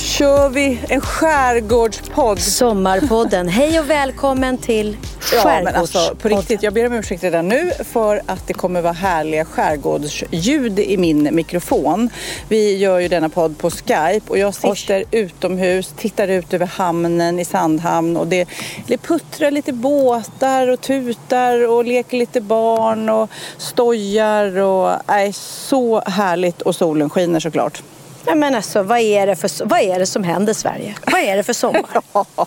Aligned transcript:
Kör 0.00 0.48
vi 0.48 0.80
en 0.88 1.00
skärgårdspodd. 1.00 2.40
Sommarpodden. 2.40 3.48
Hej 3.48 3.80
och 3.80 3.90
välkommen 3.90 4.58
till 4.58 4.96
Ja, 5.32 5.44
men 5.44 5.64
Skärgårdspodden. 5.64 5.80
alltså 5.80 6.14
på 6.14 6.28
riktigt, 6.28 6.62
jag 6.62 6.74
ber 6.74 6.86
om 6.86 6.92
ursäkt 6.92 7.22
redan 7.24 7.48
nu 7.48 7.70
för 7.84 8.22
att 8.26 8.46
det 8.46 8.54
kommer 8.54 8.82
vara 8.82 8.92
härliga 8.92 9.44
skärgårdsljud 9.44 10.78
i 10.78 10.96
min 10.96 11.34
mikrofon. 11.34 12.10
Vi 12.48 12.76
gör 12.76 12.98
ju 12.98 13.08
denna 13.08 13.28
podd 13.28 13.58
på 13.58 13.70
Skype 13.70 14.20
och 14.26 14.38
jag 14.38 14.54
sitter 14.54 15.04
utomhus, 15.10 15.94
tittar 15.96 16.28
ut 16.28 16.54
över 16.54 16.66
hamnen 16.66 17.38
i 17.38 17.44
Sandhamn 17.44 18.16
och 18.16 18.26
det, 18.26 18.48
det 18.86 18.98
puttrar 18.98 19.50
lite 19.50 19.72
båtar 19.72 20.68
och 20.68 20.80
tutar 20.80 21.68
och 21.68 21.84
leker 21.84 22.16
lite 22.16 22.40
barn 22.40 23.08
och 23.08 23.30
stojar 23.58 24.58
och 24.58 24.90
är 25.06 25.32
så 25.32 26.00
härligt 26.00 26.62
och 26.62 26.74
solen 26.76 27.10
skiner 27.10 27.40
såklart. 27.40 27.82
Ja, 28.26 28.34
men 28.34 28.54
alltså, 28.54 28.82
vad, 28.82 28.98
är 28.98 29.26
det 29.26 29.36
för, 29.36 29.64
vad 29.64 29.80
är 29.80 29.98
det 29.98 30.06
som 30.06 30.24
händer 30.24 30.54
Sverige? 30.54 30.94
Vad 31.12 31.20
är 31.20 31.36
det 31.36 31.42
för 31.42 31.52
sommar? 31.52 32.02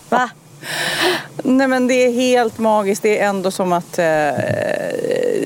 Va? 0.08 0.30
Nej 1.42 1.68
men 1.68 1.86
det 1.86 1.94
är 1.94 2.12
helt 2.12 2.58
magiskt. 2.58 3.02
Det 3.02 3.18
är 3.18 3.28
ändå 3.28 3.50
som 3.50 3.72
att 3.72 3.98
eh, 3.98 4.32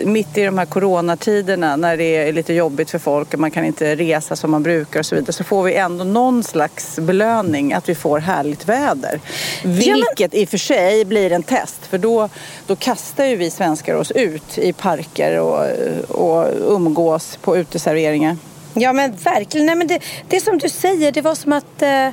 mitt 0.05 0.39
i 0.39 0.45
de 0.45 0.59
här 0.59 0.67
coronatiderna 0.67 1.77
när 1.77 1.97
det 1.97 2.17
är 2.17 2.33
lite 2.33 2.53
jobbigt 2.55 2.91
för 2.91 2.98
folk 2.98 3.35
och 3.35 3.41
man 3.41 3.51
kan 3.51 3.65
inte 3.65 3.97
resa 3.97 4.37
som 4.37 4.51
man 4.51 4.62
brukar 4.62 5.01
och 5.01 5.07
så 5.07 5.15
vidare 5.15 5.33
så 5.33 5.45
får 5.45 5.62
vi 5.62 5.75
ändå 5.75 6.05
någon 6.05 6.45
slags 6.45 6.98
belöning 6.98 7.73
att 7.73 7.89
vi 7.89 7.95
får 7.95 8.19
härligt 8.19 8.69
väder. 8.69 9.20
Vilket 9.65 10.35
i 10.35 10.45
och 10.45 10.48
för 10.48 10.59
sig 10.59 11.05
blir 11.05 11.33
en 11.33 11.42
test 11.42 11.87
för 11.87 11.98
då, 11.98 12.29
då 12.67 12.77
kastar 12.77 13.25
ju 13.25 13.37
vi 13.37 13.51
svenskar 13.51 13.95
oss 13.95 14.11
ut 14.11 14.59
i 14.59 14.73
parker 14.73 15.39
och, 15.39 15.67
och 16.09 16.75
umgås 16.75 17.39
på 17.42 17.57
uteserveringar. 17.57 18.37
Ja 18.81 18.93
men 18.93 19.17
verkligen. 19.17 19.67
Nej, 19.67 19.75
men 19.75 19.87
det, 19.87 20.01
det 20.29 20.41
som 20.41 20.59
du 20.59 20.69
säger, 20.69 21.12
det 21.12 21.21
var 21.21 21.34
som 21.34 21.53
att 21.53 21.83
eh, 21.83 22.09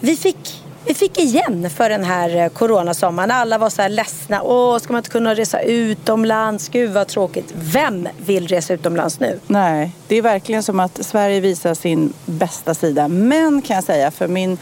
vi 0.00 0.16
fick 0.16 0.62
vi 0.88 0.94
fick 0.94 1.18
igen 1.18 1.70
för 1.70 1.88
den 1.88 2.04
här 2.04 2.36
eh, 2.36 2.48
coronasommaren. 2.48 3.30
Alla 3.30 3.58
var 3.58 3.70
så 3.70 3.82
här 3.82 3.88
ledsna. 3.88 4.42
Åh, 4.42 4.78
ska 4.78 4.92
man 4.92 4.98
inte 4.98 5.10
kunna 5.10 5.34
resa 5.34 5.60
utomlands? 5.60 6.68
Gud 6.68 6.90
vad 6.90 7.08
tråkigt. 7.08 7.52
Vem 7.54 8.08
vill 8.18 8.48
resa 8.48 8.74
utomlands 8.74 9.20
nu? 9.20 9.40
Nej, 9.46 9.92
det 10.08 10.16
är 10.16 10.22
verkligen 10.22 10.62
som 10.62 10.80
att 10.80 11.04
Sverige 11.06 11.40
visar 11.40 11.74
sin 11.74 12.12
bästa 12.24 12.74
sida. 12.74 13.08
Men 13.08 13.62
kan 13.62 13.74
jag 13.74 13.84
säga, 13.84 14.10
för 14.10 14.28
min 14.28 14.58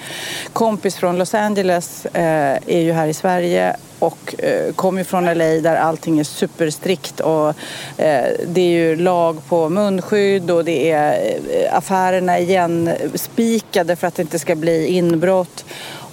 kompis 0.53 0.97
från 0.97 1.19
Los 1.19 1.35
Angeles 1.35 2.07
eh, 2.07 2.59
är 2.67 2.81
ju 2.81 2.93
här 2.93 3.07
i 3.07 3.15
Sverige 3.15 3.77
och 4.05 4.35
eh, 4.45 4.73
kommer 4.73 4.99
ju 4.99 5.05
från 5.05 5.25
LA 5.25 5.45
där 5.45 5.77
allting 5.77 6.19
är 6.19 6.25
superstrikt 6.25 7.21
och 7.21 7.49
eh, 7.49 8.25
det 8.47 8.61
är 8.61 8.71
ju 8.71 8.97
lag 8.97 9.39
på 9.49 9.69
munskydd 9.69 10.51
och 10.51 10.65
det 10.65 10.91
är 10.91 11.39
eh, 11.51 11.77
affärerna 11.77 12.39
igen 12.39 12.91
spikade 13.15 13.97
för 13.97 14.07
att 14.07 14.15
det 14.15 14.23
inte 14.23 14.39
ska 14.39 14.55
bli 14.55 14.87
inbrott 14.87 15.65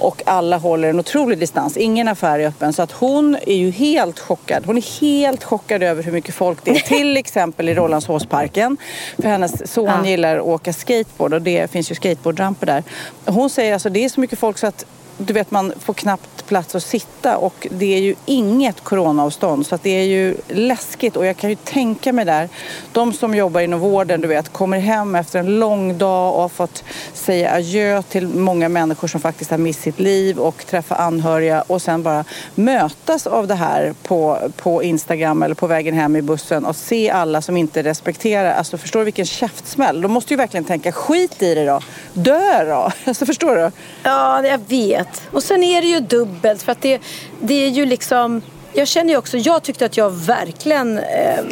och 0.01 0.21
alla 0.25 0.57
håller 0.57 0.89
en 0.89 0.99
otrolig 0.99 1.37
distans. 1.39 1.77
Ingen 1.77 2.07
affär 2.07 2.39
är 2.39 2.47
öppen 2.47 2.73
så 2.73 2.81
att 2.81 2.91
hon 2.91 3.37
är 3.47 3.55
ju 3.55 3.71
helt 3.71 4.19
chockad. 4.19 4.65
Hon 4.65 4.77
är 4.77 4.99
helt 5.01 5.43
chockad 5.43 5.83
över 5.83 6.03
hur 6.03 6.11
mycket 6.11 6.35
folk 6.35 6.59
det 6.63 6.71
är. 6.71 6.79
Till 6.79 7.17
exempel 7.17 7.69
i 7.69 7.73
Rålambshovsparken. 7.73 8.77
För 9.15 9.29
hennes 9.29 9.73
son 9.73 9.85
Ja. 9.85 10.05
gillar 10.05 10.37
att 10.37 10.43
åka 10.45 10.73
skateboard 10.73 11.33
och 11.33 11.41
det 11.41 11.71
finns 11.71 11.91
ju 11.91 11.95
skateboardramper 11.95 12.65
där. 12.65 12.83
Hon 13.25 13.49
säger 13.49 13.73
alltså 13.73 13.89
det 13.89 14.05
är 14.05 14.09
så 14.09 14.19
mycket 14.19 14.39
folk 14.39 14.57
så 14.57 14.67
att 14.67 14.85
du 15.17 15.33
vet 15.33 15.51
man 15.51 15.73
får 15.79 15.93
knappt 15.93 16.45
plats 16.45 16.75
att 16.75 16.83
sitta 16.83 17.37
och 17.37 17.67
det 17.71 17.95
är 17.95 17.99
ju 17.99 18.15
inget 18.25 18.83
coronaavstånd 18.83 19.65
så 19.65 19.75
att 19.75 19.83
det 19.83 19.89
är 19.89 20.03
ju 20.03 20.35
läskigt 20.47 21.17
och 21.17 21.25
jag 21.25 21.37
kan 21.37 21.49
ju 21.49 21.55
tänka 21.55 22.13
mig 22.13 22.25
där 22.25 22.49
de 22.91 23.13
som 23.13 23.35
jobbar 23.35 23.61
inom 23.61 23.79
vården 23.79 24.21
du 24.21 24.27
vet 24.27 24.53
kommer 24.53 24.79
hem 24.79 25.15
efter 25.15 25.39
en 25.39 25.59
lång 25.59 25.97
dag 25.97 26.35
och 26.35 26.41
har 26.41 26.49
fått 26.49 26.83
säga 27.13 27.51
adjö 27.51 28.01
till 28.01 28.27
många 28.27 28.69
människor 28.69 29.07
som 29.07 29.21
faktiskt 29.21 29.51
har 29.51 29.57
mist 29.57 29.81
sitt 29.81 29.99
liv 29.99 30.39
och 30.39 30.65
träffa 30.65 30.95
anhöriga 30.95 31.61
och 31.61 31.81
sen 31.81 32.03
bara 32.03 32.25
mötas 32.55 33.27
av 33.27 33.47
det 33.47 33.55
här 33.55 33.93
på, 34.03 34.37
på 34.55 34.83
Instagram 34.83 35.43
eller 35.43 35.55
på 35.55 35.67
vägen 35.67 35.93
hem 35.93 36.15
i 36.15 36.21
bussen 36.21 36.65
och 36.65 36.75
se 36.75 37.09
alla 37.09 37.41
som 37.41 37.57
inte 37.57 37.83
respekterar, 37.83 38.53
alltså 38.53 38.77
förstår 38.77 38.99
du 38.99 39.05
vilken 39.05 39.25
käftsmäll? 39.25 40.01
De 40.01 40.11
måste 40.11 40.33
ju 40.33 40.37
verkligen 40.37 40.63
tänka 40.63 40.91
skit 40.91 41.41
i 41.41 41.55
det 41.55 41.65
då, 41.65 41.79
dö 42.13 42.65
då, 42.65 42.91
alltså 43.05 43.25
förstår 43.25 43.55
du? 43.55 43.71
Ja, 44.03 44.47
jag 44.47 44.59
vet. 44.67 45.10
Och 45.31 45.43
sen 45.43 45.63
är 45.63 45.81
det 45.81 45.87
ju 45.87 45.99
dubbelt 45.99 46.63
för 46.63 46.71
att 46.71 46.81
det, 46.81 47.01
det 47.39 47.65
är 47.65 47.69
ju 47.69 47.85
liksom 47.85 48.41
jag 48.73 48.87
känner 48.87 49.09
ju 49.09 49.17
också, 49.17 49.37
jag 49.37 49.63
tyckte 49.63 49.85
att 49.85 49.97
jag 49.97 50.09
verkligen 50.09 50.97
eh, 50.97 51.43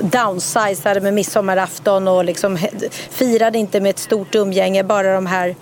downsizade 0.00 1.00
med 1.00 1.14
midsommarafton 1.14 2.08
och 2.08 2.24
liksom 2.24 2.58
firade 3.10 3.58
inte 3.58 3.80
med 3.80 3.90
ett 3.90 3.98
stort 3.98 4.34
umgänge, 4.34 4.84
bara 4.84 5.14
de 5.14 5.26
här 5.26 5.56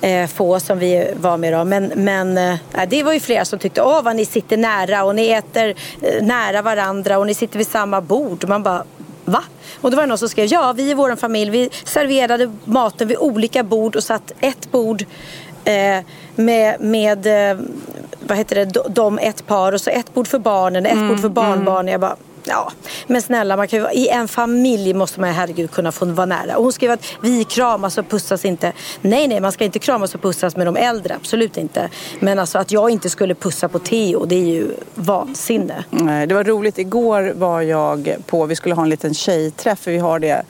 eh, 0.00 0.26
få 0.26 0.60
som 0.60 0.78
vi 0.78 1.10
var 1.16 1.36
med 1.36 1.52
då. 1.52 1.64
Men, 1.64 1.92
men 1.94 2.38
eh, 2.38 2.58
det 2.88 3.02
var 3.02 3.12
ju 3.12 3.20
flera 3.20 3.44
som 3.44 3.58
tyckte, 3.58 3.82
åh 3.82 4.02
vad 4.02 4.16
ni 4.16 4.24
sitter 4.24 4.56
nära 4.56 5.04
och 5.04 5.14
ni 5.14 5.28
äter 5.28 5.74
eh, 6.02 6.22
nära 6.22 6.62
varandra 6.62 7.18
och 7.18 7.26
ni 7.26 7.34
sitter 7.34 7.58
vid 7.58 7.66
samma 7.66 8.00
bord. 8.00 8.48
Man 8.48 8.62
bara, 8.62 8.84
Va? 9.26 9.42
Och 9.80 9.90
då 9.90 9.96
var 9.96 10.02
det 10.02 10.08
någon 10.08 10.18
som 10.18 10.28
skrev, 10.28 10.46
ja 10.46 10.72
vi 10.72 10.90
i 10.90 10.94
vår 10.94 11.16
familj, 11.16 11.50
vi 11.50 11.70
serverade 11.84 12.52
maten 12.64 13.08
vid 13.08 13.16
olika 13.18 13.62
bord 13.62 13.96
och 13.96 14.04
satt 14.04 14.32
ett 14.40 14.70
bord 14.70 15.04
med, 16.34 16.80
med 16.80 17.50
eh, 17.50 17.58
vad 18.26 18.38
heter 18.38 18.56
det, 18.56 18.82
de- 18.88 19.18
ett 19.18 19.46
par 19.46 19.72
och 19.72 19.80
så 19.80 19.90
ett 19.90 20.14
bord 20.14 20.28
för 20.28 20.38
barnen, 20.38 20.86
ett 20.86 21.08
bord 21.08 21.20
för 21.20 21.28
barnbarnen. 21.28 21.92
Jag 21.92 22.00
bara, 22.00 22.16
ja, 22.44 22.72
men 23.06 23.22
snälla, 23.22 23.56
man 23.56 23.68
kan 23.68 23.78
ju, 23.78 23.86
i 23.92 24.08
en 24.08 24.28
familj 24.28 24.94
måste 24.94 25.20
man 25.20 25.30
herregud 25.32 25.70
kunna 25.70 25.92
få 25.92 26.04
vara 26.06 26.26
nära. 26.26 26.56
Och 26.56 26.62
hon 26.62 26.72
skrev 26.72 26.90
att 26.90 27.04
vi 27.22 27.44
kramas 27.44 27.98
och 27.98 28.08
pussas 28.08 28.44
inte. 28.44 28.72
Nej, 29.00 29.28
nej, 29.28 29.40
man 29.40 29.52
ska 29.52 29.64
inte 29.64 29.78
kramas 29.78 30.14
och 30.14 30.22
pussas 30.22 30.56
med 30.56 30.66
de 30.66 30.76
äldre, 30.76 31.14
absolut 31.14 31.56
inte. 31.56 31.88
Men 32.20 32.38
alltså 32.38 32.58
att 32.58 32.72
jag 32.72 32.90
inte 32.90 33.10
skulle 33.10 33.34
pussa 33.34 33.68
på 33.68 33.78
Theo, 33.78 34.24
det 34.24 34.34
är 34.34 34.46
ju 34.46 34.66
vansinne. 34.94 35.84
Nej, 35.90 36.26
det 36.26 36.34
var 36.34 36.44
roligt. 36.44 36.78
Igår 36.78 37.32
var 37.36 37.60
jag 37.60 38.16
på, 38.26 38.46
vi 38.46 38.56
skulle 38.56 38.74
ha 38.74 38.82
en 38.82 38.88
liten 38.90 39.14
tjejträff, 39.14 39.78
för 39.78 39.90
vi 39.90 39.98
har 39.98 40.18
det 40.18 40.42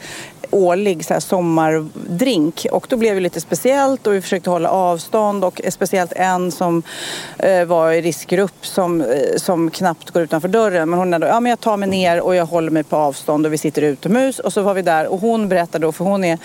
årlig 0.55 1.05
så 1.05 1.13
här, 1.13 1.21
sommardrink 1.21 2.67
och 2.73 2.87
då 2.89 2.97
blev 2.97 3.15
det 3.15 3.21
lite 3.21 3.41
speciellt 3.41 4.07
och 4.07 4.15
vi 4.15 4.21
försökte 4.21 4.51
hålla 4.51 4.71
avstånd 4.71 5.45
och 5.45 5.61
speciellt 5.69 6.13
en 6.13 6.53
som 6.53 6.83
eh, 7.39 7.65
var 7.65 7.93
i 7.93 8.03
riskgrupp 8.03 8.67
som, 8.67 9.01
eh, 9.01 9.37
som 9.37 9.71
knappt 9.71 10.11
går 10.11 10.23
utanför 10.23 10.49
dörren 10.49 10.91
men 10.91 10.99
hon 10.99 11.15
ändå, 11.15 11.27
ja 11.27 11.41
men 11.41 11.51
jag 11.51 11.61
tar 11.61 11.77
mig 11.77 11.89
ner 11.89 12.21
och 12.21 12.35
jag 12.35 12.47
håller 12.47 12.71
mig 12.71 12.83
på 12.85 12.97
avstånd 12.97 13.47
och 13.47 13.53
vi 13.53 13.59
sitter 13.59 13.83
utomhus 13.83 14.39
och 14.39 14.53
så 14.53 14.63
var 14.63 14.75
vi 14.75 14.83
där 14.83 15.07
och 15.07 15.21
hon 15.21 15.49
berättade 15.49 15.87
då, 15.87 15.93
för 15.93 16.05
hon 16.05 16.25
är 16.25 16.39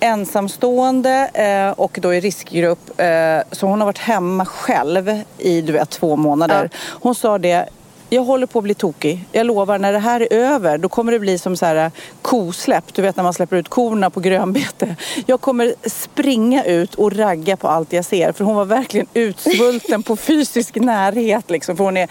ensamstående 0.00 1.30
eh, 1.34 1.80
och 1.80 1.98
då 2.02 2.14
i 2.14 2.20
riskgrupp. 2.20 3.00
Eh, 3.00 3.42
så 3.52 3.66
hon 3.66 3.80
har 3.80 3.86
varit 3.86 3.98
hemma 3.98 4.46
själv 4.46 5.22
i 5.38 5.60
du 5.60 5.72
vet, 5.72 5.90
två 5.90 6.16
månader. 6.16 6.70
Hon 7.00 7.14
sa 7.14 7.38
det, 7.38 7.68
jag 8.10 8.22
håller 8.22 8.46
på 8.46 8.58
att 8.58 8.64
bli 8.64 8.74
tokig. 8.74 9.24
Jag 9.32 9.46
lovar, 9.46 9.78
när 9.78 9.92
det 9.92 9.98
här 9.98 10.20
är 10.20 10.32
över 10.32 10.78
då 10.78 10.88
kommer 10.88 11.12
det 11.12 11.18
bli 11.18 11.38
som 11.38 11.56
så 11.56 11.66
här 11.66 11.76
eh, 11.76 11.92
kosläpp. 12.22 12.94
Du 12.94 13.02
vet 13.02 13.16
när 13.16 13.24
man 13.24 13.34
släpper 13.34 13.56
ut 13.56 13.68
korna 13.68 14.10
på 14.10 14.20
grönbete. 14.20 14.96
Jag 15.26 15.40
kommer 15.40 15.74
springa 15.88 16.64
ut 16.64 16.94
och 16.94 17.16
ragga 17.16 17.56
på 17.56 17.68
allt 17.68 17.92
jag 17.92 18.04
ser. 18.04 18.32
För 18.32 18.44
hon 18.44 18.56
var 18.56 18.64
verkligen 18.64 19.06
utsvulten 19.14 20.02
på 20.02 20.16
fysisk 20.30 20.74
närhet. 20.74 21.50
Liksom. 21.50 21.76
För 21.76 21.84
hon 21.84 21.96
är, 21.96 22.08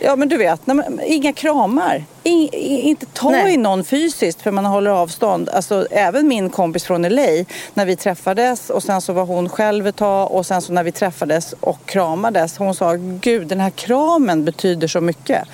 ja 0.00 0.16
men 0.16 0.28
du 0.28 0.36
vet, 0.36 0.66
nej, 0.66 0.76
men, 0.76 1.00
inga 1.06 1.32
kramar. 1.32 2.04
In, 2.24 2.48
inte 2.52 3.06
ta 3.06 3.30
Nej. 3.30 3.54
i 3.54 3.56
någon 3.56 3.84
fysiskt 3.84 4.42
för 4.42 4.50
man 4.50 4.64
håller 4.64 4.90
avstånd. 4.90 5.48
Alltså, 5.48 5.86
även 5.90 6.28
min 6.28 6.50
kompis 6.50 6.84
från 6.84 7.02
LA, 7.02 7.44
när 7.74 7.86
vi 7.86 7.96
träffades 7.96 8.70
och 8.70 8.82
sen 8.82 9.00
så 9.00 9.12
var 9.12 9.24
hon 9.24 9.48
själv 9.48 9.86
ett 9.86 9.96
tag 9.96 10.32
och 10.32 10.46
sen 10.46 10.62
så 10.62 10.72
när 10.72 10.84
vi 10.84 10.92
träffades 10.92 11.54
och 11.60 11.86
kramades. 11.86 12.56
Hon 12.58 12.74
sa, 12.74 12.92
gud 13.20 13.46
den 13.46 13.60
här 13.60 13.70
kramen 13.70 14.44
betyder 14.44 14.88
så 14.88 15.00
mycket. 15.00 15.48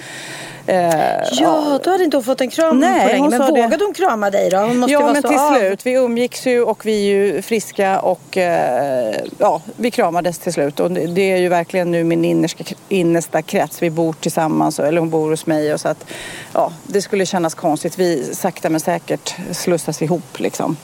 Eh, 0.71 1.23
ja, 1.33 1.81
då 1.85 1.91
hade 1.91 2.05
inte 2.05 2.17
hon 2.17 2.25
fått 2.25 2.41
en 2.41 2.51
kram 2.51 2.81
Nej, 2.81 3.03
på 3.03 3.09
länge. 3.09 3.29
Men 3.29 3.41
vågade 3.41 3.77
det. 3.77 3.85
hon 3.85 3.95
krama 3.95 4.31
dig 4.31 4.51
då? 4.51 4.57
Hon 4.57 4.79
måste 4.79 4.93
ja, 4.93 5.13
men 5.13 5.23
till 5.23 5.39
av. 5.39 5.55
slut. 5.55 5.87
Vi 5.87 5.93
umgicks 5.93 6.47
ju 6.47 6.63
och 6.63 6.87
vi 6.87 6.93
är 6.93 7.15
ju 7.15 7.43
friska 7.43 8.01
och 8.01 8.37
eh, 8.37 9.15
ja, 9.39 9.63
vi 9.77 9.91
kramades 9.91 10.39
till 10.39 10.53
slut. 10.53 10.81
Och 10.81 10.91
det 10.91 11.33
är 11.33 11.37
ju 11.37 11.49
verkligen 11.49 11.91
nu 11.91 12.05
min 12.05 12.25
innerska, 12.25 12.65
innersta 12.89 13.43
krets. 13.43 13.83
Vi 13.83 13.91
bor 13.91 14.13
tillsammans, 14.13 14.79
eller 14.79 15.01
hon 15.01 15.11
bor 15.11 15.31
hos 15.31 15.47
mig. 15.47 15.75
Och 15.75 15.81
så 15.81 15.89
att, 15.89 16.05
ja, 16.53 16.73
det 16.87 17.03
skulle 17.03 17.27
kännas 17.27 17.55
konstigt. 17.55 17.99
Vi 17.99 18.35
sakta 18.35 18.69
men 18.69 18.81
säkert 18.81 19.35
slussas 19.53 20.03
ihop 20.03 20.39
liksom. 20.39 20.77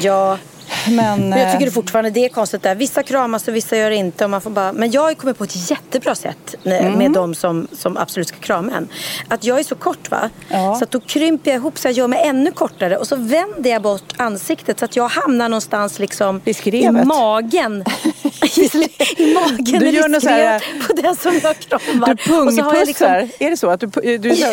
Ja, 0.00 0.38
men, 0.90 1.28
men 1.28 1.38
jag 1.38 1.52
tycker 1.52 1.66
det 1.66 1.70
eh, 1.70 1.72
fortfarande 1.72 2.10
det 2.10 2.24
är 2.24 2.28
konstigt 2.28 2.62
där. 2.62 2.74
Vissa 2.74 3.02
kramas 3.02 3.48
och 3.48 3.56
vissa 3.56 3.76
gör 3.76 3.90
det 3.90 3.96
inte. 3.96 4.24
Och 4.24 4.30
man 4.30 4.40
får 4.40 4.50
bara, 4.50 4.72
men 4.72 4.90
jag 4.90 5.02
har 5.02 5.14
kommit 5.14 5.38
på 5.38 5.44
ett 5.44 5.70
jättebra 5.70 6.14
sätt 6.14 6.54
med 6.62 6.86
mm. 6.86 7.12
de 7.12 7.34
som, 7.34 7.68
som 7.72 7.96
absolut 7.96 8.28
ska 8.28 8.36
krama 8.38 8.72
en. 8.72 8.88
Att 9.28 9.44
jag 9.44 9.58
är 9.58 9.64
så 9.64 9.74
kort 9.74 10.10
va. 10.10 10.30
Ja. 10.48 10.76
Så 10.78 10.84
att 10.84 10.90
då 10.90 11.00
krymper 11.00 11.50
jag 11.50 11.58
ihop 11.58 11.78
så 11.78 11.88
jag 11.88 11.92
gör 11.92 12.08
mig 12.08 12.26
ännu 12.26 12.52
kortare. 12.52 12.96
Och 12.96 13.06
så 13.06 13.16
vänder 13.16 13.70
jag 13.70 13.82
bort 13.82 14.12
ansiktet 14.16 14.78
så 14.78 14.84
att 14.84 14.96
jag 14.96 15.08
hamnar 15.08 15.48
någonstans 15.48 15.98
liksom 15.98 16.40
i, 16.44 16.90
magen. 16.90 17.84
I 19.16 19.34
magen 19.34 19.80
du 19.80 19.90
gör 19.90 20.08
något 20.08 20.22
så 20.22 20.28
här, 20.28 20.64
på 20.86 20.92
den 20.92 21.16
som 21.16 21.40
jag 21.42 21.58
kramar. 21.58 22.06
Du 22.06 22.16
pungpussar. 22.16 22.86
Liksom... 22.86 23.06
Är 23.38 23.50
det 23.50 23.56
så? 23.56 23.70
Att 23.70 23.80
du, 23.80 24.18
du 24.18 24.28
ja. 24.34 24.52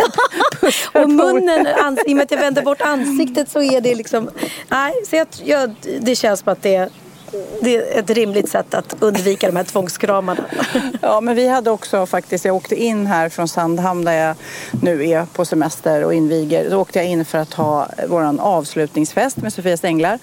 Och 0.93 1.09
munnen, 1.09 1.67
i 2.07 2.13
och 2.13 2.17
med 2.17 2.23
att 2.23 2.31
jag 2.31 2.37
vänder 2.37 2.61
bort 2.61 2.81
ansiktet 2.81 3.49
så 3.49 3.61
är 3.61 3.81
det 3.81 3.95
liksom... 3.95 4.29
Nej, 4.69 4.93
så 5.09 5.15
jag, 5.15 5.27
jag 5.43 5.75
det 6.01 6.15
känns 6.15 6.39
som 6.39 6.53
att 6.53 6.61
det 6.61 6.89
det 7.61 7.75
är 7.75 7.99
ett 7.99 8.09
rimligt 8.09 8.49
sätt 8.49 8.73
att 8.73 8.95
undvika 8.99 9.47
de 9.47 9.55
här 9.55 9.63
tvångskramarna. 9.63 10.43
Ja, 11.01 11.21
men 11.21 11.35
vi 11.35 11.47
hade 11.47 11.71
också 11.71 12.05
faktiskt, 12.05 12.45
jag 12.45 12.55
åkte 12.55 12.75
in 12.75 13.07
här 13.07 13.29
från 13.29 13.47
Sandhamn 13.47 14.05
där 14.05 14.13
jag 14.13 14.35
nu 14.81 15.09
är 15.09 15.25
på 15.25 15.45
semester 15.45 16.03
och 16.03 16.13
inviger. 16.13 16.69
Då 16.69 16.77
åkte 16.77 16.99
jag 16.99 17.07
in 17.07 17.25
för 17.25 17.37
att 17.37 17.53
ha 17.53 17.87
vår 18.07 18.41
avslutningsfest 18.41 19.37
med 19.37 19.53
Sofias 19.53 19.83
Änglar. 19.83 20.19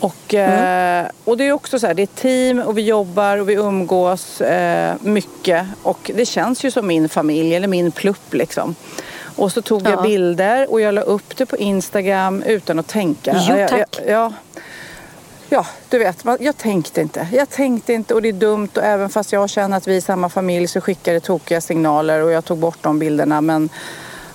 Och, 0.00 0.34
mm. 0.34 1.04
eh, 1.04 1.10
och 1.24 1.36
det 1.36 1.44
är 1.44 1.52
också 1.52 1.78
så 1.78 1.86
här, 1.86 1.94
det 1.94 2.02
är 2.02 2.06
team 2.06 2.58
och 2.58 2.78
vi 2.78 2.82
jobbar 2.82 3.36
och 3.36 3.48
vi 3.48 3.54
umgås 3.54 4.40
eh, 4.40 4.94
mycket. 5.00 5.66
Och 5.82 6.10
det 6.14 6.26
känns 6.26 6.64
ju 6.64 6.70
som 6.70 6.86
min 6.86 7.08
familj 7.08 7.54
eller 7.54 7.68
min 7.68 7.90
plupp 7.90 8.34
liksom. 8.34 8.74
Och 9.36 9.52
så 9.52 9.62
tog 9.62 9.86
ja. 9.86 9.90
jag 9.90 10.02
bilder 10.02 10.70
och 10.70 10.80
jag 10.80 10.94
la 10.94 11.00
upp 11.00 11.36
det 11.36 11.46
på 11.46 11.56
Instagram 11.56 12.42
utan 12.42 12.78
att 12.78 12.86
tänka. 12.88 13.36
Jo, 13.48 13.66
tack. 13.68 13.72
Jag, 13.72 14.06
jag, 14.06 14.08
ja, 14.08 14.32
Ja, 15.50 15.66
du 15.88 15.98
vet, 15.98 16.24
jag 16.40 16.56
tänkte 16.56 17.00
inte. 17.00 17.28
Jag 17.32 17.50
tänkte 17.50 17.92
inte 17.92 18.14
och 18.14 18.22
det 18.22 18.28
är 18.28 18.32
dumt 18.32 18.68
och 18.76 18.82
även 18.82 19.08
fast 19.08 19.32
jag 19.32 19.50
känner 19.50 19.76
att 19.76 19.88
vi 19.88 19.96
är 19.96 20.00
samma 20.00 20.28
familj 20.28 20.68
så 20.68 20.80
skickar 20.80 21.12
det 21.12 21.20
tokiga 21.20 21.60
signaler 21.60 22.22
och 22.22 22.30
jag 22.30 22.44
tog 22.44 22.58
bort 22.58 22.78
de 22.80 22.98
bilderna. 22.98 23.40
Men 23.40 23.68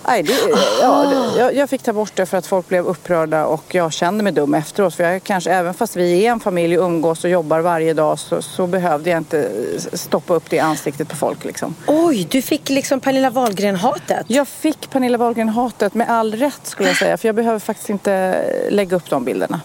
nej, 0.08 0.24
det, 0.24 0.34
ja, 0.82 1.04
det, 1.04 1.40
jag, 1.40 1.56
jag, 1.56 1.70
fick 1.70 1.84
ta 1.84 1.94
bort 1.94 2.12
det 2.16 2.26
för 2.26 2.38
att 2.38 2.48
folk 2.48 2.68
blev 2.68 2.86
upprörda 2.86 3.46
och 3.46 3.76
jag 3.76 3.94
kände 3.94 4.24
mig 4.24 4.34
dum 4.34 4.54
efteråt. 4.54 4.96
För 4.96 5.04
jag 5.04 5.24
kanske, 5.24 5.52
även 5.52 5.74
fast 5.74 5.96
vi 5.96 6.26
är 6.26 6.32
en 6.32 6.40
familj 6.40 6.78
och 6.78 6.86
umgås 6.86 7.24
och 7.24 7.30
jobbar 7.30 7.60
varje 7.60 7.94
dag 7.94 8.20
så, 8.20 8.42
så 8.42 8.68
behövde 8.68 9.10
jag 9.10 9.18
inte 9.18 9.50
stoppa 9.94 10.34
upp 10.34 10.50
det 10.50 10.56
i 10.56 10.60
ansiktet 10.60 11.10
på 11.10 11.16
folk. 11.16 11.44
Liksom. 11.44 11.76
Oj, 11.88 12.28
du 12.32 12.42
fick 12.42 12.70
liksom 12.70 13.00
Pernilla 13.00 13.30
Wahlgren-hatet? 13.30 14.26
Jag 14.28 14.48
fick 14.48 14.90
Pernilla 14.90 15.18
Wahlgren-hatet 15.18 15.94
med 15.94 16.10
all 16.10 16.36
rätt 16.36 16.62
skulle 16.68 16.90
jag 16.90 16.98
säga. 16.98 17.18
För 17.18 17.28
jag 17.28 17.36
behöver 17.36 17.60
faktiskt 17.60 17.90
inte 17.90 18.44
lägga 18.70 18.98
upp 18.98 19.10
de 19.10 19.26
bilderna. 19.26 19.62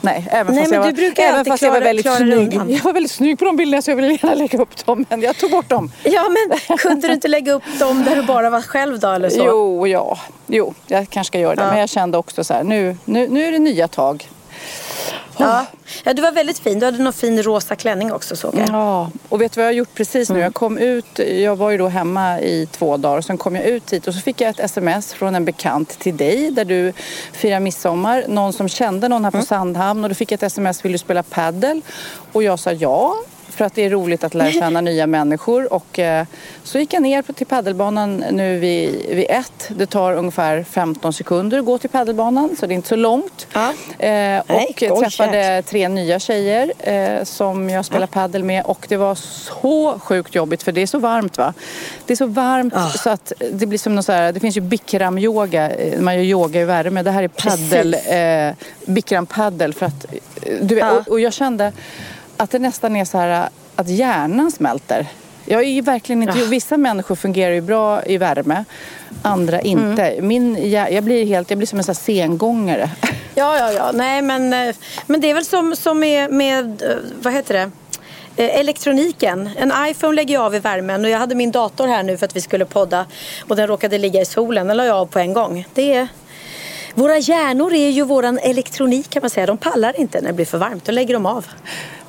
Nej, 0.00 0.28
även 0.30 0.54
Nej, 0.54 0.64
fast, 0.64 0.72
jag, 0.72 0.80
var, 0.80 0.88
även 1.16 1.44
fast 1.44 1.58
klara, 1.58 1.74
jag 1.74 1.80
var 1.80 1.86
väldigt 1.86 2.16
snygg. 2.16 2.54
Jag 2.54 2.84
var 2.84 2.92
väldigt 2.92 3.12
snygg 3.12 3.38
på 3.38 3.44
de 3.44 3.56
bilderna 3.56 3.82
så 3.82 3.90
jag 3.90 3.96
ville 3.96 4.08
gärna 4.12 4.34
lägga 4.34 4.58
upp 4.58 4.86
dem 4.86 5.06
men 5.08 5.20
jag 5.20 5.36
tog 5.36 5.50
bort 5.50 5.68
dem. 5.68 5.92
Ja 6.02 6.28
men 6.28 6.78
kunde 6.78 7.08
du 7.08 7.14
inte 7.14 7.28
lägga 7.28 7.52
upp 7.52 7.78
dem 7.78 8.04
där 8.04 8.16
du 8.16 8.22
bara 8.22 8.50
var 8.50 8.62
själv 8.62 8.98
då 8.98 9.08
eller 9.08 9.30
så? 9.30 9.44
Jo, 9.46 9.86
ja. 9.86 10.18
Jo, 10.46 10.74
jag 10.86 11.10
kanske 11.10 11.30
ska 11.30 11.38
göra 11.38 11.54
det. 11.54 11.62
Ja. 11.62 11.70
Men 11.70 11.78
jag 11.78 11.88
kände 11.88 12.18
också 12.18 12.44
så 12.44 12.54
här, 12.54 12.64
nu, 12.64 12.96
nu, 13.04 13.28
nu 13.28 13.44
är 13.44 13.52
det 13.52 13.58
nya 13.58 13.88
tag. 13.88 14.28
Ja. 15.38 15.66
ja, 16.04 16.14
du 16.14 16.22
var 16.22 16.32
väldigt 16.32 16.58
fin. 16.58 16.78
Du 16.78 16.86
hade 16.86 16.98
någon 16.98 17.12
fin 17.12 17.42
rosa 17.42 17.76
klänning 17.76 18.12
också 18.12 18.36
såg 18.36 18.54
jag. 18.54 18.68
Ja, 18.68 19.10
och 19.28 19.40
vet 19.40 19.52
du 19.52 19.60
vad 19.60 19.64
jag 19.64 19.72
har 19.72 19.76
gjort 19.76 19.94
precis 19.94 20.28
nu? 20.28 20.34
Mm. 20.34 20.42
Jag 20.42 20.54
kom 20.54 20.78
ut, 20.78 21.18
jag 21.18 21.56
var 21.56 21.70
ju 21.70 21.78
då 21.78 21.88
hemma 21.88 22.40
i 22.40 22.68
två 22.70 22.96
dagar. 22.96 23.20
Sen 23.20 23.38
kom 23.38 23.56
jag 23.56 23.64
ut 23.64 23.92
hit 23.92 24.08
och 24.08 24.14
så 24.14 24.20
fick 24.20 24.40
jag 24.40 24.50
ett 24.50 24.60
sms 24.60 25.14
från 25.14 25.34
en 25.34 25.44
bekant 25.44 25.98
till 25.98 26.16
dig 26.16 26.50
där 26.50 26.64
du 26.64 26.92
firar 27.32 27.60
midsommar. 27.60 28.24
Någon 28.28 28.52
som 28.52 28.68
kände 28.68 29.08
någon 29.08 29.24
här 29.24 29.30
på 29.30 29.36
mm. 29.36 29.46
Sandhamn 29.46 30.04
och 30.04 30.08
då 30.10 30.14
fick 30.14 30.32
jag 30.32 30.36
ett 30.36 30.42
sms, 30.42 30.84
vill 30.84 30.92
du 30.92 30.98
spela 30.98 31.22
paddel? 31.22 31.82
Och 32.32 32.42
jag 32.42 32.58
sa 32.58 32.72
ja 32.72 33.14
för 33.58 33.64
att 33.64 33.74
det 33.74 33.84
är 33.84 33.90
roligt 33.90 34.24
att 34.24 34.34
lära 34.34 34.52
känna 34.52 34.80
nya 34.80 35.06
människor. 35.06 35.72
Och, 35.72 35.98
eh, 35.98 36.26
så 36.62 36.78
gick 36.78 36.92
jag 36.92 37.02
ner 37.02 37.22
till 37.22 37.46
paddelbanan 37.46 38.24
nu 38.30 38.58
vid, 38.58 39.06
vid 39.08 39.26
ett. 39.28 39.68
Det 39.68 39.86
tar 39.86 40.12
ungefär 40.12 40.62
15 40.62 41.12
sekunder 41.12 41.58
att 41.58 41.64
gå 41.64 41.78
till 41.78 41.90
paddelbanan 41.90 42.56
så 42.60 42.66
det 42.66 42.72
är 42.72 42.74
inte 42.74 42.88
så 42.88 42.96
långt. 42.96 43.46
Ja. 43.52 43.68
Eh, 43.98 44.38
och 44.40 44.46
Nej, 44.48 44.74
träffade 44.78 45.62
tre 45.66 45.88
nya 45.88 46.18
tjejer 46.18 46.72
eh, 46.78 47.24
som 47.24 47.70
jag 47.70 47.84
spelar 47.84 48.02
ja. 48.02 48.06
paddel 48.06 48.44
med 48.44 48.64
och 48.64 48.86
det 48.88 48.96
var 48.96 49.14
så 49.14 49.98
sjukt 50.02 50.34
jobbigt 50.34 50.62
för 50.62 50.72
det 50.72 50.80
är 50.80 50.86
så 50.86 50.98
varmt 50.98 51.38
va. 51.38 51.54
Det 52.06 52.12
är 52.12 52.16
så 52.16 52.26
varmt 52.26 52.74
ja. 52.76 52.88
så 52.88 53.10
att 53.10 53.32
det 53.52 53.66
blir 53.66 53.78
som 53.78 53.94
något 53.94 54.04
så 54.04 54.12
här, 54.12 54.32
det 54.32 54.40
finns 54.40 54.56
ju 54.56 54.60
bikram-yoga, 54.60 55.72
man 56.00 56.16
gör 56.16 56.22
yoga 56.22 56.60
i 56.60 56.64
värme. 56.64 57.02
Det 57.02 57.10
här 57.10 57.22
är 57.22 57.28
paddel, 57.28 57.94
eh, 57.94 58.54
bikram-paddel 58.86 59.72
för 59.72 59.86
att, 59.86 60.06
du, 60.60 60.82
och, 60.82 61.08
och 61.08 61.20
jag 61.20 61.32
kände 61.32 61.72
att 62.38 62.50
det 62.50 62.58
nästan 62.58 62.96
är 62.96 63.04
så 63.04 63.18
här 63.18 63.48
att 63.76 63.88
hjärnan 63.88 64.50
smälter. 64.50 65.06
Jag 65.44 65.64
är 65.64 65.82
verkligen 65.82 66.22
inte... 66.22 66.38
Ja. 66.38 66.44
Vissa 66.44 66.76
människor 66.76 67.14
fungerar 67.14 67.52
ju 67.52 67.60
bra 67.60 68.02
i 68.02 68.16
värme, 68.16 68.64
andra 69.22 69.60
inte. 69.60 70.02
Mm. 70.02 70.28
Min, 70.28 70.70
jag, 70.70 70.92
jag, 70.92 71.04
blir 71.04 71.26
helt, 71.26 71.50
jag 71.50 71.58
blir 71.58 71.66
som 71.66 71.78
en 71.78 71.84
sån 71.84 71.94
sengångare. 71.94 72.90
Ja, 73.34 73.58
ja, 73.58 73.72
ja. 73.72 73.90
Nej, 73.94 74.22
men, 74.22 74.52
eh, 74.52 74.74
men 75.06 75.20
det 75.20 75.30
är 75.30 75.34
väl 75.34 75.44
som, 75.44 75.76
som 75.76 75.98
med, 75.98 76.30
med, 76.30 76.82
eh, 76.82 76.96
vad 77.22 77.32
heter 77.32 77.54
det? 77.54 77.70
Eh, 78.44 78.60
elektroniken. 78.60 79.50
En 79.56 79.72
iPhone 79.88 80.14
lägger 80.14 80.34
jag 80.34 80.42
av 80.42 80.54
i 80.54 80.58
värmen 80.58 81.04
och 81.04 81.10
jag 81.10 81.18
hade 81.18 81.34
min 81.34 81.50
dator 81.50 81.86
här 81.86 82.02
nu 82.02 82.16
för 82.16 82.26
att 82.26 82.36
vi 82.36 82.40
skulle 82.40 82.64
podda 82.64 83.06
och 83.48 83.56
den 83.56 83.66
råkade 83.66 83.98
ligga 83.98 84.20
i 84.20 84.24
solen. 84.24 84.66
Den 84.66 84.76
la 84.76 84.84
jag 84.84 84.96
av 84.96 85.06
på 85.06 85.18
en 85.18 85.32
gång. 85.32 85.66
Det 85.74 85.94
är 85.94 86.08
våra 86.98 87.18
hjärnor 87.18 87.72
är 87.72 87.88
ju 87.88 88.02
våran 88.02 88.38
elektronik 88.38 89.10
kan 89.10 89.20
man 89.20 89.30
säga. 89.30 89.46
De 89.46 89.58
pallar 89.58 90.00
inte 90.00 90.20
när 90.20 90.28
det 90.28 90.34
blir 90.34 90.46
för 90.46 90.58
varmt. 90.58 90.84
Då 90.84 90.92
lägger 90.92 91.14
de 91.14 91.26
av. 91.26 91.46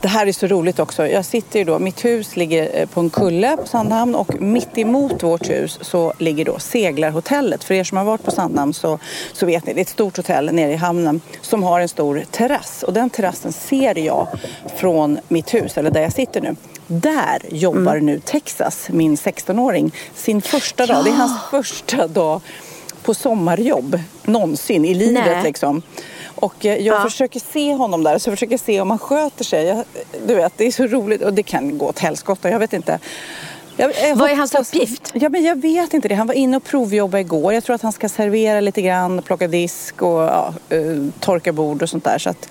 Det 0.02 0.08
här 0.08 0.28
är 0.28 0.32
så 0.32 0.48
roligt 0.48 0.80
också. 0.80 1.08
Jag 1.08 1.26
sitter 1.26 1.60
ju 1.60 1.66
då, 1.66 1.80
mitt 1.80 2.06
hus 2.06 2.36
ligger 2.36 2.80
eh, 2.80 2.86
på 2.86 3.00
en 3.00 3.10
kulle 3.10 3.58
på 3.58 3.68
Sandhamn 3.68 4.16
och 4.16 4.42
mitt 4.42 4.78
emot 4.78 5.24
vårt 5.24 5.50
hus 5.50 5.80
så 5.82 6.14
ligger 6.18 6.46
då 6.46 6.60
Seglarhotellet. 6.60 7.64
För 7.64 7.74
er 7.74 7.84
som 7.84 7.98
har 7.98 8.06
varit 8.06 8.24
på 8.24 8.32
Sandhamn 8.32 8.74
så, 8.74 9.00
så 9.34 9.46
vet 9.46 9.66
ni, 9.66 9.74
det 9.74 9.80
är 9.80 9.82
ett 9.82 9.90
stort 9.90 10.18
hotell 10.18 10.54
nere 10.54 10.72
i 10.72 10.76
hamnen 10.76 11.22
som 11.42 11.64
har 11.64 11.80
en 11.80 11.90
stor 11.90 12.24
terrass. 12.32 12.84
Och 12.84 12.94
den 12.94 13.10
terrassen 13.10 13.52
ser 13.52 13.98
jag 13.98 14.28
från 14.76 15.20
mitt 15.28 15.54
hus, 15.54 15.78
eller 15.78 15.92
där 15.92 16.02
jag 16.02 16.14
sitter 16.14 16.42
nu. 16.42 16.56
Där 16.88 17.42
jobbar 17.50 17.96
mm. 17.96 18.06
nu 18.06 18.20
Texas, 18.20 18.88
min 18.90 19.16
16-åring, 19.16 19.92
sin 20.16 20.42
första 20.42 20.86
dag. 20.86 21.04
Det 21.04 21.10
är 21.10 21.14
hans 21.14 21.42
första 21.52 22.08
dag 22.08 22.42
på 23.04 23.14
sommarjobb 23.14 24.00
någonsin 24.24 24.86
i 24.86 24.94
livet 24.94 25.24
Nej. 25.26 25.44
liksom. 25.44 25.82
Och 26.36 26.66
eh, 26.66 26.76
jag 26.76 26.98
ja. 26.98 27.04
försöker 27.04 27.40
se 27.40 27.74
honom 27.74 28.04
där, 28.04 28.18
så 28.18 28.30
jag 28.30 28.38
försöker 28.38 28.58
se 28.58 28.82
om 28.82 28.90
han 28.90 29.00
sköter 29.00 29.44
sig. 29.44 29.66
Jag, 29.66 29.84
du 30.28 30.36
vet, 30.36 30.54
det 30.58 30.68
är 30.68 30.72
så 30.72 30.88
roligt 30.88 31.22
och 31.22 31.34
det 31.34 31.44
kan 31.44 31.78
gå 31.78 31.86
åt 31.88 32.00
helskotta, 32.00 32.50
jag 32.50 32.60
vet 32.60 32.74
inte. 32.74 33.00
Jag, 33.80 33.92
jag 34.02 34.16
Vad 34.16 34.32
är 34.32 34.36
hans 34.36 34.56
uppgift? 34.56 35.12
Ja, 35.14 35.30
men 35.30 35.44
jag 35.44 35.62
vet 35.62 35.94
inte 35.94 36.08
det. 36.08 36.16
Han 36.16 36.28
var 36.28 36.34
inne 36.34 36.58
och 36.58 36.64
provjobbade 36.64 37.22
igår. 37.22 37.54
Jag 37.54 37.64
tror 37.64 37.76
att 37.76 37.82
han 37.82 37.92
ska 37.92 38.10
servera 38.10 38.60
lite 38.60 38.82
grann, 38.82 39.22
plocka 39.22 39.48
disk 39.48 40.02
och 40.02 40.22
ja, 40.22 40.54
uh, 40.74 41.10
torka 41.20 41.54
bord 41.54 41.82
och 41.82 41.90
sånt 41.90 42.04
där. 42.04 42.18
Så 42.18 42.30
att, 42.30 42.50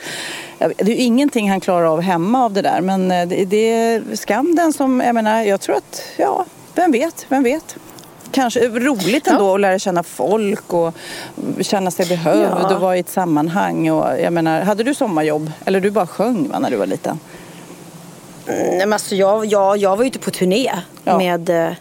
det 0.59 0.83
är 0.83 0.87
ju 0.87 0.95
ingenting 0.95 1.51
han 1.51 1.61
klarar 1.61 1.85
av 1.85 2.01
hemma 2.01 2.45
av 2.45 2.53
det 2.53 2.63
där. 2.63 2.81
Men 2.81 3.11
eh, 3.11 3.29
det, 3.29 3.45
det 3.45 3.71
är 3.73 4.17
skam 4.17 4.55
den 4.55 4.73
som, 4.73 5.01
jag 5.01 5.15
menar, 5.15 5.43
jag 5.43 5.61
tror 5.61 5.77
att, 5.77 6.03
ja, 6.17 6.45
vem 6.75 6.93
vet, 6.93 7.27
vem 7.29 7.43
vet 7.43 7.77
kanske 8.33 8.69
roligt 8.69 9.27
ändå 9.27 9.45
ja. 9.45 9.55
att 9.55 9.61
lära 9.61 9.79
känna 9.79 10.03
folk 10.03 10.73
och 10.73 10.95
känna 11.61 11.91
sig 11.91 12.07
behövd 12.07 12.51
ja. 12.53 12.75
och 12.75 12.81
vara 12.81 12.97
i 12.97 13.01
ett 13.01 13.09
sammanhang. 13.09 13.91
Och, 13.91 14.21
jag 14.21 14.33
menar, 14.33 14.61
hade 14.61 14.85
du 14.85 14.95
sommarjobb? 14.95 15.53
Eller 15.65 15.81
du 15.81 15.91
bara 15.91 16.07
sjöng 16.07 16.49
va, 16.49 16.59
när 16.59 16.71
du 16.71 16.77
var 16.77 16.87
liten? 16.87 17.21
Mm, 18.47 18.93
alltså 18.93 19.15
jag, 19.15 19.47
jag, 19.47 19.77
jag 19.77 19.97
var 19.97 20.05
ute 20.05 20.19
på 20.19 20.31
turné 20.31 20.73
ja. 21.05 21.19
med 21.19 21.51
eh, 21.51 21.73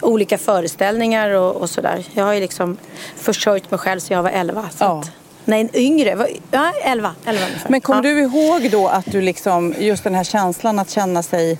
olika 0.00 0.38
föreställningar 0.38 1.30
och, 1.30 1.56
och 1.56 1.70
sådär. 1.70 2.04
Jag 2.12 2.24
har 2.24 2.32
ju 2.32 2.40
liksom 2.40 2.76
försörjt 3.16 3.70
mig 3.70 3.78
själv 3.78 4.00
sedan 4.00 4.16
jag 4.16 4.22
var 4.22 4.30
11. 4.30 4.68
Så 4.70 4.84
ja. 4.84 5.00
att, 5.00 5.10
nej, 5.44 5.70
yngre. 5.74 6.14
Var, 6.14 6.28
ja, 6.50 6.72
11, 6.84 7.14
11 7.24 7.44
Men 7.68 7.80
kommer 7.80 8.08
ja. 8.08 8.14
du 8.14 8.20
ihåg 8.20 8.70
då 8.70 8.88
att 8.88 9.06
du 9.06 9.20
liksom, 9.20 9.74
just 9.78 10.04
den 10.04 10.14
här 10.14 10.24
känslan 10.24 10.78
att 10.78 10.90
känna 10.90 11.22
sig 11.22 11.58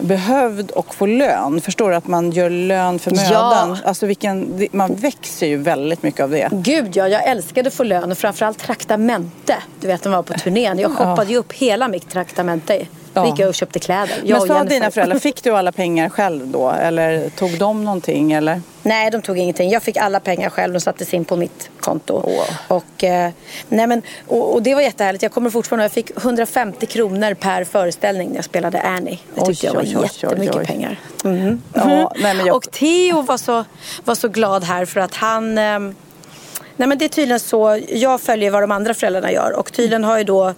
behövd 0.00 0.70
och 0.70 0.94
få 0.94 1.06
lön. 1.06 1.60
Förstår 1.60 1.90
du? 1.90 1.96
Att 1.96 2.06
man 2.06 2.30
gör 2.30 2.50
lön 2.50 2.98
för 2.98 3.10
mödan. 3.10 3.68
Ja. 3.68 3.76
Alltså 3.84 4.06
vilken, 4.06 4.68
man 4.72 4.94
växer 4.94 5.46
ju 5.46 5.56
väldigt 5.56 6.02
mycket 6.02 6.20
av 6.20 6.30
det. 6.30 6.48
Gud 6.52 6.96
ja, 6.96 7.08
jag 7.08 7.28
älskade 7.28 7.68
att 7.68 7.74
få 7.74 7.84
lön 7.84 8.12
och 8.12 8.18
framförallt 8.18 8.58
traktamente. 8.58 9.54
Du 9.80 9.86
vet 9.86 10.04
när 10.04 10.10
man 10.10 10.18
var 10.18 10.22
på 10.22 10.34
turnén. 10.34 10.78
Jag 10.78 10.90
shoppade 10.96 11.30
ju 11.30 11.36
upp 11.36 11.52
hela 11.52 11.88
mitt 11.88 12.10
traktamente. 12.10 12.86
Ja. 13.14 13.26
gick 13.26 13.38
jag 13.38 13.48
och 13.48 13.54
köpte 13.54 13.78
kläder. 13.78 14.16
Jag 14.24 14.38
Men 14.38 14.48
sa 14.48 14.64
dina 14.64 14.90
föräldrar, 14.90 15.18
fick 15.18 15.42
du 15.42 15.50
alla 15.50 15.72
pengar 15.72 16.08
själv 16.08 16.48
då? 16.48 16.70
Eller 16.70 17.28
tog 17.28 17.58
de 17.58 17.84
någonting? 17.84 18.32
Eller? 18.32 18.62
Nej, 18.82 19.10
de 19.10 19.22
tog 19.22 19.38
ingenting. 19.38 19.70
Jag 19.70 19.82
fick 19.82 19.96
alla 19.96 20.20
pengar 20.20 20.50
själv. 20.50 20.72
De 20.72 20.80
sattes 20.80 21.14
in 21.14 21.24
på 21.24 21.36
mitt 21.36 21.70
konto. 21.80 22.14
Oh. 22.14 22.44
Och, 22.68 23.04
eh, 23.04 23.30
nej 23.68 23.86
men, 23.86 24.02
och, 24.26 24.54
och, 24.54 24.62
det 24.62 24.74
var 24.74 24.82
jättehärligt. 24.82 25.22
Jag 25.22 25.32
kommer 25.32 25.50
fortfarande 25.50 25.84
Jag 25.84 25.92
fick 25.92 26.10
150 26.16 26.86
kronor 26.86 27.34
per 27.34 27.64
föreställning 27.64 28.28
när 28.28 28.36
jag 28.36 28.44
spelade 28.44 28.82
Annie. 28.82 29.18
Det 29.34 29.46
tyckte 29.46 29.70
oj, 29.70 29.74
jag 29.74 29.74
var 29.74 30.02
oj, 30.02 30.10
jättemycket 30.22 30.56
oj, 30.56 30.66
pengar. 30.66 31.00
Mm. 31.24 31.62
Ja, 31.74 32.12
nej, 32.16 32.36
jag... 32.46 32.56
Och 32.56 32.70
Theo 32.70 33.22
var 33.22 33.36
så, 33.36 33.64
var 34.04 34.14
så 34.14 34.28
glad 34.28 34.64
här 34.64 34.84
för 34.84 35.00
att 35.00 35.14
han 35.14 35.58
eh, 35.58 35.78
Nej 36.80 36.88
men 36.88 36.98
det 36.98 37.04
är 37.04 37.08
tydligen 37.08 37.40
så, 37.40 37.80
jag 37.88 38.20
följer 38.20 38.50
vad 38.50 38.62
de 38.62 38.70
andra 38.70 38.94
föräldrarna 38.94 39.32
gör 39.32 39.52
och 39.52 39.72
tydligen 39.72 40.04
har 40.04 40.18
ju 40.18 40.24
då 40.24 40.54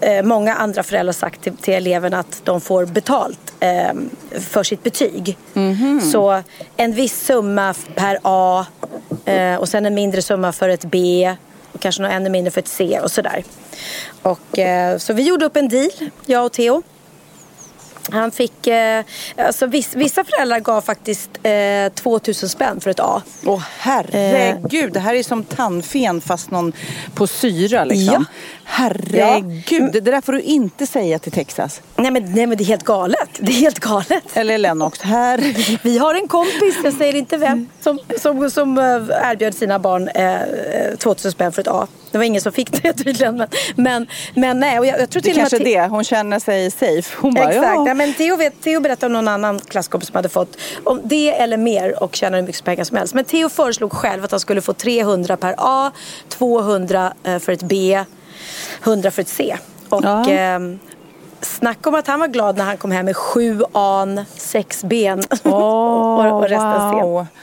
eh, 0.00 0.22
många 0.22 0.54
andra 0.54 0.82
föräldrar 0.82 1.12
sagt 1.12 1.42
till, 1.42 1.56
till 1.56 1.74
eleverna 1.74 2.18
att 2.18 2.40
de 2.44 2.60
får 2.60 2.86
betalt 2.86 3.54
eh, 3.60 3.92
för 4.40 4.62
sitt 4.62 4.82
betyg. 4.82 5.38
Mm 5.54 5.74
-hmm. 5.74 6.00
Så 6.00 6.42
en 6.76 6.92
viss 6.92 7.26
summa 7.26 7.74
per 7.94 8.18
A 8.22 8.66
eh, 9.24 9.54
och 9.54 9.68
sen 9.68 9.86
en 9.86 9.94
mindre 9.94 10.22
summa 10.22 10.52
för 10.52 10.68
ett 10.68 10.84
B 10.84 11.34
och 11.72 11.80
kanske 11.80 12.02
något 12.02 12.12
ännu 12.12 12.30
mindre 12.30 12.50
för 12.50 12.60
ett 12.60 12.68
C 12.68 13.00
och 13.02 13.10
sådär. 13.10 13.44
Och, 14.22 14.58
eh, 14.58 14.98
så 14.98 15.12
vi 15.12 15.22
gjorde 15.22 15.44
upp 15.44 15.56
en 15.56 15.68
deal, 15.68 15.90
jag 16.26 16.46
och 16.46 16.52
Theo. 16.52 16.82
Han 18.12 18.30
fick, 18.30 18.66
eh, 18.66 19.04
alltså 19.36 19.66
viss, 19.66 19.94
vissa 19.94 20.24
föräldrar 20.24 20.60
gav 20.60 20.80
faktiskt 20.80 21.30
eh, 21.42 21.92
2000 21.94 22.48
spänn 22.48 22.80
för 22.80 22.90
ett 22.90 23.00
A. 23.00 23.22
Åh 23.44 23.62
herregud, 23.78 24.84
eh. 24.84 24.92
det 24.92 25.00
här 25.00 25.14
är 25.14 25.22
som 25.22 25.44
tandfen 25.44 26.20
fast 26.20 26.50
någon 26.50 26.72
på 27.14 27.26
syra 27.26 27.84
liksom. 27.84 28.14
Ja. 28.14 28.24
Herregud, 28.64 29.94
ja. 29.94 30.00
det 30.00 30.10
där 30.10 30.20
får 30.20 30.32
du 30.32 30.40
inte 30.40 30.86
säga 30.86 31.18
till 31.18 31.32
Texas. 31.32 31.80
Nej 31.96 32.10
men, 32.10 32.32
nej 32.32 32.46
men 32.46 32.58
det 32.58 32.64
är 32.64 32.66
helt 32.66 32.84
galet. 32.84 33.28
Det 33.38 33.52
är 33.52 33.56
helt 33.56 33.78
galet. 33.78 34.24
Eller 34.34 34.58
Lennox. 34.58 35.00
Här. 35.00 35.38
Vi 35.82 35.98
har 35.98 36.14
en 36.14 36.28
kompis, 36.28 36.76
jag 36.84 36.92
säger 36.92 37.14
inte 37.14 37.36
vem, 37.36 37.68
som, 37.80 37.98
som, 38.18 38.50
som 38.50 38.78
eh, 38.78 38.84
erbjöd 39.30 39.54
sina 39.54 39.78
barn 39.78 40.08
eh, 40.08 40.96
2000 40.98 41.32
spänn 41.32 41.52
för 41.52 41.62
ett 41.62 41.68
A. 41.68 41.86
Det 42.12 42.18
var 42.18 42.24
ingen 42.24 42.42
som 42.42 42.52
fick 42.52 42.82
det 42.82 42.92
tydligen. 43.04 43.36
Men, 43.36 43.48
men, 43.76 44.06
men 44.34 44.60
nej, 44.60 44.78
och 44.78 44.86
jag, 44.86 45.00
jag 45.00 45.10
tror 45.10 45.22
till 45.22 45.34
det 45.34 45.40
kanske 45.40 45.56
är 45.56 45.64
det, 45.64 45.86
hon 45.86 46.04
känner 46.04 46.38
sig 46.38 46.70
safe. 46.70 47.16
Hon 47.20 47.34
bara, 47.34 47.48
Exakt, 47.48 47.86
ja. 47.86 47.94
men 47.94 48.14
Theo, 48.14 48.36
vet, 48.36 48.62
Theo 48.62 48.80
berättade 48.80 49.06
om 49.06 49.12
någon 49.12 49.28
annan 49.28 49.58
klasskompis 49.58 50.08
som 50.08 50.16
hade 50.16 50.28
fått 50.28 50.56
om 50.84 51.00
det 51.04 51.40
eller 51.40 51.56
mer 51.56 52.02
och 52.02 52.16
tjänade 52.16 52.36
hur 52.40 52.46
mycket 52.46 52.64
pengar 52.64 52.84
som 52.84 52.96
helst. 52.96 53.14
Men 53.14 53.24
Theo 53.24 53.48
föreslog 53.48 53.92
själv 53.92 54.24
att 54.24 54.30
han 54.30 54.40
skulle 54.40 54.60
få 54.60 54.72
300 54.72 55.36
per 55.36 55.54
A, 55.58 55.90
200 56.28 57.12
eh, 57.24 57.38
för 57.38 57.52
ett 57.52 57.62
B 57.62 58.04
100 58.84 59.10
för 59.10 59.22
ett 59.22 59.28
C. 59.28 59.56
Och 59.88 60.04
ja. 60.04 60.30
eh, 60.30 60.58
snacka 61.40 61.88
om 61.88 61.94
att 61.94 62.06
han 62.06 62.20
var 62.20 62.28
glad 62.28 62.56
när 62.56 62.64
han 62.64 62.76
kom 62.76 62.90
hem 62.90 63.06
med 63.06 63.16
sju 63.16 63.62
an, 63.72 64.20
sex 64.36 64.84
ben 64.84 65.22
oh, 65.44 65.52
och, 65.52 66.36
och 66.36 66.48
resten 66.48 66.90
wow. 66.90 67.26
C. 67.26 67.36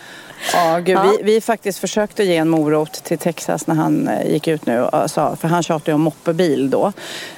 Ja, 0.54 0.80
gud, 0.80 0.98
ja. 0.98 1.04
Vi, 1.04 1.34
vi 1.34 1.42
faktiskt 1.42 1.80
försökte 1.80 2.24
ge 2.24 2.38
en 2.38 2.50
morot 2.50 2.94
till 2.94 3.18
Texas 3.18 3.68
när 3.68 3.76
han 3.76 4.08
eh, 4.08 4.32
gick 4.32 4.48
ut 4.48 4.66
nu. 4.66 4.90
Sa, 5.08 5.36
för 5.36 5.48
han 5.48 5.64
tjatade 5.64 5.94
om 5.94 6.02
moppebil 6.02 6.70
då. 6.70 6.94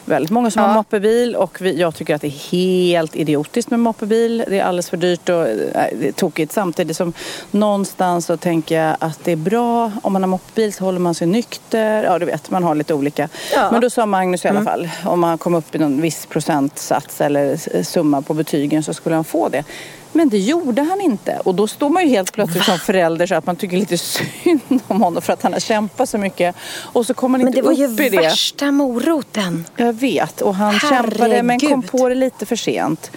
Väldigt 0.06 0.32
många 0.32 0.52
som 0.52 0.62
ja. 0.62 0.68
har 0.68 0.76
moppebil 0.76 1.36
och 1.36 1.62
vi, 1.62 1.80
jag 1.80 1.96
tycker 1.96 2.16
att 2.16 2.22
det 2.22 2.28
är 2.28 2.52
helt 2.52 3.16
idiotiskt 3.16 3.72
med 3.72 3.80
moppebil. 3.80 4.44
Det 4.48 4.60
är 4.60 4.64
alldeles 4.64 4.90
för 4.90 4.98
dyrt 4.98 5.30
och 5.30 5.46
nej, 5.76 6.08
är 6.08 6.12
tokigt. 6.12 6.52
Samtidigt 6.52 6.98
som 6.98 7.14
någonstans 7.52 8.26
så 8.26 8.38
tänker 8.38 8.82
jag 8.82 8.96
att 9.00 9.20
det 9.24 9.32
är 9.32 9.36
bra. 9.36 9.92
Om 10.02 10.14
man 10.14 10.24
har 10.24 10.28
moppebil 10.28 10.74
så 10.74 10.84
håller 10.84 11.00
man 11.00 11.16
sig 11.16 11.28
nykter. 11.28 12.04
Ja, 12.04 12.20
du 12.20 12.26
vet, 12.26 12.52
man 12.52 12.64
har 12.64 12.76
lite 12.76 12.94
olika. 12.94 13.30
Ja. 13.54 13.72
Men 13.72 13.82
då 13.82 13.90
sa 13.90 14.06
Magnus 14.06 14.46
i 14.46 14.48
alla 14.48 14.60
mm. 14.60 14.72
fall, 14.72 14.90
om 15.06 15.20
man 15.20 15.38
kom 15.38 15.56
upp 15.56 15.76
i 15.76 15.78
någon 15.78 16.02
viss 16.02 16.26
procentsats 16.26 17.22
eller 17.22 17.84
summa 17.84 18.22
på 18.22 18.34
betygen 18.34 18.84
så 18.84 18.94
skulle 18.94 19.16
han 19.16 19.24
få 19.24 19.50
det. 19.50 19.64
Men 20.12 20.30
det 20.30 20.38
gjorde 20.38 20.82
han 20.82 21.02
inte. 21.02 21.40
Och 21.44 21.56
då 21.56 21.68
står 21.68 21.90
man 21.90 22.04
ju 22.04 22.10
helt 22.10 22.34
plötsligt 22.34 22.68
Va? 22.68 22.74
som 22.74 22.80
förälder 22.80 23.28
så 23.28 23.36
att 23.36 23.46
man 23.46 23.56
tycker 23.56 23.78
lite 23.78 23.98
synd 23.98 24.82
om 24.88 25.02
honom 25.02 25.22
för 25.22 25.34
att 25.34 25.44
han 25.44 25.54
har 25.54 25.60
kämpat 25.60 26.10
så 26.10 26.18
mycket. 26.18 26.56
Och 26.82 27.06
så 27.06 27.14
kommer 27.14 27.40
han 27.40 27.48
inte 27.48 27.62
upp 27.62 27.66
i 27.78 27.78
det. 27.80 27.86
Men 27.86 27.96
det 27.96 28.16
var 28.18 28.24
ju 28.24 28.30
värsta 28.30 28.72
moroten. 28.72 29.66
Jag 29.76 29.94
vet. 29.94 30.42
Och 30.42 30.56
han 30.56 30.74
Herregud. 30.74 31.14
kämpade 31.14 31.44
men 31.44 31.60
kom 31.60 31.84
på 31.84 32.10
det 32.10 32.16
lite 32.16 32.46
för 32.46 32.56
sent. 32.56 33.12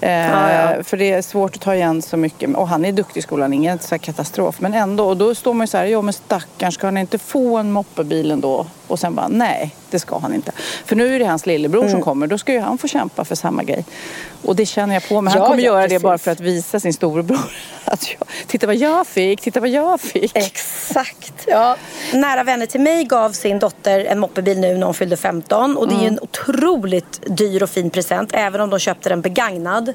Eh, 0.00 0.10
ja, 0.10 0.52
ja. 0.52 0.82
För 0.82 0.96
det 0.96 1.12
är 1.12 1.22
svårt 1.22 1.54
att 1.56 1.62
ta 1.62 1.74
igen 1.74 2.02
så 2.02 2.16
mycket. 2.16 2.56
Och 2.56 2.68
han 2.68 2.84
är 2.84 2.92
duktig 2.92 3.20
i 3.20 3.22
skolan, 3.22 3.52
ingen 3.52 3.78
så 3.78 3.98
katastrof. 3.98 4.60
Men 4.60 4.74
ändå. 4.74 5.04
Och 5.08 5.16
då 5.16 5.34
står 5.34 5.54
man 5.54 5.64
ju 5.64 5.68
så 5.68 5.76
här, 5.76 5.84
ja 5.84 6.02
men 6.02 6.12
stackarn 6.12 6.72
ska 6.72 6.86
han 6.86 6.96
inte 6.96 7.18
få 7.18 7.56
en 7.56 7.72
moppebil 7.72 8.30
ändå? 8.30 8.66
Och 8.86 8.98
sen 8.98 9.14
bara, 9.14 9.28
nej 9.28 9.74
det 9.90 9.98
ska 9.98 10.18
han 10.18 10.34
inte. 10.34 10.52
För 10.84 10.96
nu 10.96 11.14
är 11.14 11.18
det 11.18 11.24
hans 11.24 11.46
lillebror 11.46 11.80
mm. 11.80 11.92
som 11.92 12.02
kommer. 12.02 12.26
Då 12.26 12.38
ska 12.38 12.52
ju 12.52 12.60
han 12.60 12.78
få 12.78 12.88
kämpa 12.88 13.24
för 13.24 13.34
samma 13.34 13.62
grej. 13.62 13.84
Och 14.42 14.56
det 14.56 14.66
känner 14.66 14.94
jag 14.94 15.08
på. 15.08 15.20
Men 15.20 15.32
han 15.32 15.42
kommer 15.46 15.58
ja, 15.58 15.64
göra 15.64 15.82
precis. 15.82 15.98
det 15.98 16.02
bara 16.02 16.18
för 16.18 16.30
att 16.30 16.40
visa 16.40 16.80
sin 16.80 16.92
storebror. 16.92 17.38
Att 17.84 18.10
jag, 18.10 18.28
titta 18.46 18.66
vad 18.66 18.76
jag 18.76 19.06
fick, 19.06 19.40
titta 19.40 19.60
vad 19.60 19.68
jag 19.68 20.00
fick. 20.00 20.36
Exakt. 20.36 21.32
Ja. 21.46 21.76
Nära 22.12 22.44
vänner 22.44 22.66
till 22.66 22.80
mig 22.80 23.04
gav 23.04 23.32
sin 23.32 23.58
dotter 23.58 24.04
en 24.04 24.18
moppebil 24.18 24.60
nu 24.60 24.78
när 24.78 24.84
hon 24.86 24.94
fyllde 24.94 25.16
15. 25.16 25.76
Och 25.76 25.88
det 25.88 25.94
är 25.94 26.00
ju 26.00 26.06
en 26.06 26.08
mm. 26.08 26.22
otroligt 26.22 27.36
dyr 27.36 27.62
och 27.62 27.70
fin 27.70 27.90
present. 27.90 28.30
Även 28.32 28.60
om 28.60 28.70
de 28.70 28.78
köpte 28.78 29.08
den 29.08 29.20
begagnad. 29.20 29.94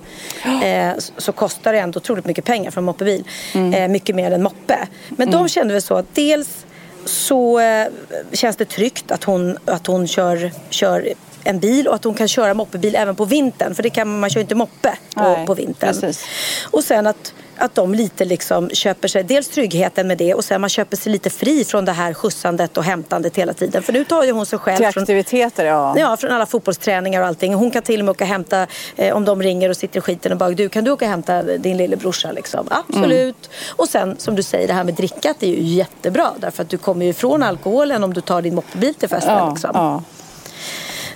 Eh, 0.63 0.91
så 1.17 1.31
kostar 1.31 1.73
det 1.73 1.79
ändå 1.79 1.97
otroligt 1.97 2.25
mycket 2.25 2.45
pengar 2.45 2.71
för 2.71 2.81
en 2.81 2.85
moppebil. 2.85 3.23
Mm. 3.53 3.73
Eh, 3.73 3.87
mycket 3.87 4.15
mer 4.15 4.31
än 4.31 4.43
moppe. 4.43 4.87
Men 5.09 5.27
mm. 5.27 5.39
de 5.39 5.49
kände 5.49 5.73
väl 5.73 5.81
så 5.81 5.95
att 5.95 6.15
dels 6.15 6.65
så 7.05 7.59
eh, 7.59 7.87
känns 8.31 8.55
det 8.55 8.65
tryggt 8.65 9.11
att 9.11 9.23
hon, 9.23 9.57
att 9.65 9.87
hon 9.87 10.07
kör, 10.07 10.51
kör 10.69 11.13
en 11.43 11.59
bil 11.59 11.87
och 11.87 11.95
att 11.95 12.03
hon 12.03 12.13
kan 12.13 12.27
köra 12.27 12.53
moppebil 12.53 12.95
även 12.95 13.15
på 13.15 13.25
vintern. 13.25 13.75
För 13.75 13.83
det 13.83 13.89
kan 13.89 14.19
man 14.19 14.29
kör 14.29 14.41
inte 14.41 14.55
moppe 14.55 14.97
på, 15.15 15.21
Nej, 15.21 15.45
på 15.45 15.53
vintern. 15.53 15.93
Precis. 15.93 16.25
Och 16.71 16.83
sen 16.83 17.07
att, 17.07 17.33
att 17.63 17.75
de 17.75 17.93
lite 17.93 18.25
liksom 18.25 18.69
köper 18.69 19.07
sig, 19.07 19.23
dels 19.23 19.47
tryggheten 19.47 20.07
med 20.07 20.17
det 20.17 20.33
och 20.33 20.45
sen 20.45 20.61
man 20.61 20.69
köper 20.69 20.97
sig 20.97 21.11
lite 21.11 21.29
fri 21.29 21.65
från 21.65 21.85
det 21.85 21.91
här 21.91 22.13
skjutsandet 22.13 22.77
och 22.77 22.83
hämtandet 22.83 23.37
hela 23.37 23.53
tiden. 23.53 23.83
För 23.83 23.93
nu 23.93 24.03
tar 24.03 24.23
ju 24.23 24.31
hon 24.31 24.45
sig 24.45 24.59
själv 24.59 24.77
Till 24.77 24.85
aktiviteter 24.85 25.65
ja. 25.65 25.95
Ja, 25.97 26.17
från 26.17 26.31
alla 26.31 26.45
fotbollsträningar 26.45 27.21
och 27.21 27.27
allting. 27.27 27.53
Hon 27.53 27.71
kan 27.71 27.81
till 27.81 27.99
och 27.99 28.05
med 28.05 28.11
åka 28.11 28.23
och 28.23 28.27
hämta, 28.27 28.67
eh, 28.95 29.15
om 29.15 29.25
de 29.25 29.43
ringer 29.43 29.69
och 29.69 29.77
sitter 29.77 29.97
i 29.97 30.01
skiten 30.01 30.31
och 30.31 30.37
bara 30.37 30.49
du 30.49 30.69
kan 30.69 30.83
du 30.83 30.91
åka 30.91 31.05
och 31.05 31.09
hämta 31.09 31.43
din 31.43 31.77
lillebrorsa 31.77 32.31
liksom? 32.31 32.67
Absolut. 32.71 33.35
Mm. 33.45 33.75
Och 33.75 33.89
sen 33.89 34.15
som 34.17 34.35
du 34.35 34.43
säger 34.43 34.67
det 34.67 34.73
här 34.73 34.83
med 34.83 34.93
drickat 34.93 35.43
är 35.43 35.47
ju 35.47 35.61
jättebra 35.61 36.31
därför 36.37 36.63
att 36.63 36.69
du 36.69 36.77
kommer 36.77 37.05
ju 37.05 37.11
ifrån 37.11 37.43
alkoholen 37.43 38.03
om 38.03 38.13
du 38.13 38.21
tar 38.21 38.41
din 38.41 38.55
moppebil 38.55 38.93
till 38.93 39.09
festen 39.09 39.37
ja, 39.37 39.49
liksom. 39.49 39.71
Ja. 39.73 40.03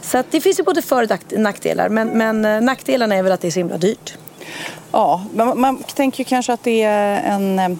Så 0.01 0.23
det 0.31 0.41
finns 0.41 0.59
ju 0.59 0.63
både 0.63 0.81
för 0.81 1.03
och 1.03 1.39
nackdelar. 1.39 1.89
Men, 1.89 2.07
men 2.07 2.45
eh, 2.45 2.61
nackdelarna 2.61 3.15
är 3.15 3.23
väl 3.23 3.31
att 3.31 3.41
det 3.41 3.47
är 3.47 3.51
så 3.51 3.59
himla 3.59 3.77
dyrt. 3.77 4.17
Ja, 4.91 5.23
man, 5.33 5.59
man 5.59 5.83
tänker 5.83 6.19
ju 6.19 6.25
kanske 6.25 6.53
att 6.53 6.63
det 6.63 6.83
är 6.83 7.21
en 7.23 7.59
eh, 7.59 7.77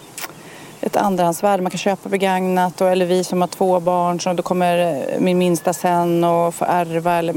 ett 0.81 0.95
andrahandsvärde. 0.95 1.63
Man 1.63 1.71
kan 1.71 1.77
köpa 1.77 2.09
begagnat 2.09 2.81
och, 2.81 2.89
eller 2.89 3.05
vi 3.05 3.23
som 3.23 3.41
har 3.41 3.47
två 3.47 3.79
barn 3.79 4.19
så 4.19 4.33
då 4.33 4.43
kommer 4.43 4.77
eh, 4.77 5.19
min 5.19 5.37
minsta 5.37 5.73
sen 5.73 6.23
och 6.23 6.55
få 6.55 6.65
ärva. 6.65 7.13
Eller, 7.13 7.35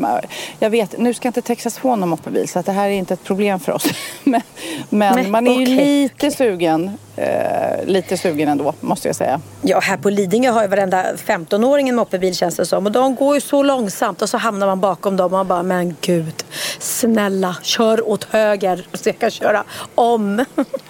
jag 0.58 0.70
vet, 0.70 0.98
nu 0.98 1.14
ska 1.14 1.28
inte 1.28 1.42
Texas 1.42 1.78
få 1.78 1.96
någon 1.96 2.08
moppebil 2.08 2.48
så 2.48 2.58
att 2.58 2.66
det 2.66 2.72
här 2.72 2.88
är 2.88 2.92
inte 2.92 3.14
ett 3.14 3.24
problem 3.24 3.60
för 3.60 3.72
oss. 3.72 3.84
men, 4.24 4.42
men 4.88 5.14
Nej, 5.14 5.30
man 5.30 5.46
är 5.46 5.50
okay, 5.50 5.64
ju 5.64 5.76
lite 5.76 6.30
sugen. 6.30 6.98
Eh, 7.16 7.84
lite 7.86 8.16
sugen 8.16 8.48
ändå 8.48 8.74
måste 8.80 9.08
jag 9.08 9.16
säga. 9.16 9.40
Ja, 9.62 9.80
här 9.80 9.96
på 9.96 10.10
Lidingö 10.10 10.50
har 10.50 10.62
ju 10.62 10.68
varenda 10.68 11.04
15-åring 11.14 11.88
en 11.88 11.96
moppebil 11.96 12.34
känns 12.34 12.56
det 12.56 12.66
som. 12.66 12.86
Och 12.86 12.92
de 12.92 13.14
går 13.14 13.34
ju 13.34 13.40
så 13.40 13.62
långsamt 13.62 14.22
och 14.22 14.28
så 14.28 14.38
hamnar 14.38 14.66
man 14.66 14.80
bakom 14.80 15.16
dem 15.16 15.24
och 15.24 15.30
man 15.30 15.48
bara, 15.48 15.62
men 15.62 15.96
gud, 16.00 16.44
snälla, 16.78 17.56
kör 17.62 18.08
åt 18.08 18.24
höger 18.24 18.86
så 18.92 19.08
jag 19.08 19.18
kan 19.18 19.30
köra 19.30 19.64
om. 19.94 20.44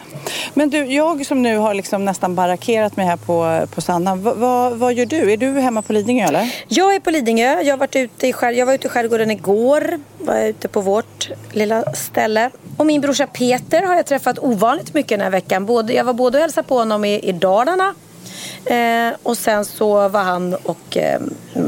Men 0.55 0.71
du, 0.71 0.85
jag 0.85 1.27
som 1.27 1.43
nu 1.43 1.57
har 1.57 1.75
liksom 1.75 2.05
nästan 2.05 2.35
barrakerat 2.35 2.97
mig 2.97 3.07
här 3.07 3.17
på, 3.17 3.67
på 3.75 3.81
Sandhamn. 3.81 4.23
Va, 4.23 4.35
va, 4.35 4.71
vad 4.71 4.95
gör 4.95 5.07
du? 5.07 5.33
Är 5.33 5.37
du 5.37 5.61
hemma 5.61 5.83
på 5.83 5.93
Lidingö 5.93 6.27
eller? 6.27 6.55
Jag 6.69 6.95
är 6.95 7.01
på 7.01 7.11
Lidingö. 7.11 7.61
Jag, 7.61 7.73
har 7.73 7.79
varit 7.79 7.97
ute 7.97 8.27
i 8.27 8.33
skär, 8.33 8.53
jag 8.53 8.67
var 8.67 8.75
ute 8.75 8.87
i 8.87 8.91
skärgården 8.91 9.31
igår. 9.31 10.01
Var 10.19 10.45
ute 10.45 10.69
på 10.69 10.81
vårt 10.81 11.31
lilla 11.53 11.93
ställe. 11.95 12.51
Och 12.77 12.87
min 12.87 13.01
brorsa 13.01 13.27
Peter 13.27 13.83
har 13.83 13.97
jag 13.97 14.07
träffat 14.07 14.39
ovanligt 14.39 14.95
mycket 14.95 15.19
den 15.19 15.21
här 15.21 15.31
veckan. 15.31 15.67
Både, 15.67 15.93
jag 15.93 16.05
var 16.05 16.13
både 16.13 16.39
och 16.39 16.43
hälsade 16.43 16.69
på 16.69 16.79
honom 16.79 17.05
i, 17.05 17.19
i 17.19 17.33
Dalarna 17.33 17.95
Eh, 18.65 19.17
och 19.23 19.39
sen 19.39 19.65
så 19.65 20.09
var 20.09 20.23
han 20.23 20.55
och, 20.55 20.97
eh, 20.97 21.21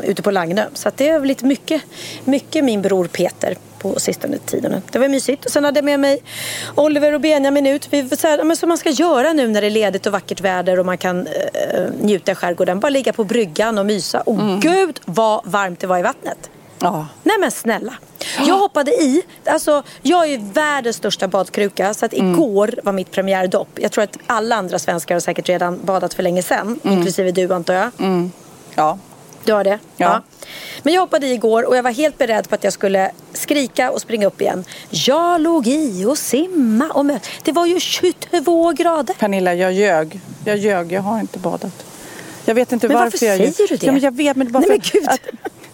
ute 0.02 0.23
på 0.23 0.31
Lagnö. 0.31 0.64
Så 0.75 0.91
det 0.97 1.09
är 1.09 1.21
lite 1.21 1.45
mycket, 1.45 1.83
mycket 2.25 2.64
min 2.64 2.83
bror 2.83 3.07
Peter 3.07 3.57
på 3.79 4.00
sistone 4.00 4.38
tiden. 4.38 4.83
Det 4.91 4.99
var 4.99 5.09
mysigt. 5.09 5.45
Och 5.45 5.50
sen 5.50 5.64
hade 5.64 5.79
jag 5.79 5.85
med 5.85 6.00
mig 6.00 6.19
Oliver 6.75 7.12
och 7.12 7.21
Benjamin 7.21 7.67
ut. 7.67 7.88
Vi, 7.91 8.17
så 8.17 8.29
här, 8.29 8.45
men 8.45 8.57
som 8.57 8.69
man 8.69 8.79
ska 8.79 8.91
göra 8.91 9.33
nu 9.33 9.49
när 9.49 9.61
det 9.61 9.67
är 9.67 9.71
ledigt 9.71 10.07
och 10.07 10.12
vackert 10.12 10.41
väder 10.41 10.79
och 10.79 10.87
man 10.87 10.99
kan 10.99 11.26
eh, 11.26 11.85
njuta 12.00 12.33
i 12.33 12.35
skärgården. 12.35 12.81
Bara 12.81 12.91
ligga 12.91 13.12
på 13.12 13.25
bryggan 13.25 13.79
och 13.79 13.87
mysa. 13.87 14.21
Och 14.21 14.35
mm. 14.35 14.61
gud 14.61 15.00
vad 15.05 15.41
varmt 15.45 15.81
det 15.81 15.87
var 15.87 15.99
i 15.99 16.02
vattnet. 16.02 16.50
Ja. 16.82 17.06
Nej 17.22 17.36
men 17.40 17.50
snälla. 17.50 17.94
Jag 18.46 18.54
hoppade 18.58 18.90
i. 18.90 19.22
Alltså, 19.46 19.82
jag 20.02 20.26
är 20.32 20.38
världens 20.52 20.96
största 20.96 21.28
badkruka. 21.28 21.94
Så 21.94 22.04
att 22.06 22.12
Mm. 22.12 22.32
igår 22.32 22.74
var 22.82 22.92
mitt 22.92 23.10
premiärdopp. 23.10 23.68
Jag 23.74 23.92
tror 23.92 24.04
att 24.04 24.16
alla 24.26 24.56
andra 24.56 24.78
svenskar 24.78 25.14
har 25.14 25.20
säkert 25.20 25.48
redan 25.48 25.80
badat 25.84 26.14
för 26.14 26.22
länge 26.22 26.42
sedan. 26.42 26.80
Mm. 26.84 26.96
Inklusive 26.98 27.30
du 27.32 27.52
antar 27.54 27.74
jag. 27.74 27.90
Ja. 28.74 28.98
Du 29.44 29.52
har 29.52 29.64
det? 29.64 29.78
Ja. 29.96 30.22
Men 30.82 30.94
jag 30.94 31.00
hoppade 31.00 31.26
i 31.26 31.32
igår 31.32 31.68
och 31.68 31.76
jag 31.76 31.82
var 31.82 31.90
helt 31.90 32.18
beredd 32.18 32.48
på 32.48 32.54
att 32.54 32.64
jag 32.64 32.72
skulle 32.72 33.10
skrika 33.32 33.90
och 33.90 34.00
springa 34.00 34.26
upp 34.26 34.40
igen. 34.40 34.64
Jag 34.90 35.40
låg 35.40 35.66
i 35.66 36.04
och 36.04 36.18
simma 36.18 36.88
och 36.94 37.04
mö- 37.04 37.20
Det 37.42 37.52
var 37.52 37.66
ju 37.66 37.80
22 37.80 38.72
grader. 38.72 39.14
Pernilla, 39.14 39.54
jag 39.54 39.72
ljög. 39.72 40.20
Jag 40.44 40.56
ljög. 40.56 40.92
Jag 40.92 41.02
har 41.02 41.20
inte 41.20 41.38
badat. 41.38 41.84
Jag 42.44 42.54
vet 42.54 42.72
inte 42.72 42.88
Men 42.88 42.96
varför, 42.96 43.10
varför 43.10 43.26
jag 43.26 43.54
säger 43.54 43.68
du 43.68 43.76
det? 43.76 43.86
Ja, 43.86 43.92
men 43.92 44.00
jag 44.00 44.16
vet, 44.16 44.36
men 44.36 44.52
bara 44.52 44.58
Nej, 44.60 44.68
men 44.68 44.80
gud. 44.92 45.08
Att, 45.08 45.20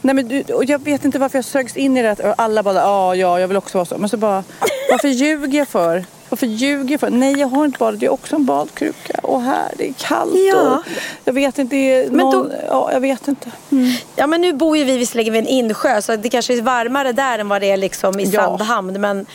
nej, 0.08 0.14
men 0.14 0.28
du, 0.28 0.54
och 0.54 0.64
jag 0.64 0.82
vet 0.84 1.04
inte 1.04 1.18
varför 1.18 1.38
jag 1.38 1.44
sögs 1.44 1.76
in 1.76 1.96
i 1.96 2.02
det. 2.02 2.34
Alla 2.38 2.62
bara, 2.62 2.74
ja, 2.74 3.14
ja, 3.14 3.40
jag 3.40 3.48
vill 3.48 3.56
också 3.56 3.78
vara 3.78 3.84
så. 3.86 3.98
Men 3.98 4.08
så 4.08 4.16
bara, 4.16 4.44
varför 4.90 5.08
ljuger 5.08 5.58
jag 5.58 5.68
för? 5.68 6.04
Varför 6.28 6.46
ljuger 6.46 6.90
jag 6.90 7.00
för? 7.00 7.10
Nej, 7.10 7.38
jag 7.40 7.48
har 7.48 7.64
inte 7.64 7.78
badat. 7.78 8.02
Jag 8.02 8.08
är 8.08 8.12
också 8.12 8.36
en 8.36 8.44
badkruka. 8.44 9.20
Och 9.22 9.42
här, 9.42 9.72
det 9.76 9.88
är 9.88 9.92
kallt. 9.92 10.32
Ja. 10.52 10.76
Och 10.76 10.82
jag 11.24 11.32
vet 11.32 11.58
inte. 11.58 11.76
Det 11.76 11.94
är 11.94 12.10
någon, 12.10 12.32
då- 12.48 12.54
ja, 12.68 12.92
jag 12.92 13.00
vet 13.00 13.28
inte. 13.28 13.50
Mm. 13.72 13.92
Ja 14.16 14.26
men 14.26 14.40
nu 14.40 14.52
bor 14.52 14.76
ju 14.76 14.84
vi 14.84 14.96
visserligen 14.96 15.32
vid 15.32 15.42
en 15.42 15.48
insjö 15.48 16.02
så 16.02 16.16
det 16.16 16.28
kanske 16.28 16.54
är 16.58 16.62
varmare 16.62 17.12
där 17.12 17.38
än 17.38 17.48
vad 17.48 17.60
det 17.60 17.70
är 17.70 17.76
liksom 17.76 18.20
i 18.20 18.24
Ja. 18.24 18.42
Sandhamn. 18.44 19.00
Men, 19.00 19.26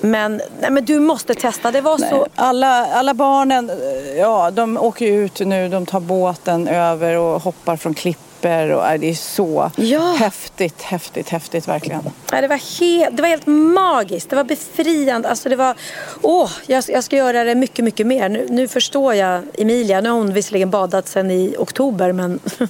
men, 0.00 0.40
nej, 0.60 0.70
men 0.70 0.84
du 0.84 1.00
måste 1.00 1.34
testa. 1.34 1.70
Det 1.70 1.80
var 1.80 1.98
Nej. 1.98 2.10
så... 2.10 2.26
Alla, 2.34 2.86
alla 2.86 3.14
barnen, 3.14 3.70
ja, 4.18 4.50
de 4.50 4.76
åker 4.76 5.06
ut 5.06 5.40
nu. 5.40 5.68
De 5.68 5.86
tar 5.86 6.00
båten 6.00 6.68
över 6.68 7.16
och 7.16 7.42
hoppar 7.42 7.76
från 7.76 7.94
klippor. 8.40 8.70
Och, 8.72 8.86
äh, 8.88 9.00
det 9.00 9.10
är 9.10 9.14
så 9.14 9.70
Ja. 9.76 10.14
häftigt, 10.18 10.82
häftigt, 10.82 11.28
häftigt 11.28 11.68
verkligen. 11.68 12.00
Ja, 12.32 12.40
det, 12.40 12.48
var 12.48 12.80
helt, 12.80 13.16
det 13.16 13.22
var 13.22 13.28
helt 13.28 13.46
magiskt. 13.46 14.30
Det 14.30 14.36
var 14.36 14.44
befriande. 14.44 15.28
Alltså 15.28 15.48
det 15.48 15.56
var, 15.56 15.74
åh, 16.22 16.50
jag, 16.66 16.84
jag 16.88 17.04
ska 17.04 17.16
göra 17.16 17.44
det 17.44 17.54
mycket, 17.54 17.84
mycket 17.84 18.06
mer. 18.06 18.28
Nu, 18.28 18.46
nu 18.50 18.68
förstår 18.68 19.14
jag 19.14 19.42
Emilia. 19.58 20.00
Nu 20.00 20.08
har 20.10 20.16
hon 20.18 20.32
visserligen 20.32 20.70
badat 20.70 21.08
sedan 21.08 21.30
i 21.30 21.54
oktober 21.58 22.12
men, 22.12 22.40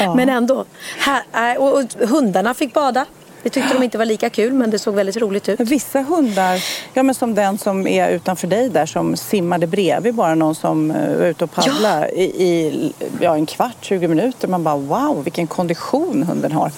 Ja. 0.00 0.14
men 0.14 0.28
ändå. 0.28 0.64
Här, 0.98 1.54
äh, 1.54 1.62
och 1.62 1.82
hundarna 2.08 2.54
fick 2.54 2.74
bada. 2.74 3.06
Det 3.42 3.50
tyckte 3.50 3.74
de 3.74 3.82
inte 3.82 3.98
var 3.98 4.04
lika 4.04 4.30
kul 4.30 4.52
men 4.52 4.70
det 4.70 4.78
såg 4.78 4.94
väldigt 4.94 5.16
roligt 5.16 5.48
ut. 5.48 5.60
Vissa 5.60 6.00
hundar, 6.00 6.64
ja, 6.94 7.02
men 7.02 7.14
som 7.14 7.34
den 7.34 7.58
som 7.58 7.86
är 7.86 8.10
utanför 8.10 8.46
dig 8.46 8.68
där 8.68 8.86
som 8.86 9.16
simmade 9.16 9.66
bredvid 9.66 10.14
bara 10.14 10.34
någon 10.34 10.54
som 10.54 10.90
eh, 10.90 11.16
var 11.16 11.26
ute 11.26 11.44
och 11.44 11.52
paddlade 11.52 12.08
i, 12.08 12.22
i 12.22 12.92
ja, 13.20 13.34
en 13.34 13.46
kvart, 13.46 13.76
20 13.80 14.08
minuter. 14.08 14.48
Man 14.48 14.64
bara 14.64 14.76
wow, 14.76 15.24
vilken 15.24 15.46
kondition 15.46 16.22
hunden 16.22 16.52
har. 16.52 16.72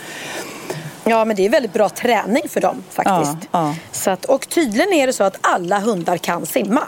Ja, 1.05 1.25
men 1.25 1.37
det 1.37 1.47
är 1.47 1.51
väldigt 1.51 1.73
bra 1.73 1.89
träning 1.89 2.49
för 2.49 2.61
dem 2.61 2.85
faktiskt. 2.91 3.49
Ja, 3.51 3.67
ja. 3.69 3.75
Så 3.93 4.11
att, 4.11 4.25
och 4.25 4.49
tydligen 4.49 4.93
är 4.93 5.07
det 5.07 5.13
så 5.13 5.25
att 5.25 5.37
alla 5.41 5.79
hundar 5.79 6.17
kan 6.17 6.47
simma. 6.47 6.83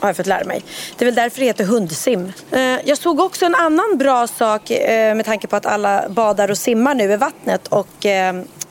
Har 0.00 0.08
jag 0.08 0.16
fått 0.16 0.26
lära 0.26 0.44
mig. 0.44 0.62
Det 0.96 1.04
är 1.04 1.06
väl 1.06 1.14
därför 1.14 1.40
det 1.40 1.46
heter 1.46 1.64
hundsim. 1.64 2.32
Eh, 2.50 2.60
jag 2.60 2.98
såg 2.98 3.20
också 3.20 3.44
en 3.44 3.54
annan 3.54 3.98
bra 3.98 4.26
sak 4.26 4.70
eh, 4.70 5.14
med 5.14 5.24
tanke 5.24 5.46
på 5.46 5.56
att 5.56 5.66
alla 5.66 6.08
badar 6.08 6.50
och 6.50 6.58
simmar 6.58 6.94
nu 6.94 7.12
i 7.12 7.16
vattnet. 7.16 7.68
Och 7.68 8.06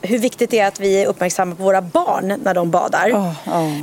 hur 0.02 0.18
viktigt 0.18 0.50
det 0.50 0.58
är 0.58 0.68
att 0.68 0.80
vi 0.80 1.02
är 1.02 1.06
uppmärksamma 1.06 1.54
på 1.54 1.62
våra 1.62 1.82
barn 1.82 2.40
när 2.44 2.54
de 2.54 2.70
badar. 2.70 3.08
Ja. 3.08 3.34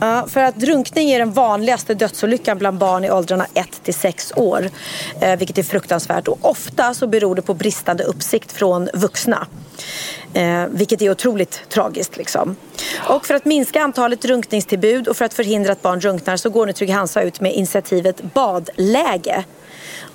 Ja, 0.01 0.27
för 0.27 0.41
att 0.41 0.55
drunkning 0.55 1.12
är 1.12 1.19
den 1.19 1.31
vanligaste 1.31 1.93
dödsolyckan 1.93 2.57
bland 2.57 2.77
barn 2.77 3.03
i 3.03 3.12
åldrarna 3.12 3.47
1 3.53 3.83
till 3.83 3.93
6 3.93 4.33
år. 4.36 4.69
Eh, 5.21 5.36
vilket 5.36 5.57
är 5.57 5.63
fruktansvärt. 5.63 6.27
Och 6.27 6.38
ofta 6.41 6.93
så 6.93 7.07
beror 7.07 7.36
det 7.36 7.41
på 7.41 7.53
bristande 7.53 8.03
uppsikt 8.03 8.51
från 8.51 8.89
vuxna. 8.93 9.47
Eh, 10.33 10.65
vilket 10.69 11.01
är 11.01 11.12
otroligt 11.12 11.69
tragiskt. 11.69 12.17
Liksom. 12.17 12.55
Och 13.09 13.25
för 13.25 13.33
att 13.33 13.45
minska 13.45 13.81
antalet 13.81 14.21
drunkningstillbud 14.21 15.07
och 15.07 15.17
för 15.17 15.25
att 15.25 15.33
förhindra 15.33 15.71
att 15.71 15.81
barn 15.81 16.00
drunknar 16.00 16.38
så 16.38 16.50
går 16.50 16.65
nu 16.65 16.74
Trygg-Hansa 16.74 17.21
ut 17.21 17.41
med 17.41 17.53
initiativet 17.53 18.21
Badläge. 18.33 19.43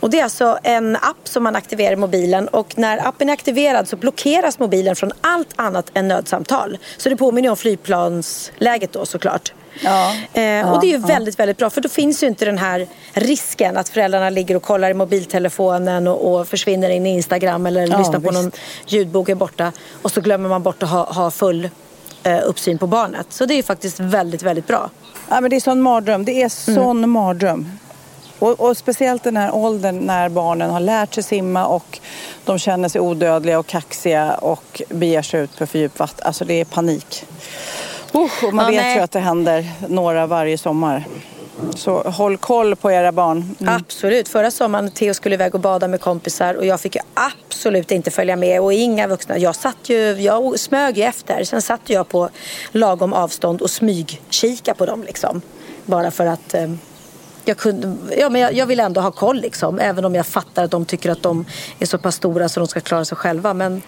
Och 0.02 0.10
det 0.10 0.18
är 0.20 0.24
alltså 0.24 0.58
en 0.62 0.96
app 0.96 1.28
som 1.28 1.42
man 1.42 1.56
aktiverar 1.56 1.92
i 1.92 1.96
mobilen 1.96 2.48
och 2.48 2.78
när 2.78 3.08
appen 3.08 3.28
är 3.28 3.32
aktiverad 3.32 3.88
så 3.88 3.96
blockeras 3.96 4.58
mobilen 4.58 4.96
från 4.96 5.12
allt 5.20 5.48
annat 5.56 5.90
än 5.94 6.08
nödsamtal. 6.08 6.78
Så 6.96 7.08
det 7.08 7.16
påminner 7.16 7.50
om 7.50 7.56
flygplansläget 7.56 8.92
då 8.92 9.06
såklart. 9.06 9.52
Ja, 9.80 10.14
Eh, 10.32 10.72
och 10.72 10.80
det 10.80 10.86
är 10.86 10.88
ju 10.88 10.98
ja. 11.00 11.06
väldigt, 11.06 11.38
väldigt 11.38 11.58
bra 11.58 11.70
för 11.70 11.80
då 11.80 11.88
finns 11.88 12.22
ju 12.22 12.26
inte 12.26 12.44
den 12.44 12.58
här 12.58 12.86
risken 13.12 13.76
att 13.76 13.88
föräldrarna 13.88 14.30
ligger 14.30 14.56
och 14.56 14.62
kollar 14.62 14.90
i 14.90 14.94
mobiltelefonen 14.94 16.08
och, 16.08 16.34
och 16.34 16.48
försvinner 16.48 16.90
in 16.90 17.06
i 17.06 17.10
Instagram 17.14 17.66
eller 17.66 17.80
Ja, 17.88 17.98
lyssnar 17.98 18.20
på 18.20 18.30
visst. 18.30 18.42
någon 18.42 18.52
ljudbok 18.86 19.28
är 19.28 19.34
borta 19.34 19.72
och 20.02 20.10
så 20.10 20.20
glömmer 20.20 20.48
man 20.48 20.62
bort 20.62 20.82
att 20.82 20.88
ha, 20.88 21.12
ha 21.12 21.30
full 21.30 21.68
eh, 22.22 22.38
uppsyn 22.44 22.78
på 22.78 22.86
barnet. 22.86 23.26
Så 23.30 23.46
det 23.46 23.54
är 23.54 23.56
ju 23.56 23.62
faktiskt 23.62 24.00
väldigt, 24.00 24.42
väldigt 24.42 24.66
bra. 24.66 24.90
Ja, 25.28 25.40
men 25.40 25.50
det 25.50 25.56
är 25.56 25.60
sån 25.60 25.82
mardröm. 25.82 26.24
Det 26.24 26.42
är 26.42 26.48
sån 26.48 27.10
mardröm. 27.10 27.68
Och, 28.42 28.60
och 28.60 28.76
speciellt 28.76 29.22
den 29.22 29.36
här 29.36 29.54
åldern 29.54 29.98
när 29.98 30.28
barnen 30.28 30.70
har 30.70 30.80
lärt 30.80 31.14
sig 31.14 31.22
simma 31.22 31.66
och 31.66 32.00
de 32.44 32.58
känner 32.58 32.88
sig 32.88 33.00
odödliga 33.00 33.58
och 33.58 33.66
kaxiga 33.66 34.34
och 34.34 34.82
beger 34.88 35.22
sig 35.22 35.40
ut 35.40 35.58
på 35.58 35.66
för 35.66 35.78
djupt 35.78 35.98
vatten. 35.98 36.26
Alltså 36.26 36.44
det 36.44 36.60
är 36.60 36.64
panik. 36.64 37.24
Usch, 38.14 38.44
och 38.44 38.54
man 38.54 38.64
Ja, 38.64 38.70
vet 38.70 38.82
nej. 38.82 38.96
ju 38.96 39.02
att 39.02 39.10
det 39.10 39.20
händer 39.20 39.70
några 39.88 40.26
varje 40.26 40.58
sommar. 40.58 41.04
Så 41.74 42.02
håll 42.02 42.36
koll 42.36 42.76
på 42.76 42.92
era 42.92 43.12
barn. 43.12 43.56
Mm. 43.60 43.74
Absolut. 43.74 44.28
Förra 44.28 44.50
sommaren 44.50 44.90
Theo 44.90 45.14
skulle 45.14 45.34
iväg 45.34 45.54
och 45.54 45.60
bada 45.60 45.88
med 45.88 46.00
kompisar 46.00 46.54
och 46.54 46.66
jag 46.66 46.80
fick 46.80 46.94
ju 46.94 47.00
absolut 47.14 47.90
inte 47.90 48.10
följa 48.10 48.36
med 48.36 48.60
och 48.60 48.72
inga 48.72 49.06
vuxna. 49.06 49.38
Jag 49.38 49.54
satt 49.56 49.88
ju, 49.88 50.12
jag 50.12 50.58
smög 50.58 50.98
ju 50.98 51.04
efter. 51.04 51.44
Sen 51.44 51.62
satt 51.62 51.80
jag 51.86 52.08
på 52.08 52.28
lagom 52.72 53.12
avstånd 53.12 53.62
och 53.62 53.70
smygkika 53.70 54.74
på 54.74 54.86
dem 54.86 55.02
liksom. 55.02 55.42
Bara 55.84 56.10
för 56.10 56.26
att 56.26 56.54
eh, 56.54 56.70
jag, 57.44 57.56
kunde, 57.56 57.96
ja, 58.16 58.28
men 58.28 58.40
jag, 58.40 58.52
jag 58.52 58.66
vill 58.66 58.80
ändå 58.80 59.00
ha 59.00 59.10
koll 59.10 59.40
liksom. 59.40 59.78
Även 59.78 60.04
om 60.04 60.14
jag 60.14 60.26
fattar 60.26 60.64
att 60.64 60.70
de 60.70 60.84
tycker 60.84 61.10
att 61.10 61.22
de 61.22 61.44
är 61.78 61.86
så 61.86 61.98
pass 61.98 62.14
stora 62.14 62.48
så 62.48 62.60
de 62.60 62.66
ska 62.66 62.80
klara 62.80 63.04
sig 63.04 63.16
själva. 63.16 63.54
Men 63.54 63.82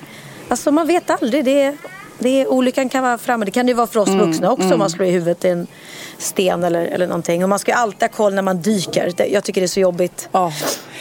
alltså 0.49 0.71
man 0.73 0.87
vet 0.87 1.11
aldrig. 1.11 1.45
Det 1.45 1.63
är, 1.63 1.77
det 2.19 2.29
är, 2.41 2.49
olyckan 2.49 2.89
kan 2.89 3.03
vara 3.03 3.19
framme. 3.19 3.45
Det 3.45 3.51
kan 3.51 3.67
det 3.67 3.71
ju 3.71 3.77
vara 3.77 3.87
för 3.87 4.01
oss 4.01 4.09
vuxna 4.09 4.53
också 4.53 4.73
om 4.73 4.79
man 4.79 4.91
slår 4.91 5.09
i 5.09 5.11
huvudet 5.11 5.45
i 5.45 5.49
en 5.49 5.67
sten 6.19 6.65
eller, 6.65 6.87
eller 6.87 7.07
någonting. 7.07 7.43
Och 7.43 7.49
man 7.49 7.59
ska 7.59 7.75
alltid 7.75 8.03
ha 8.03 8.09
koll 8.09 8.35
när 8.35 8.43
man 8.43 8.63
dyker. 8.63 9.13
Det, 9.17 9.27
jag 9.27 9.45
tycker 9.45 9.61
det 9.61 9.65
är 9.65 9.69
så 9.69 9.81
jobbigt. 9.81 10.29
Ja, 10.33 10.53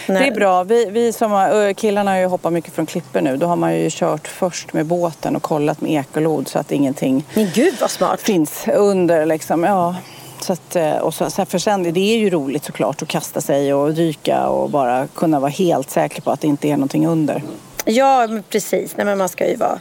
det 0.08 0.14
Nej. 0.14 0.28
är 0.28 0.36
bra. 0.36 0.64
Vi, 0.64 0.86
vi 0.86 1.14
som 1.14 1.32
har, 1.32 1.74
killarna 1.74 2.12
har 2.12 2.18
ju 2.18 2.26
hoppat 2.26 2.54
mycket 2.54 2.74
från 2.74 2.86
klippor 2.86 3.22
nu. 3.22 3.38
Då 3.38 3.48
har 3.48 3.56
man 3.56 3.76
ju 3.76 3.90
kört 3.92 4.28
först 4.28 4.74
med 4.74 4.86
båten 4.86 5.36
och 5.36 5.42
kollat 5.44 5.82
med 5.82 5.92
ekolod 5.92 6.48
så 6.48 6.60
att 6.60 6.72
ingenting 6.72 7.26
Men 7.34 7.50
gud 7.54 7.74
vad 7.82 7.92
smart. 7.92 8.22
finns 8.22 8.66
under 8.76 9.26
liksom. 9.26 9.64
Ja. 9.64 9.96
Så 10.44 10.54
att, 10.54 10.76
eh, 10.76 10.98
och 10.98 11.14
så, 11.14 11.30
för 11.30 11.58
sen, 11.58 11.94
det 11.94 12.00
är 12.00 12.18
ju 12.18 12.30
roligt 12.30 12.64
såklart 12.64 13.02
att 13.02 13.08
kasta 13.08 13.42
sig 13.42 13.74
och 13.74 13.94
dyka 13.94 14.48
och 14.48 14.70
bara 14.70 15.08
kunna 15.08 15.40
vara 15.40 15.52
helt 15.52 15.90
säker 15.90 16.22
på 16.22 16.32
att 16.32 16.42
det 16.42 16.48
inte 16.48 16.68
är 16.68 16.72
någonting 16.72 17.08
under. 17.08 17.44
Ja, 17.86 18.28
precis. 18.50 18.98
Nej, 18.98 19.06
men 19.06 19.18
man 19.18 19.30
ska 19.30 19.50
ju 19.50 19.56
vara, 19.56 19.80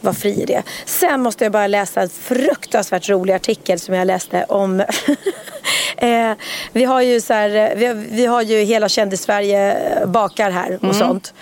vara 0.00 0.14
fri 0.14 0.42
i 0.42 0.44
det. 0.44 0.62
Sen 0.84 1.20
måste 1.22 1.44
jag 1.44 1.52
bara 1.52 1.66
läsa 1.66 2.02
en 2.02 2.08
fruktansvärt 2.08 3.08
rolig 3.08 3.34
artikel 3.34 3.80
som 3.80 3.94
jag 3.94 4.06
läste 4.06 4.44
om... 4.44 4.80
eh, 5.96 6.32
vi 6.72 6.84
har 6.84 7.02
ju 7.02 7.20
så 7.20 7.32
här, 7.32 7.50
eh, 7.50 7.76
vi 7.76 7.86
har, 7.86 7.94
vi 7.94 8.26
har 8.26 8.42
ju 8.42 8.58
hela 8.58 8.88
kändis-Sverige 8.88 9.72
eh, 9.72 10.06
bakar 10.06 10.50
här 10.50 10.78
och 10.82 10.96
sånt. 10.96 11.34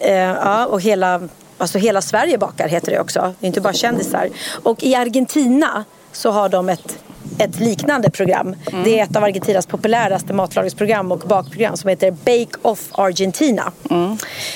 Eh, 0.00 0.14
ja, 0.14 0.66
och 0.66 0.80
hela, 0.80 1.28
alltså 1.58 1.78
hela 1.78 2.02
Sverige 2.02 2.38
bakar 2.38 2.68
heter 2.68 2.92
det 2.92 3.00
också. 3.00 3.34
Det 3.40 3.46
är 3.46 3.48
inte 3.48 3.60
bara 3.60 3.72
kändisar. 3.72 4.28
Och 4.62 4.82
i 4.82 4.94
Argentina 4.94 5.84
så 6.12 6.30
har 6.30 6.48
de 6.48 6.68
ett 6.68 6.98
ett 7.38 7.60
liknande 7.60 8.10
program. 8.10 8.56
Det 8.84 8.98
är 8.98 9.04
ett 9.04 9.16
av 9.16 9.24
Argentinas 9.24 9.66
populäraste 9.66 10.32
matlagningsprogram 10.32 11.12
och 11.12 11.18
bakprogram 11.18 11.76
som 11.76 11.90
heter 11.90 12.10
Bake 12.10 12.58
Off 12.62 12.88
Argentina. 12.92 13.72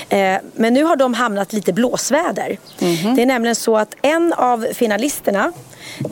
Eh, 0.08 0.36
men 0.54 0.74
nu 0.74 0.84
har 0.84 0.96
de 0.96 1.14
hamnat 1.14 1.52
lite 1.52 1.72
blåsväder. 1.72 2.58
Det 3.16 3.22
är 3.22 3.26
nämligen 3.26 3.54
så 3.56 3.76
att 3.76 3.94
en 4.02 4.32
av 4.32 4.66
finalisterna 4.74 5.52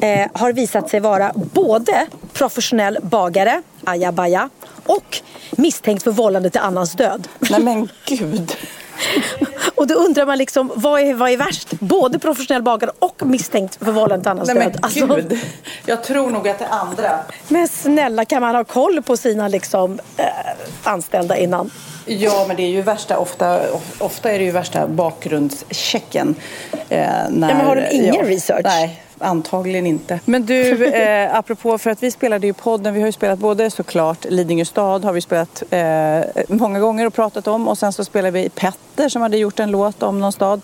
eh, 0.00 0.26
har 0.34 0.52
visat 0.52 0.90
sig 0.90 1.00
vara 1.00 1.32
både 1.34 2.06
professionell 2.32 2.98
bagare, 3.02 3.62
ajabaja, 3.84 4.48
och 4.86 5.20
misstänkt 5.50 6.02
för 6.02 6.10
vållande 6.10 6.50
till 6.50 6.60
annans 6.60 6.92
död. 6.92 7.28
Nej 7.50 7.60
men 7.60 7.88
gud. 8.06 8.56
Och 9.74 9.86
då 9.86 9.94
undrar 9.94 10.26
man 10.26 10.38
liksom, 10.38 10.72
vad 10.74 11.00
är, 11.00 11.14
vad 11.14 11.30
är 11.30 11.36
värst? 11.36 11.70
Både 11.70 12.18
professionell 12.18 12.62
bagare 12.62 12.90
och 12.98 13.26
misstänkt 13.26 13.84
för 13.84 13.92
vållande 13.92 14.22
till 14.22 14.30
annans 14.30 14.48
Nej 14.54 14.64
död. 14.64 14.78
Alltså, 14.82 15.06
gud. 15.06 15.38
Jag 15.86 16.04
tror 16.04 16.30
nog 16.30 16.48
att 16.48 16.58
det 16.58 16.66
andra. 16.66 17.18
Men 17.48 17.68
snälla, 17.68 18.24
kan 18.24 18.42
man 18.42 18.54
ha 18.54 18.64
koll 18.64 19.02
på 19.02 19.16
sina 19.16 19.48
liksom, 19.48 20.00
eh, 20.16 20.24
anställda 20.82 21.36
innan? 21.36 21.70
Ja, 22.06 22.44
men 22.48 22.56
det 22.56 22.62
är 22.62 22.68
ju 22.68 22.82
värsta, 22.82 23.18
ofta, 23.18 23.60
ofta 23.98 24.32
är 24.32 24.38
det 24.38 24.44
ju 24.44 24.50
värsta 24.50 24.86
bakgrundschecken. 24.86 26.34
Eh, 26.72 26.78
när, 26.88 27.48
Ja, 27.48 27.56
men 27.56 27.66
har 27.66 27.76
de 27.76 27.88
ingen 27.90 28.26
research? 28.26 28.60
Nej, 28.64 29.02
antagligen 29.22 29.86
inte. 29.86 30.20
Men 30.24 30.46
du, 30.46 30.86
eh, 30.94 31.34
apropå, 31.36 31.78
för 31.78 31.90
att 31.90 32.02
vi 32.02 32.10
spelade 32.10 32.46
ju 32.46 32.52
podden, 32.52 32.94
vi 32.94 33.00
har 33.00 33.08
ju 33.08 33.12
spelat 33.12 33.38
både 33.38 33.70
såklart 33.70 34.24
Lidingö 34.24 34.64
stad 34.64 35.04
har 35.04 35.12
vi 35.12 35.20
spelat 35.20 35.62
eh, 35.70 36.44
många 36.48 36.80
gånger 36.80 37.06
och 37.06 37.14
pratat 37.14 37.46
om 37.46 37.68
och 37.68 37.78
sen 37.78 37.92
så 37.92 38.04
spelar 38.04 38.30
vi 38.30 38.48
Pet 38.48 38.78
Katter 38.96 39.08
som 39.08 39.22
hade 39.22 39.36
gjort 39.36 39.60
en 39.60 39.70
låt 39.70 40.02
om 40.02 40.20
någon 40.20 40.32
stad. 40.32 40.60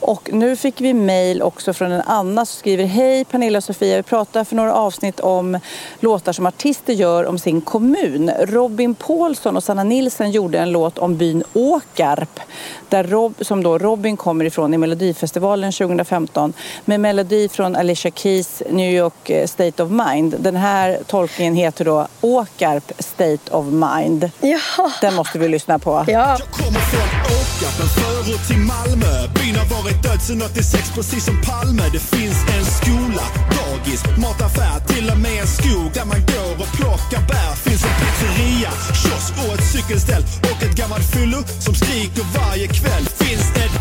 Och 0.00 0.30
nu 0.32 0.56
fick 0.56 0.80
vi 0.80 0.94
mejl 0.94 1.42
också 1.42 1.72
från 1.72 1.92
en 1.92 2.02
Anna 2.06 2.46
som 2.46 2.58
skriver 2.58 2.84
Hej 2.84 3.24
Pernilla 3.24 3.58
och 3.58 3.64
Sofia, 3.64 3.96
vi 3.96 4.02
pratade 4.02 4.44
för 4.44 4.56
några 4.56 4.74
avsnitt 4.74 5.20
om 5.20 5.58
låtar 6.00 6.32
som 6.32 6.46
artister 6.46 6.92
gör 6.92 7.26
om 7.26 7.38
sin 7.38 7.60
kommun. 7.60 8.30
Robin 8.40 8.94
Paulsson 8.94 9.56
och 9.56 9.64
Sanna 9.64 9.84
Nilsen 9.84 10.30
gjorde 10.30 10.58
en 10.58 10.72
låt 10.72 10.98
om 10.98 11.16
byn 11.16 11.44
Åkarp 11.52 12.40
där 12.88 13.04
Rob, 13.04 13.34
som 13.40 13.62
då 13.62 13.78
Robin 13.78 14.16
kommer 14.16 14.44
ifrån 14.44 14.74
i 14.74 14.78
Melodifestivalen 14.78 15.72
2015 15.72 16.52
med 16.84 17.00
melodi 17.00 17.48
från 17.48 17.76
Alicia 17.76 17.97
Keys 18.14 18.62
New 18.70 18.92
York 18.92 19.30
eh, 19.30 19.46
State 19.46 19.82
of 19.82 19.90
Mind. 19.90 20.34
Den 20.38 20.56
här 20.56 20.98
tolkningen 21.06 21.54
heter 21.54 21.84
då 21.84 22.06
Åkarp 22.20 22.92
State 22.98 23.50
of 23.50 23.66
Mind. 23.66 24.30
Ja. 24.40 24.90
Den 25.00 25.14
måste 25.14 25.38
vi 25.38 25.48
lyssna 25.48 25.78
på. 25.78 26.04
Ja. 26.06 26.36
Jag 26.38 26.48
kommer 26.50 26.80
från 26.80 27.08
Åkarp, 27.38 27.80
en 27.80 27.88
förort 27.88 28.46
till 28.48 28.58
Malmö. 28.58 29.28
Byn 29.34 29.56
har 29.56 29.82
varit 29.82 30.02
död 30.02 30.22
sedan 30.22 30.42
86, 30.42 30.90
precis 30.94 31.24
som 31.24 31.36
Palme. 31.48 31.82
Det 31.92 32.04
finns 32.16 32.38
en 32.56 32.64
skola, 32.78 33.24
dagis, 33.58 34.02
mataffär, 34.24 34.80
till 34.92 35.10
och 35.10 35.18
med 35.18 35.40
en 35.40 35.46
skog 35.46 35.88
där 35.94 36.04
man 36.12 36.20
går 36.34 36.52
och 36.62 36.70
plockar 36.78 37.22
bär. 37.30 37.52
Finns 37.66 37.84
en 37.88 37.94
pizzeria, 38.00 38.70
kiosk 39.02 39.32
och 39.42 39.54
ett 39.54 39.66
cykelställ 39.72 40.24
och 40.50 40.62
ett 40.62 40.74
gammalt 40.80 41.06
fyllo 41.14 41.38
som 41.64 41.74
skriker 41.74 42.24
varje 42.38 42.66
kväll. 42.66 43.04
Finns 43.22 43.46
ett 43.64 43.74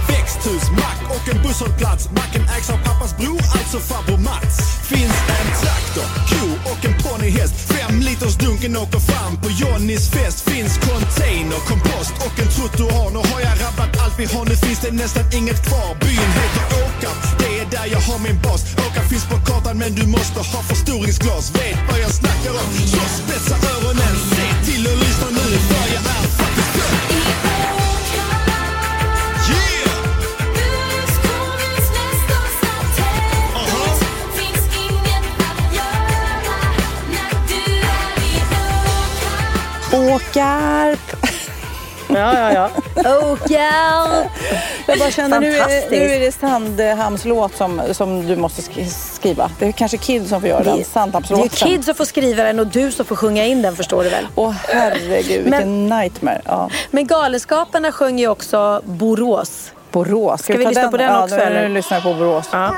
en 1.32 1.42
busshållplats. 1.44 2.10
Macken 2.12 2.44
ägs 2.58 2.70
av 2.70 2.80
pappas 2.88 3.18
bror, 3.18 3.42
alltså 3.58 3.80
farbror 3.80 4.18
Mats. 4.18 4.56
Finns 4.92 5.18
en 5.40 5.48
traktor, 5.62 6.08
ko 6.30 6.46
och 6.72 6.86
en 6.88 6.96
ponnyhäst. 7.04 7.56
Fem 7.74 8.00
liters 8.00 8.36
dunken 8.36 8.78
åker 8.78 9.00
fram 9.00 9.34
på 9.44 9.50
Johnnys 9.62 10.10
fest. 10.10 10.50
Finns 10.50 10.74
container, 10.78 11.60
kompost 11.72 12.14
och 12.26 12.36
en 12.42 12.50
trottoar. 12.56 13.10
Nu 13.16 13.20
har 13.32 13.42
jag 13.48 13.56
rabbat 13.66 13.92
allt 14.04 14.16
vi 14.20 14.26
har, 14.34 14.46
nu 14.46 14.56
finns 14.56 14.80
det 14.80 14.92
nästan 14.92 15.26
inget 15.40 15.60
kvar. 15.68 15.90
Byn 16.02 16.30
heter 16.40 16.66
Åkarp, 16.84 17.20
det 17.40 17.52
är 17.62 17.66
där 17.76 17.88
jag 17.96 18.02
har 18.10 18.20
min 18.28 18.38
bas. 18.42 18.62
Åkarp 18.86 19.08
finns 19.10 19.26
på 19.32 19.38
kartan 19.48 19.78
men 19.78 19.96
du 19.96 20.06
måste 20.08 20.40
ha 20.40 20.62
förstoringsglas. 20.72 21.46
Vet 21.56 21.80
vad 21.90 22.00
jag 22.06 22.12
snackar 22.22 22.54
om, 22.64 22.70
så 22.94 23.04
spetsa 23.20 23.56
öronen. 23.74 24.16
Se 24.36 24.48
till 24.68 24.84
och 24.92 24.98
lyssna 25.04 25.28
nu 25.38 25.48
för 25.70 25.86
jag 25.96 26.04
är 26.18 26.28
faktiskt 26.42 26.87
Åkarp! 39.94 41.00
Ja, 42.10 42.16
ja, 42.40 42.54
ja. 42.54 42.70
Åkarp! 43.32 44.32
Jag 44.86 45.00
bara 45.00 45.12
känner 45.12 45.40
nu 45.40 45.58
är, 45.58 45.92
nu 45.92 45.98
är 45.98 46.20
det 46.20 46.32
Sandhamns 46.32 47.26
låt 47.26 47.56
som, 47.58 47.82
som 47.92 48.28
du 48.28 48.36
måste 48.36 48.62
sk- 48.62 49.14
skriva. 49.16 49.52
Det 49.60 49.66
är 49.68 49.72
kanske 49.72 49.98
Kid 49.98 50.30
som 50.30 50.42
får 50.42 50.50
göra 50.50 50.64
den. 50.64 50.76
Det 50.76 50.82
är 50.82 50.86
Sandhamnslåten. 50.86 51.50
Kid 51.50 51.86
som 51.86 51.96
får 51.96 52.06
skriva 52.06 52.44
den 52.44 52.60
och 52.60 52.68
du 52.68 52.92
som 52.92 53.06
får 53.06 53.16
sjunga 53.16 53.46
in 53.46 53.62
den 53.62 53.76
förstår 53.76 54.04
du 54.04 54.10
väl. 54.10 54.28
Åh 54.36 54.54
herregud, 54.68 55.44
vilken 55.44 55.90
nightmare. 55.90 56.42
Ja. 56.46 56.70
Men 56.92 57.08
Galenskaparna 57.08 57.92
sjöng 57.92 58.20
ju 58.20 58.28
också 58.28 58.82
Borås. 58.86 59.72
Borås. 59.92 60.42
Ska 60.44 60.54
vi 60.58 60.64
ta 60.64 60.70
lyssna 60.70 60.92
på 60.92 60.98
den 60.98 61.12
ja, 61.14 61.24
också, 61.24 61.36
nu, 61.36 61.42
eller? 61.42 61.68
Nu 61.68 61.74
lyssnar 61.74 61.98
jag 61.98 62.04
på 62.04 62.14
Borås. 62.14 62.46
Ja. 62.52 62.74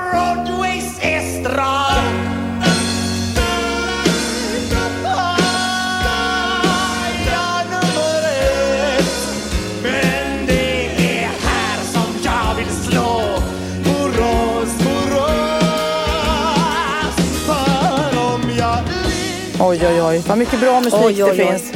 Oj, 19.61 19.87
oj, 19.87 20.01
oj. 20.01 20.23
Vad 20.27 20.37
mycket 20.37 20.59
bra 20.59 20.81
musik 20.81 20.99
Oj, 21.03 21.23
oj, 21.23 21.37
det 21.37 21.43
oj. 21.43 21.57
finns. 21.59 21.71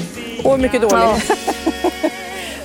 Och 0.46 0.60
mycket 0.60 0.82
dålig. 0.82 0.96
Ja. 0.98 1.18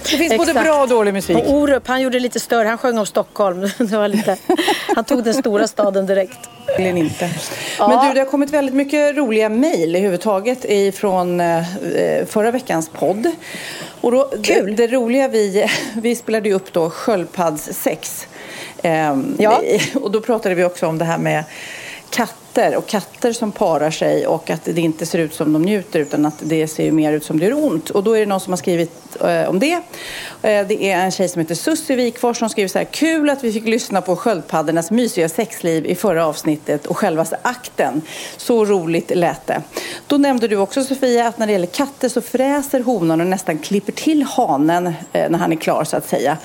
det 0.02 0.16
finns 0.16 0.36
både 0.36 0.50
Exakt. 0.50 0.66
bra 0.66 0.82
och 0.82 0.88
dålig 0.88 1.14
musik. 1.14 1.36
Och 1.36 1.50
Orup, 1.54 1.86
han 1.88 2.02
gjorde 2.02 2.18
lite 2.20 2.40
större. 2.40 2.68
Han 2.68 2.78
sjöng 2.78 2.98
om 2.98 3.06
Stockholm. 3.06 3.60
Det 3.78 3.96
var 3.96 4.08
lite... 4.08 4.36
Han 4.94 5.04
tog 5.04 5.24
den 5.24 5.34
stora 5.34 5.68
staden 5.68 6.06
direkt. 6.06 6.38
Eller 6.76 6.96
inte. 6.96 7.30
Ja. 7.78 7.88
Men 7.88 8.08
du, 8.08 8.14
det 8.14 8.20
har 8.20 8.26
kommit 8.26 8.50
väldigt 8.50 8.74
mycket 8.74 9.16
roliga 9.16 9.48
mejl 9.48 9.96
överhuvudtaget 9.96 10.64
ifrån 10.68 11.40
eh, 11.40 11.64
förra 12.26 12.50
veckans 12.50 12.88
podd. 12.88 13.30
Och 14.00 14.12
då, 14.12 14.30
Kul. 14.42 14.76
Det, 14.76 14.86
det 14.86 14.96
roliga, 14.96 15.28
vi, 15.28 15.66
vi 15.94 16.16
spelade 16.16 16.48
ju 16.48 16.54
upp 16.54 16.72
då 16.72 16.90
sköldpaddssex. 16.90 18.26
Ehm, 18.82 19.36
Ja. 19.38 19.62
Och 19.94 20.10
då 20.10 20.20
pratade 20.20 20.54
vi 20.54 20.64
också 20.64 20.86
om 20.86 20.98
det 20.98 21.04
här 21.04 21.18
med 21.18 21.44
katter 22.54 22.76
och 22.76 22.86
katter 22.86 23.32
som 23.32 23.52
parar 23.52 23.90
sig 23.90 24.26
och 24.26 24.50
att 24.50 24.64
det 24.64 24.80
inte 24.80 25.06
ser 25.06 25.18
ut 25.18 25.34
som 25.34 25.52
de 25.52 25.62
njuter 25.62 26.00
utan 26.00 26.26
att 26.26 26.34
det 26.40 26.68
ser 26.68 26.84
ju 26.84 26.92
mer 26.92 27.12
ut 27.12 27.24
som 27.24 27.38
det 27.38 27.44
gör 27.44 27.64
ont. 27.64 27.90
Och 27.90 28.04
då 28.04 28.16
är 28.16 28.20
det 28.20 28.26
någon 28.26 28.40
som 28.40 28.52
har 28.52 28.56
skrivit 28.58 29.16
eh, 29.20 29.48
om 29.48 29.58
det. 29.58 29.72
Eh, 30.42 30.66
det 30.66 30.84
är 30.84 30.96
en 30.96 31.10
tjej 31.10 31.28
som 31.28 31.40
heter 31.40 31.54
Sussi 31.54 31.94
Wikfors 31.94 32.38
som 32.38 32.48
skriver 32.48 32.68
så 32.68 32.78
här. 32.78 32.84
Kul 32.84 33.30
att 33.30 33.44
vi 33.44 33.52
fick 33.52 33.64
lyssna 33.64 34.00
på 34.00 34.16
sköldpaddornas 34.16 34.90
mysiga 34.90 35.28
sexliv 35.28 35.86
i 35.86 35.94
förra 35.94 36.26
avsnittet 36.26 36.86
och 36.86 36.96
självaste 36.96 37.38
akten. 37.42 38.02
Så 38.36 38.64
roligt 38.64 39.12
lät 39.14 39.46
det. 39.46 39.62
Då 40.06 40.18
nämnde 40.18 40.48
du 40.48 40.56
också 40.56 40.84
Sofia 40.84 41.28
att 41.28 41.38
när 41.38 41.46
det 41.46 41.52
gäller 41.52 41.66
katter 41.66 42.08
så 42.08 42.20
fräser 42.20 42.80
honan 42.80 43.20
och 43.20 43.26
nästan 43.26 43.58
klipper 43.58 43.92
till 43.92 44.22
hanen 44.22 44.86
eh, 44.86 45.30
när 45.30 45.38
han 45.38 45.52
är 45.52 45.56
klar 45.56 45.84
så 45.84 45.96
att 45.96 46.08
säga. 46.08 46.36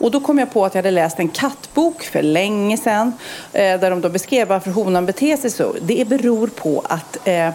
Och 0.00 0.10
då 0.10 0.20
kom 0.20 0.38
jag 0.38 0.52
på 0.52 0.64
att 0.64 0.74
jag 0.74 0.78
hade 0.78 0.90
läst 0.90 1.18
en 1.18 1.28
kattbok 1.28 2.02
för 2.02 2.22
länge 2.22 2.76
sedan 2.76 3.12
eh, 3.52 3.80
där 3.80 3.90
de 3.90 4.00
då 4.00 4.08
beskrev 4.08 4.48
varför 4.48 4.70
honan 4.70 5.06
beter 5.06 5.36
sig 5.36 5.49
så. 5.50 5.74
Det 5.80 6.08
beror 6.08 6.46
på 6.46 6.82
att 6.88 7.18
eh, 7.24 7.50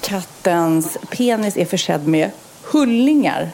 kattens 0.00 0.98
penis 1.10 1.56
är 1.56 1.64
försedd 1.64 2.08
med 2.08 2.30
hullingar. 2.62 3.50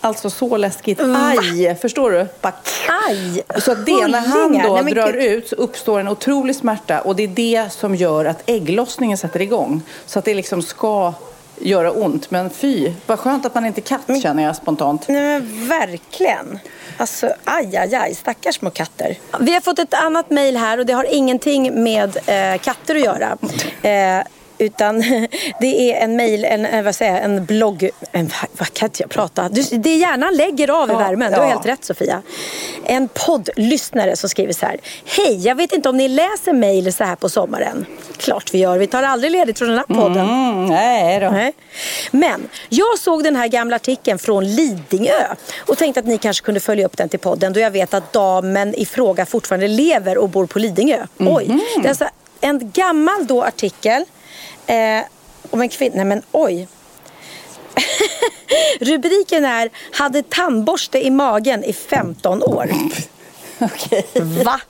Alltså 0.00 0.30
så 0.30 0.56
läskigt. 0.56 1.00
Aj! 1.00 1.76
Förstår 1.80 2.10
du? 2.10 2.26
Bara 2.40 2.54
Aj! 3.08 3.42
så 3.60 3.74
det, 3.74 4.06
när 4.06 4.20
han 4.20 4.52
då 4.52 4.80
Nej, 4.84 4.94
drar 4.94 5.12
ut 5.12 5.48
så 5.48 5.56
uppstår 5.56 6.00
en 6.00 6.08
otrolig 6.08 6.56
smärta 6.56 7.00
och 7.00 7.16
det 7.16 7.22
är 7.22 7.28
det 7.28 7.72
som 7.72 7.94
gör 7.94 8.24
att 8.24 8.42
ägglossningen 8.46 9.18
sätter 9.18 9.42
igång. 9.42 9.82
Så 10.06 10.18
att 10.18 10.24
det 10.24 10.34
liksom 10.34 10.62
ska 10.62 11.14
göra 11.62 11.92
ont. 11.92 12.30
Men 12.30 12.50
fy, 12.50 12.92
vad 13.06 13.18
skönt 13.18 13.46
att 13.46 13.54
man 13.54 13.66
inte 13.66 13.80
är 13.80 13.82
katt 13.82 14.22
känner 14.22 14.42
jag 14.42 14.56
spontant. 14.56 15.08
Nej 15.08 15.22
men 15.22 15.68
verkligen. 15.68 16.58
Alltså 16.96 17.32
aj, 17.44 17.76
aj, 17.76 17.94
aj. 17.94 18.14
Stackars 18.14 18.54
små 18.54 18.70
katter. 18.70 19.18
Vi 19.40 19.54
har 19.54 19.60
fått 19.60 19.78
ett 19.78 19.94
annat 19.94 20.30
mejl 20.30 20.56
här 20.56 20.78
och 20.78 20.86
det 20.86 20.92
har 20.92 21.14
ingenting 21.14 21.82
med 21.82 22.16
eh, 22.16 22.60
katter 22.60 22.94
att 22.94 23.00
göra. 23.00 23.38
Eh, 23.82 24.26
utan 24.62 25.00
det 25.60 25.92
är 25.92 26.04
en 26.04 26.16
mejl, 26.16 26.44
en, 26.44 26.66
en, 26.66 26.84
vad 26.84 26.94
säger 26.94 27.12
jag, 27.12 27.22
en 27.24 27.44
blogg... 27.44 27.90
En, 28.12 28.30
vad 28.58 28.72
kan 28.72 28.86
inte 28.86 29.02
jag 29.02 29.10
prata? 29.10 29.48
Du, 29.48 29.62
det 29.62 29.90
är 29.90 29.96
hjärnan 29.96 30.34
lägger 30.34 30.82
av 30.82 30.88
i 30.88 30.92
Ja, 30.92 30.98
värmen. 30.98 31.32
Du 31.32 31.38
har 31.38 31.44
ja. 31.44 31.50
helt 31.50 31.66
rätt 31.66 31.84
Sofia. 31.84 32.22
En 32.84 33.08
poddlyssnare 33.08 34.16
som 34.16 34.28
skriver 34.28 34.52
så 34.52 34.66
här. 34.66 34.80
Hej, 35.04 35.46
jag 35.46 35.54
vet 35.54 35.72
inte 35.72 35.88
om 35.88 35.96
ni 35.96 36.08
läser 36.08 36.52
mejl 36.52 36.92
så 36.92 37.04
här 37.04 37.16
på 37.16 37.28
sommaren. 37.28 37.86
Klart 38.16 38.54
vi 38.54 38.58
gör. 38.58 38.78
Vi 38.78 38.86
tar 38.86 39.02
aldrig 39.02 39.32
ledigt 39.32 39.58
från 39.58 39.68
den 39.68 39.78
här 39.78 39.94
podden. 39.94 40.28
Mm, 40.28 40.66
nej 40.66 41.20
då. 41.20 41.30
Nej. 41.30 41.52
Men 42.10 42.48
jag 42.68 42.98
såg 42.98 43.24
den 43.24 43.36
här 43.36 43.48
gamla 43.48 43.76
artikeln 43.76 44.18
från 44.18 44.54
Lidingö 44.54 45.34
och 45.66 45.78
tänkte 45.78 46.00
att 46.00 46.06
ni 46.06 46.18
kanske 46.18 46.44
kunde 46.44 46.60
följa 46.60 46.86
upp 46.86 46.96
den 46.96 47.08
till 47.08 47.18
podden 47.18 47.52
då 47.52 47.60
jag 47.60 47.70
vet 47.70 47.94
att 47.94 48.12
damen 48.12 48.74
i 48.74 48.86
fråga 48.86 49.26
fortfarande 49.26 49.68
lever 49.68 50.18
och 50.18 50.28
bor 50.28 50.46
på 50.46 50.58
Lidingö. 50.58 51.06
Oj, 51.18 51.58
det 51.76 51.84
är 51.84 51.88
alltså 51.88 52.08
en 52.40 52.70
gammal 52.74 53.26
då 53.26 53.42
artikel 53.42 54.04
eh, 54.66 55.00
om 55.50 55.60
en 55.60 55.68
kvinna. 55.68 55.96
Nej 55.96 56.04
men 56.04 56.22
oj. 56.32 56.68
Rubriken 58.80 59.44
är 59.44 59.70
Hade 59.92 60.22
tandborste 60.22 61.06
i 61.06 61.10
magen 61.10 61.64
i 61.64 61.72
15 61.72 62.42
år. 62.42 62.70
Okej. 63.58 64.06
Va? 64.44 64.60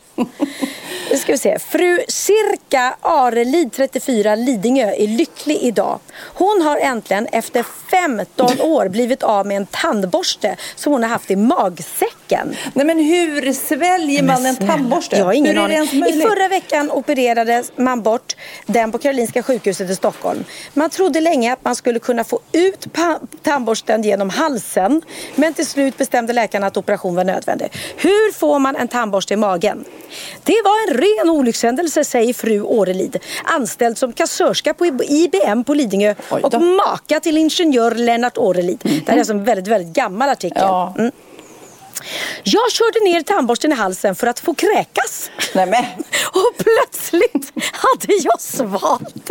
Nu 1.11 1.18
ska 1.18 1.33
vi 1.33 1.38
se. 1.38 1.59
Fru 1.59 2.00
Cirka 2.09 2.96
Arelid, 3.00 3.72
34, 3.72 4.35
Lidingö, 4.35 4.94
är 4.98 5.07
lycklig 5.07 5.59
idag. 5.62 5.98
Hon 6.18 6.62
har 6.62 6.76
äntligen 6.76 7.26
efter 7.26 7.64
15 7.90 8.61
år 8.61 8.88
blivit 8.88 9.22
av 9.22 9.46
med 9.46 9.57
en 9.57 9.66
tandborste 9.66 10.57
som 10.74 10.92
hon 10.92 11.02
har 11.02 11.11
haft 11.11 11.31
i 11.31 11.37
magsäcken. 11.37 12.21
Nej 12.74 12.87
men 12.87 12.98
hur 12.98 13.52
sväljer 13.52 14.22
man 14.22 14.46
en 14.46 14.56
tandborste? 14.56 15.16
Jag 15.16 15.24
har 15.24 15.32
ingen 15.32 15.58
aning. 15.58 15.78
I 15.78 16.22
förra 16.22 16.48
veckan 16.48 16.90
opererades 16.90 17.72
man 17.76 18.02
bort 18.02 18.37
den 18.66 18.92
på 18.92 18.98
Karolinska 18.98 19.42
sjukhuset 19.42 19.90
i 19.90 19.94
Stockholm. 19.94 20.44
Man 20.74 20.90
trodde 20.90 21.20
länge 21.20 21.52
att 21.52 21.64
man 21.64 21.76
skulle 21.76 21.98
kunna 21.98 22.24
få 22.24 22.40
ut 22.52 22.87
tandborsten 23.42 24.02
genom 24.02 24.30
halsen. 24.30 25.02
Men 25.35 25.54
till 25.54 25.66
slut 25.66 25.98
bestämde 25.98 26.32
läkarna 26.32 26.66
att 26.66 26.76
operation 26.76 27.14
var 27.14 27.24
nödvändig. 27.24 27.72
Hur 27.96 28.32
får 28.32 28.58
man 28.58 28.76
en 28.76 28.88
tandborste 28.88 29.35
i 29.35 29.37
magen? 29.37 29.85
Det 30.42 30.56
var 30.64 30.90
en 30.90 30.96
ren 30.98 31.30
olyckshändelse 31.30 32.04
säger 32.04 32.35
fru 32.35 32.62
Årelid. 32.62 33.18
Anställd 33.44 33.98
som 33.98 34.12
kassörska 34.12 34.74
på 34.74 34.87
IBM 34.87 35.64
på 35.64 35.74
Lidingö 35.74 36.14
och 36.28 36.62
maka 36.62 37.20
till 37.20 37.38
ingenjör 37.38 37.94
Lennart 37.94 38.38
Årelid. 38.38 38.78
Det 38.82 38.90
här 39.06 39.14
är 39.14 39.18
alltså 39.18 39.32
en 39.32 39.44
väldigt, 39.44 39.68
väldigt 39.68 39.94
gammal 39.94 40.28
artikel. 40.28 40.62
Ja. 40.62 40.94
Mm. 40.98 41.12
Jag 42.44 42.72
körde 42.72 43.00
ner 43.05 43.22
tandborsten 43.22 43.72
i 43.72 43.74
halsen 43.74 44.14
för 44.14 44.26
att 44.26 44.40
få 44.40 44.55
kräkas. 44.55 45.31
Nej, 45.55 45.66
men. 45.66 45.85
Och 46.33 46.52
plötsligt 46.64 47.52
hade 47.72 48.14
jag 48.14 48.40
svalt. 48.40 49.31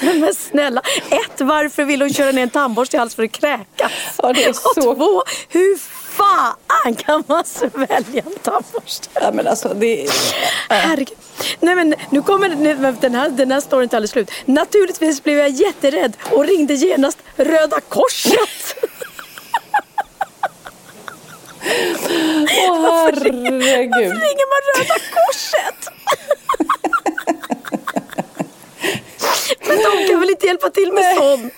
Nej 0.00 0.18
men 0.18 0.34
snälla. 0.34 0.82
Ett, 1.10 1.40
varför 1.40 1.84
vill 1.84 2.02
hon 2.02 2.12
köra 2.14 2.32
ner 2.32 2.42
en 2.42 2.50
tandborste 2.50 2.96
i 2.96 2.98
halsen 2.98 3.16
för 3.16 3.24
att 3.24 3.32
kräkas? 3.32 3.92
Ja, 4.22 4.32
det 4.32 4.44
är 4.44 4.48
Och 4.50 4.56
så- 4.56 4.94
två, 4.94 5.22
hur 5.48 5.78
fan 6.16 6.94
kan 6.96 7.24
man 7.26 7.44
svälja 7.44 8.22
en 8.26 8.38
tandborste? 8.42 9.08
Ja, 9.14 9.30
men 9.32 9.46
alltså, 9.46 9.68
det... 9.74 10.06
Herregud. 10.68 11.18
Nej 11.60 11.74
men 11.74 11.94
nu 12.10 12.22
kommer 12.22 12.48
nu, 12.48 12.94
den 13.00 13.14
här, 13.14 13.28
den 13.30 13.50
här 13.52 13.60
storyn 13.60 13.82
inte 13.82 13.96
alldeles 13.96 14.10
slut. 14.10 14.30
Naturligtvis 14.44 15.22
blev 15.22 15.38
jag 15.38 15.50
jätterädd 15.50 16.16
och 16.30 16.44
ringde 16.46 16.74
genast 16.74 17.18
Röda 17.36 17.80
Korset. 17.80 18.76
Åh, 21.62 22.86
herregud. 23.04 23.94
ringer 23.94 24.46
man 24.52 24.60
Röda 24.74 24.98
Korset? 25.14 25.88
Men 29.68 29.76
de 29.76 30.08
kan 30.08 30.20
väl 30.20 30.30
inte 30.30 30.46
hjälpa 30.46 30.70
till 30.70 30.92
med 30.92 31.16
sånt? 31.16 31.52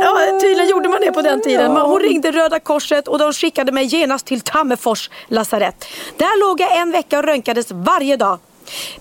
Ja, 0.00 0.38
tydligen 0.40 0.68
gjorde 0.68 0.88
man 0.88 1.00
det 1.00 1.12
på 1.12 1.22
den 1.22 1.42
tiden. 1.42 1.72
Men 1.72 1.82
Hon 1.82 2.00
ringde 2.00 2.30
Röda 2.32 2.60
Korset 2.60 3.08
och 3.08 3.18
de 3.18 3.32
skickade 3.32 3.72
mig 3.72 3.84
genast 3.84 4.26
till 4.26 4.40
Tammerfors 4.40 5.10
lasarett. 5.28 5.84
Där 6.16 6.40
låg 6.40 6.60
jag 6.60 6.76
en 6.76 6.90
vecka 6.90 7.18
och 7.18 7.24
röntgades 7.24 7.66
varje 7.70 8.16
dag. 8.16 8.38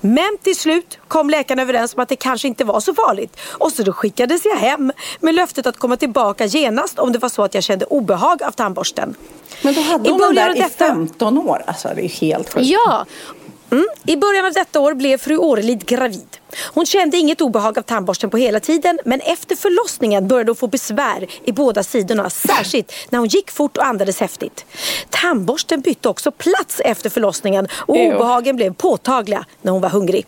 Men 0.02 0.38
till 0.44 0.56
slut 0.56 0.98
kom 1.08 1.30
läkarna 1.30 1.62
överens 1.62 1.94
om 1.96 2.00
att 2.02 2.10
det 2.10 2.16
kanske 2.16 2.48
inte 2.48 2.64
var 2.64 2.80
så 2.80 2.94
farligt. 2.94 3.40
Och 3.52 3.72
så 3.72 3.84
då 3.84 3.94
skickades 3.94 4.46
jag 4.46 4.56
hem 4.56 4.92
med 5.20 5.36
löftet 5.36 5.68
att 5.68 5.78
komma 5.78 5.98
tillbaka 5.98 6.46
genast 6.46 7.00
om 7.00 7.12
det 7.12 7.20
var 7.20 7.30
så 7.30 7.44
att 7.44 7.54
jag 7.54 7.64
kände 7.64 7.86
obehag 7.86 8.44
av 8.44 8.52
tandborsten. 8.52 9.16
Men 9.62 9.74
då 9.74 9.82
hade 9.82 10.10
hon 10.10 10.20
den 10.20 10.36
där 10.36 10.56
i 10.56 10.60
detta- 10.60 10.86
15 10.88 11.38
år. 11.38 11.64
Alltså, 11.68 11.90
det 11.96 12.06
är 12.06 12.10
helt 12.10 12.54
sjukt. 12.54 12.66
Ja! 12.68 13.06
Mm. 13.72 13.86
I 14.06 14.16
början 14.18 14.46
av 14.46 14.54
detta 14.54 14.80
år 14.80 14.94
blev 14.94 15.18
fru 15.18 15.38
Årelid 15.38 15.86
gravid. 15.86 16.28
Hon 16.74 16.86
kände 16.86 17.18
inget 17.18 17.42
obehag 17.42 17.78
av 17.80 17.82
tandborsten 17.82 18.30
på 18.30 18.38
hela 18.38 18.60
tiden 18.60 19.00
men 19.06 19.20
efter 19.22 19.56
förlossningen 19.56 20.28
började 20.28 20.52
hon 20.52 20.56
få 20.56 20.68
besvär 20.68 21.28
i 21.46 21.52
båda 21.52 21.84
sidorna, 21.84 22.30
särskilt 22.30 22.92
när 23.10 23.20
hon 23.20 23.28
gick 23.28 23.52
fort 23.52 23.78
och 23.78 23.86
andades 23.86 24.20
häftigt. 24.20 24.66
Tandborsten 25.10 25.82
bytte 25.82 26.10
också 26.10 26.32
plats 26.32 26.82
efter 26.86 27.10
förlossningen 27.10 27.68
och 27.74 27.96
obehagen 27.96 28.56
blev 28.56 28.74
påtagliga 28.74 29.46
när 29.62 29.72
hon 29.72 29.82
var 29.82 29.90
hungrig. 29.90 30.26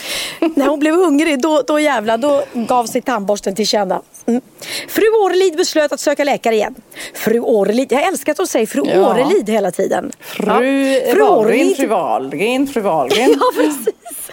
när 0.54 0.66
hon 0.66 0.80
blev 0.80 0.94
hungrig, 0.94 1.42
då, 1.42 1.62
då 1.66 1.80
jävlar, 1.80 2.18
då 2.18 2.42
gav 2.52 2.86
sig 2.86 3.02
tandborsten 3.02 3.54
till 3.54 3.66
känna. 3.66 4.02
Mm. 4.26 4.40
Fru 4.88 5.10
Årelid 5.24 5.56
beslöt 5.56 5.92
att 5.92 6.00
söka 6.00 6.24
läkare 6.24 6.54
igen. 6.54 6.74
Fru 7.14 7.40
Årelid, 7.40 7.92
jag 7.92 8.02
älskar 8.02 8.32
att 8.32 8.38
hon 8.38 8.46
säger 8.46 8.66
fru 8.66 8.82
Ja. 8.86 9.10
Årelid 9.10 9.48
hela 9.48 9.70
tiden. 9.70 10.12
Fru 10.20 10.46
Ja. 10.46 11.24
Wahlgren, 11.24 11.74
fru 11.74 11.86
Wahlgren, 11.86 12.66
fru 12.66 12.80
Wahlgren. 12.80 13.30
Ja, 13.40 13.50
precis. 13.56 14.30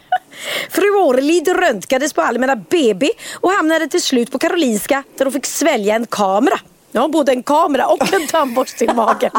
Fru 0.70 0.90
Orlid 0.96 1.48
röntgades 1.48 2.14
på 2.14 2.22
Allmänna 2.22 2.56
BB 2.56 3.10
och 3.34 3.52
hamnade 3.52 3.88
till 3.88 4.02
slut 4.02 4.32
på 4.32 4.40
Karolinska 4.40 5.04
där 5.18 5.26
hon 5.26 5.34
fick 5.34 5.46
svälja 5.46 5.96
en 5.96 6.06
kamera. 6.06 6.60
Ja, 6.92 7.08
både 7.08 7.32
en 7.32 7.44
kamera 7.44 7.88
och 7.88 8.14
en 8.14 8.28
tandborste 8.28 8.86
i 8.86 8.94
magen. 8.94 9.32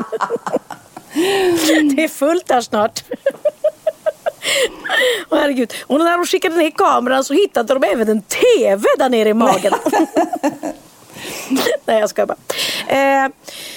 Det 1.96 2.04
är 2.04 2.08
fullt 2.08 2.46
där 2.46 2.60
snart. 2.60 3.04
Oh, 5.30 5.38
herregud. 5.38 5.72
Och 5.86 5.98
när 5.98 6.18
de 6.18 6.26
skickade 6.26 6.56
ner 6.56 6.70
kameran 6.70 7.24
så 7.24 7.34
hittade 7.34 7.74
de 7.74 7.84
även 7.84 8.08
en 8.08 8.22
TV 8.22 8.84
där 8.98 9.08
nere 9.08 9.28
i 9.28 9.34
magen. 9.34 9.72
Nej 11.84 12.00
jag 12.00 12.10
skojar 12.10 12.26
bara. 12.26 12.38
Eh, 13.24 13.30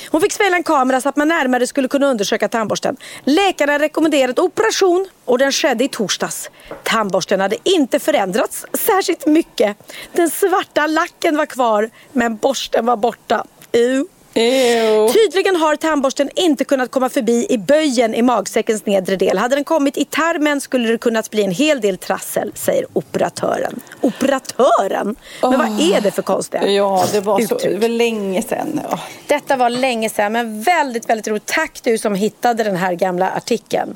hon 0.09 0.21
fick 0.21 0.33
spela 0.33 0.55
en 0.55 0.63
kamera 0.63 1.01
så 1.01 1.09
att 1.09 1.15
man 1.15 1.27
närmare 1.27 1.67
skulle 1.67 1.87
kunna 1.87 2.07
undersöka 2.07 2.47
tandborsten. 2.47 2.97
Läkarna 3.23 3.79
rekommenderade 3.79 4.41
operation 4.41 5.07
och 5.25 5.37
den 5.37 5.51
skedde 5.51 5.83
i 5.83 5.87
torsdags. 5.87 6.49
Tandborsten 6.83 7.39
hade 7.39 7.57
inte 7.63 7.99
förändrats 7.99 8.65
särskilt 8.73 9.25
mycket. 9.25 9.77
Den 10.11 10.29
svarta 10.29 10.87
lacken 10.87 11.37
var 11.37 11.45
kvar 11.45 11.89
men 12.11 12.37
borsten 12.37 12.85
var 12.85 12.97
borta. 12.97 13.45
Ew. 13.71 14.05
Ew. 14.37 15.07
Tydligen 15.13 15.55
har 15.55 15.75
tandborsten 15.75 16.29
inte 16.35 16.63
kunnat 16.63 16.91
komma 16.91 17.09
förbi 17.09 17.47
i 17.49 17.57
böjen 17.57 18.15
i 18.15 18.21
magsäckens 18.21 18.85
nedre 18.85 19.15
del. 19.15 19.37
Hade 19.37 19.55
den 19.55 19.63
kommit 19.63 19.97
i 19.97 20.05
tarmen 20.05 20.61
skulle 20.61 20.89
det 20.91 20.97
kunnat 20.97 21.31
bli 21.31 21.43
en 21.43 21.51
hel 21.51 21.81
del 21.81 21.97
trassel, 21.97 22.51
säger 22.55 22.85
operatören. 22.93 23.79
Operatören? 24.01 25.15
Men 25.41 25.59
vad 25.59 25.81
är 25.81 26.01
det 26.01 26.11
för 26.11 26.21
konstiga 26.21 26.67
Ja, 26.67 27.05
det 27.11 27.19
var 27.21 27.39
så 27.39 27.55
uttryck? 27.55 27.73
det 27.73 27.79
var 27.79 27.87
länge 27.89 28.41
sedan. 28.41 28.81
Ja. 28.89 28.99
Detta 29.27 29.55
var 29.55 29.69
länge 29.69 30.09
sedan, 30.09 30.31
men 30.31 30.61
väldigt, 30.61 31.09
väldigt 31.09 31.27
roligt. 31.27 31.45
Tack 31.45 31.79
du 31.83 31.97
som 31.97 32.15
hittade 32.15 32.63
den 32.63 32.75
här 32.75 32.93
gamla 32.93 33.29
artikeln. 33.29 33.95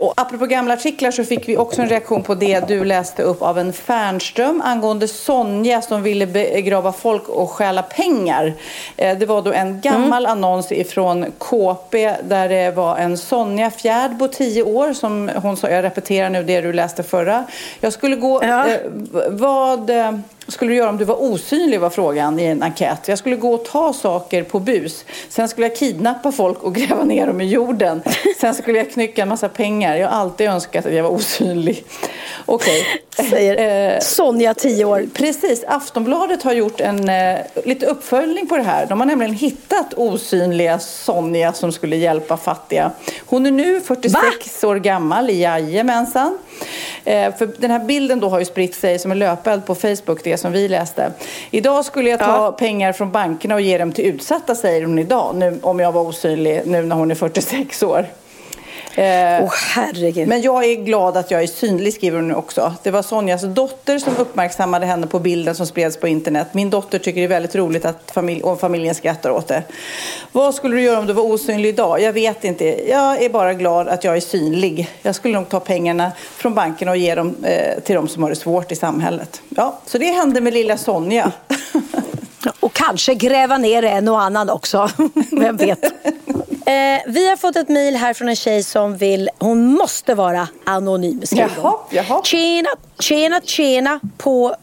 Och 0.00 0.12
apropå 0.16 0.46
gamla 0.46 0.74
artiklar 0.74 1.10
så 1.10 1.24
fick 1.24 1.48
vi 1.48 1.56
också 1.56 1.82
en 1.82 1.88
reaktion 1.88 2.22
på 2.22 2.34
det 2.34 2.68
du 2.68 2.84
läste 2.84 3.22
upp 3.22 3.42
av 3.42 3.58
en 3.58 3.72
Fernström 3.72 4.62
angående 4.64 5.08
Sonja 5.08 5.82
som 5.82 6.02
ville 6.02 6.26
begrava 6.26 6.92
folk 6.92 7.28
och 7.28 7.50
stjäla 7.50 7.82
pengar. 7.82 8.54
Eh, 8.96 9.18
det 9.18 9.26
var 9.26 9.42
då 9.42 9.52
en 9.52 9.80
gammal 9.80 10.26
mm. 10.26 10.32
annons 10.32 10.72
ifrån 10.72 11.26
KP 11.38 12.14
där 12.22 12.48
det 12.48 12.70
var 12.70 12.96
en 12.96 13.18
Sonja 13.18 13.70
Fjärdbo, 13.70 14.28
10 14.28 14.62
år, 14.62 14.92
som 14.92 15.30
hon 15.42 15.56
sa, 15.56 15.68
jag 15.70 15.84
repeterar 15.84 16.30
nu 16.30 16.42
det 16.42 16.60
du 16.60 16.72
läste 16.72 17.02
förra. 17.02 17.44
Jag 17.80 17.92
skulle 17.92 18.16
gå, 18.16 18.44
ja. 18.44 18.68
eh, 18.68 18.76
vad 19.30 19.90
eh, 20.50 20.52
skulle 20.52 20.70
du 20.70 20.76
göra 20.76 20.88
om 20.88 20.96
du 20.96 21.04
var 21.04 21.22
osynlig 21.22 21.80
var 21.80 21.90
frågan 21.90 22.38
i 22.38 22.44
en 22.44 22.62
enkät. 22.62 23.08
Jag 23.08 23.18
skulle 23.18 23.36
gå 23.36 23.54
och 23.54 23.64
ta 23.64 23.92
saker 23.92 24.42
på 24.42 24.58
bus. 24.58 25.04
Sen 25.28 25.48
skulle 25.48 25.66
jag 25.66 25.76
kidnappa 25.76 26.32
folk 26.32 26.62
och 26.62 26.74
gräva 26.74 27.04
ner 27.04 27.26
dem 27.26 27.40
i 27.40 27.48
jorden. 27.48 28.02
Sen 28.40 28.54
skulle 28.54 28.78
jag 28.78 28.90
knycka 28.90 29.22
en 29.22 29.28
massa 29.28 29.48
pengar. 29.48 29.96
Jag 29.96 30.08
har 30.08 30.20
alltid 30.20 30.48
önskat 30.48 30.86
att 30.86 30.94
jag 30.94 31.02
var 31.02 31.10
osynlig. 31.10 31.84
Okej. 32.46 32.80
Okay. 32.80 33.30
Säger 33.30 33.92
eh, 33.94 34.00
Sonja, 34.00 34.54
10 34.54 34.84
år. 34.84 35.06
Precis. 35.14 35.64
Aftonbladet 35.66 36.42
har 36.42 36.52
gjort 36.52 36.80
en 36.80 37.08
eh, 37.08 37.38
lite 37.64 37.86
uppföljning 37.86 38.46
på 38.46 38.56
det 38.56 38.62
här. 38.62 38.86
De 38.86 39.00
har 39.00 39.06
nämligen 39.06 39.34
hittat 39.34 39.94
osynliga 39.94 40.78
Sonja 40.78 41.52
som 41.52 41.72
skulle 41.72 41.96
hjälpa 41.96 42.36
fattiga. 42.36 42.90
Hon 43.26 43.46
är 43.46 43.50
nu 43.50 43.80
46 43.80 44.62
Va? 44.62 44.68
år 44.68 44.76
gammal, 44.76 45.30
jajamensan. 45.30 46.38
Eh, 47.04 47.36
för 47.36 47.50
den 47.58 47.70
här 47.70 47.78
bilden 47.84 48.20
då 48.20 48.28
har 48.28 48.38
ju 48.38 48.44
spritt 48.44 48.74
sig 48.74 48.98
som 48.98 49.12
en 49.12 49.18
löpeld 49.18 49.66
på 49.66 49.74
Facebook, 49.74 50.24
det 50.24 50.36
som 50.40 50.52
vi 50.52 50.68
läste. 50.68 51.12
Idag 51.50 51.84
skulle 51.84 52.10
jag 52.10 52.18
ta 52.18 52.44
ja. 52.44 52.52
pengar 52.52 52.92
från 52.92 53.12
bankerna 53.12 53.54
och 53.54 53.60
ge 53.60 53.78
dem 53.78 53.92
till 53.92 54.04
utsatta, 54.04 54.54
säger 54.54 54.84
hon 54.84 54.98
idag, 54.98 55.34
nu, 55.34 55.58
om 55.62 55.80
jag 55.80 55.92
var 55.92 56.02
osynlig, 56.02 56.62
nu 56.66 56.82
när 56.82 56.96
hon 56.96 57.10
är 57.10 57.14
46 57.14 57.82
år. 57.82 58.06
Eh, 58.94 59.44
oh, 59.44 59.52
herregud. 59.74 60.28
Men 60.28 60.42
jag 60.42 60.64
är 60.64 60.74
glad 60.74 61.16
att 61.16 61.30
jag 61.30 61.42
är 61.42 61.46
synlig, 61.46 61.94
skriver 61.94 62.16
hon 62.16 62.28
nu 62.28 62.34
också. 62.34 62.74
Det 62.82 62.90
var 62.90 63.02
Sonjas 63.02 63.42
dotter 63.42 63.98
som 63.98 64.16
uppmärksammade 64.16 64.86
henne 64.86 65.06
på 65.06 65.18
bilden 65.18 65.54
som 65.54 65.66
spreds 65.66 65.96
på 65.96 66.08
internet. 66.08 66.46
Min 66.52 66.70
dotter 66.70 66.98
tycker 66.98 67.20
det 67.20 67.26
är 67.26 67.28
väldigt 67.28 67.54
roligt 67.54 67.84
att 67.84 68.10
familj, 68.14 68.42
och 68.42 68.60
familjen 68.60 68.94
skrattar 68.94 69.30
åt 69.30 69.48
det. 69.48 69.62
Vad 70.32 70.54
skulle 70.54 70.76
du 70.76 70.82
göra 70.82 70.98
om 70.98 71.06
du 71.06 71.12
var 71.12 71.22
osynlig 71.22 71.68
idag? 71.68 72.00
Jag 72.00 72.12
vet 72.12 72.44
inte. 72.44 72.90
Jag 72.90 73.22
är 73.22 73.28
bara 73.28 73.54
glad 73.54 73.88
att 73.88 74.04
jag 74.04 74.16
är 74.16 74.20
synlig. 74.20 74.88
Jag 75.02 75.14
skulle 75.14 75.34
nog 75.34 75.48
ta 75.48 75.60
pengarna 75.60 76.12
från 76.36 76.54
banken 76.54 76.88
och 76.88 76.96
ge 76.96 77.14
dem 77.14 77.34
eh, 77.44 77.80
till 77.80 77.94
de 77.94 78.08
som 78.08 78.22
har 78.22 78.30
det 78.30 78.36
svårt 78.36 78.72
i 78.72 78.76
samhället. 78.76 79.42
Ja, 79.48 79.78
så 79.86 79.98
det 79.98 80.06
hände 80.06 80.40
med 80.40 80.52
lilla 80.52 80.76
Sonja. 80.76 81.32
och 82.60 82.72
kanske 82.72 83.14
gräva 83.14 83.58
ner 83.58 83.82
en 83.82 84.08
och 84.08 84.22
annan 84.22 84.50
också. 84.50 84.90
Vem 85.30 85.56
vet? 85.56 85.84
Eh, 86.66 87.02
vi 87.06 87.28
har 87.28 87.36
fått 87.36 87.56
ett 87.56 87.68
mejl 87.68 87.96
här 87.96 88.14
från 88.14 88.28
en 88.28 88.36
tjej 88.36 88.62
som 88.62 88.96
vill, 88.96 89.30
hon 89.38 89.66
måste 89.66 90.14
vara 90.14 90.48
anonym. 90.66 91.22
Jaha, 91.30 91.74
jaha. 91.90 92.22
Tjena, 92.24 92.68
tjena, 92.98 93.40
tjena 93.44 94.00
på 94.18 94.56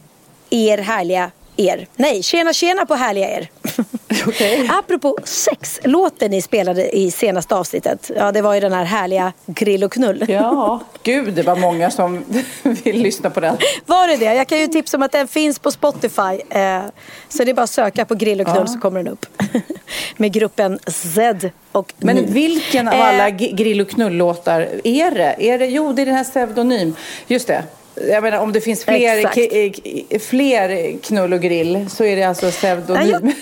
er 0.50 0.78
härliga 0.78 1.30
er. 1.58 1.86
Nej, 1.96 2.22
tjena 2.22 2.52
tjena 2.52 2.86
på 2.86 2.94
härliga 2.94 3.28
er. 3.28 3.50
Okay. 4.26 4.68
Apropå 4.68 5.16
sexlåten 5.24 6.30
ni 6.30 6.42
spelade 6.42 6.96
i 6.96 7.10
senaste 7.10 7.54
avsnittet. 7.54 8.10
Ja, 8.16 8.32
det 8.32 8.42
var 8.42 8.54
ju 8.54 8.60
den 8.60 8.72
här 8.72 8.84
härliga 8.84 9.32
Grill 9.46 9.84
och 9.84 9.92
knull. 9.92 10.24
Ja, 10.28 10.80
gud 11.02 11.34
det 11.34 11.42
var 11.42 11.56
många 11.56 11.90
som 11.90 12.24
vill 12.62 13.02
lyssna 13.02 13.30
på 13.30 13.40
den. 13.40 13.56
Var 13.86 14.08
det 14.08 14.16
det? 14.16 14.34
Jag 14.34 14.48
kan 14.48 14.58
ju 14.58 14.66
tipsa 14.66 14.96
om 14.96 15.02
att 15.02 15.12
den 15.12 15.28
finns 15.28 15.58
på 15.58 15.70
Spotify. 15.70 16.40
Eh, 16.50 16.82
så 17.28 17.44
det 17.44 17.50
är 17.50 17.54
bara 17.54 17.62
att 17.62 17.70
söka 17.70 18.04
på 18.04 18.14
Grill 18.14 18.40
och 18.40 18.46
knull 18.46 18.56
ja. 18.60 18.66
så 18.66 18.78
kommer 18.78 19.02
den 19.02 19.12
upp. 19.12 19.26
Med 20.16 20.32
gruppen 20.32 20.78
Z 20.86 21.50
och 21.72 21.92
Men 21.98 22.16
ni. 22.16 22.22
vilken 22.22 22.88
av 22.88 22.94
alla 23.00 23.28
eh. 23.28 23.34
Grill 23.34 23.80
och 23.80 23.88
knull-låtar 23.88 24.68
är 24.84 25.10
det? 25.10 25.36
är 25.38 25.58
det? 25.58 25.66
Jo, 25.66 25.92
det 25.92 26.02
är 26.02 26.06
den 26.06 26.14
här 26.14 26.24
Pseudonym. 26.24 26.94
Just 27.26 27.46
det 27.46 27.64
jag 28.08 28.22
menar 28.22 28.38
om 28.38 28.52
det 28.52 28.60
finns 28.60 28.84
fler, 28.84 30.18
fler 30.18 30.98
knull 30.98 31.32
och 31.32 31.40
grill 31.40 31.86
så 31.90 32.04
är 32.04 32.16
det 32.16 32.24
alltså 32.24 32.50
pseudonym. 32.50 33.10
Jag, 33.10 33.32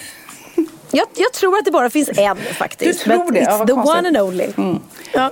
jag, 0.91 1.07
jag, 1.17 1.33
tror 1.33 1.59
att 1.59 1.65
det 1.65 1.71
bara 1.71 1.91
finns 1.91 2.11
en 2.19 2.37
faktiskt. 2.37 3.05
Du 3.05 3.11
tror 3.11 3.33
det? 3.33 3.41
It's 3.41 3.59
ja, 3.59 3.67
the 3.67 3.73
konstigt. 3.73 3.99
one 3.99 4.09
and 4.09 4.19
only. 4.19 4.49
Mm. 4.57 4.81
Ja. 5.13 5.31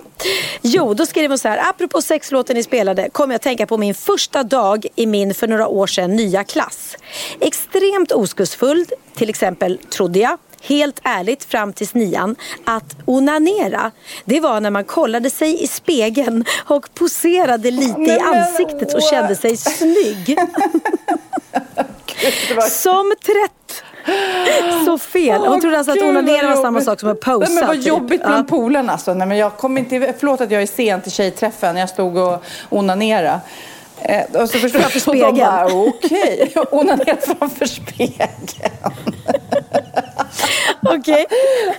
Jo, 0.62 0.94
då 0.94 1.06
skriver 1.06 1.28
hon 1.28 1.38
så 1.38 1.48
här. 1.48 1.70
Apropå 1.70 2.02
sexlåten 2.02 2.56
ni 2.56 2.62
spelade 2.62 3.08
kom 3.12 3.30
jag 3.30 3.36
att 3.36 3.42
tänka 3.42 3.66
på 3.66 3.76
min 3.76 3.94
första 3.94 4.42
dag 4.42 4.86
i 4.96 5.06
min 5.06 5.34
för 5.34 5.48
några 5.48 5.68
år 5.68 5.86
sedan 5.86 6.16
nya 6.16 6.44
klass. 6.44 6.96
Extremt 7.40 8.12
oskuldsfull, 8.12 8.86
till 9.14 9.28
exempel 9.28 9.78
trodde 9.78 10.18
jag 10.18 10.38
helt 10.66 11.00
ärligt 11.04 11.44
fram 11.44 11.72
till 11.72 11.88
nian 11.92 12.36
att 12.64 12.96
onanera 13.04 13.90
det 14.24 14.40
var 14.40 14.60
när 14.60 14.70
man 14.70 14.84
kollade 14.84 15.30
sig 15.30 15.62
i 15.62 15.66
spegeln 15.66 16.44
och 16.68 16.94
poserade 16.94 17.70
lite 17.70 18.00
i 18.02 18.18
ansiktet 18.18 18.94
och 18.94 19.02
kände 19.02 19.36
sig 19.36 19.56
snygg. 19.56 20.38
Som 22.70 23.14
trett 23.26 23.82
Så 24.84 24.98
fel. 24.98 25.40
Hon 25.46 25.60
trodde 25.60 25.78
alltså 25.78 25.92
att 25.92 26.02
onanera 26.02 26.48
var 26.54 26.62
samma 26.62 26.80
sak 26.80 27.00
som 27.00 27.08
att 27.08 27.20
posa. 27.20 27.38
Nej, 27.38 27.54
men 27.54 27.66
vad 27.66 27.76
typ. 27.76 27.86
jobbigt 27.86 28.20
med 28.24 28.38
Ja. 28.38 28.44
polen 28.48 28.90
alltså. 28.90 29.14
Nej, 29.14 29.28
men 29.28 29.36
jag 29.38 29.56
kom 29.56 29.78
inte, 29.78 30.14
förlåt 30.18 30.40
att 30.40 30.50
jag 30.50 30.62
är 30.62 30.66
sen 30.66 31.02
till 31.02 31.12
tjejträffen. 31.12 31.76
Jag 31.76 31.88
stod 31.88 32.16
och 32.16 32.44
onanerade. 32.68 33.40
Eh, 34.02 34.40
och 34.42 34.50
så 34.50 34.58
förstod 34.58 34.80
Framför 34.82 35.10
och 35.10 35.16
de 35.34 35.38
bara, 35.40 35.66
Okej, 35.66 36.52
Jag 36.54 36.74
onanerade 36.74 37.20
framför 37.38 37.66
spegeln. 37.66 38.30
Okej. 40.82 41.26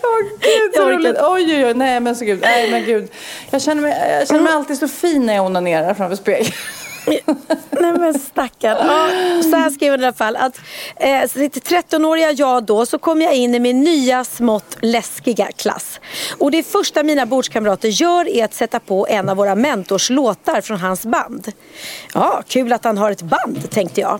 Åh 0.04 0.30
gud, 0.40 0.76
så 0.76 0.90
roligt. 0.90 1.18
Oj, 1.22 1.56
oj, 1.56 1.66
oj. 1.66 1.74
Nej, 1.74 2.00
men 2.00 2.16
så 2.16 2.26
gud. 2.26 2.40
Nej, 2.42 2.72
men 2.72 2.86
gud. 2.86 3.12
Jag 3.50 3.62
känner 3.62 3.82
mig, 3.82 4.18
jag 4.20 4.28
känner 4.28 4.42
mig 4.42 4.54
alltid 4.54 4.78
så 4.78 4.88
fin 4.88 5.26
när 5.26 5.36
jag 5.36 5.46
onanerar 5.46 5.94
framför 5.94 6.16
spegeln. 6.16 6.52
Nej 7.70 7.94
men 7.94 8.20
stackarn. 8.20 8.78
Ja, 8.88 9.10
så 9.44 9.56
här 9.56 9.70
skrev 9.70 9.92
hon 9.92 10.02
i 10.02 10.04
alla 10.04 10.14
fall. 10.14 10.36
Att, 10.36 10.60
eh, 10.96 11.28
till 11.28 11.50
13-åriga 11.50 12.32
jag 12.32 12.64
då 12.64 12.86
så 12.86 12.98
kom 12.98 13.22
jag 13.22 13.36
in 13.36 13.56
i 13.56 13.60
min 13.60 13.82
nya 13.84 14.24
smått 14.24 14.78
läskiga 14.82 15.52
klass. 15.52 16.00
Och 16.38 16.52
det 16.52 16.64
första 16.64 17.04
mina 17.04 17.26
bordskamrater 17.26 17.90
gör 17.90 18.28
är 18.28 18.46
att 18.46 18.54
sätta 18.54 18.80
på 18.80 19.08
en 19.10 19.30
av 19.30 19.38
våra 19.38 19.56
mentors 19.56 20.10
låtar 20.10 20.62
från 20.62 20.78
hans 20.78 21.06
band. 21.06 21.52
Ja, 22.14 22.44
kul 22.48 22.74
att 22.74 22.84
han 22.84 22.98
har 22.98 23.12
ett 23.12 23.22
band 23.22 23.70
tänkte 23.72 24.02
jag. 24.02 24.20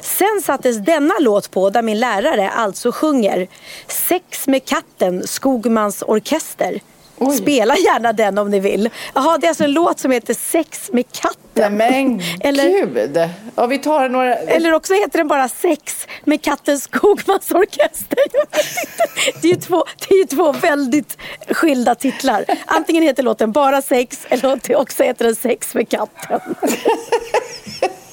Sen 0.00 0.42
sattes 0.44 0.76
denna 0.76 1.14
låt 1.20 1.50
på 1.50 1.70
där 1.70 1.82
min 1.82 2.00
lärare 2.00 2.50
alltså 2.50 2.92
sjunger 2.92 3.48
Sex 3.88 4.46
med 4.46 4.64
katten, 4.64 5.26
Skogmans 5.26 6.02
orkester. 6.06 6.80
Oj. 7.18 7.36
Spela 7.36 7.76
gärna 7.76 8.12
den 8.12 8.38
om 8.38 8.50
ni 8.50 8.60
vill. 8.60 8.90
Jaha, 9.14 9.38
det 9.38 9.46
är 9.46 9.48
alltså 9.48 9.64
en 9.64 9.72
låt 9.72 9.98
som 9.98 10.10
heter 10.10 10.34
Sex 10.34 10.90
med 10.92 11.04
katten. 11.12 11.76
Nej, 11.78 12.04
men 12.04 12.20
Eller- 12.40 12.68
gud. 12.86 13.30
Ja, 13.56 13.66
vi 13.66 13.78
tar 13.78 14.08
några... 14.08 14.34
Eller 14.34 14.72
också 14.72 14.94
heter 14.94 15.18
den 15.18 15.28
bara 15.28 15.48
Sex 15.48 16.06
med 16.24 16.42
katten 16.42 16.78
Skogmans 16.80 17.50
orkester. 17.50 18.18
Det 19.42 19.48
är 19.48 19.52
ju 19.52 19.60
två, 19.60 19.84
det 20.08 20.14
är 20.14 20.18
ju 20.18 20.24
två 20.24 20.52
väldigt 20.52 21.18
skilda 21.50 21.94
titlar. 21.94 22.44
Antingen 22.66 23.02
heter 23.02 23.22
låten 23.22 23.52
bara 23.52 23.82
Sex 23.82 24.18
eller 24.28 24.76
också 24.76 25.02
heter 25.02 25.24
den 25.24 25.36
Sex 25.36 25.74
med 25.74 25.88
katten. 25.88 26.40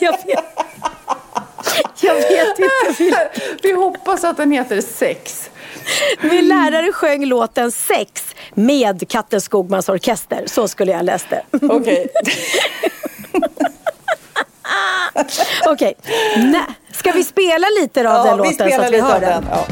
Jag 0.00 0.12
vet, 0.12 0.44
jag 2.00 2.14
vet 2.14 2.58
inte. 2.98 3.30
Vi 3.62 3.72
hoppas 3.72 4.24
att 4.24 4.36
den 4.36 4.50
heter 4.52 4.80
Sex. 4.80 5.50
Min 6.20 6.48
lärare 6.48 6.92
sjöng 6.92 7.24
låten 7.26 7.72
Sex 7.72 8.24
med 8.54 9.08
katten 9.08 9.40
Skogmans 9.40 9.88
orkester. 9.88 10.42
Så 10.46 10.68
skulle 10.68 10.92
jag 10.92 11.04
läst 11.04 11.26
det. 11.30 11.42
Okej. 11.62 12.06
Okej, 15.66 15.94
Nej. 16.36 16.62
ska 16.92 17.12
vi 17.12 17.24
spela 17.24 17.66
lite 17.80 18.00
av 18.00 18.04
den 18.26 18.36
Ja, 18.36 18.42
vi 18.42 18.48
låten 18.50 18.70
så 18.72 18.82
att 18.82 18.92
vi 18.92 19.00
hör 19.00 19.20
den? 19.20 19.30
den. 19.30 19.46
Ja. 19.50 19.66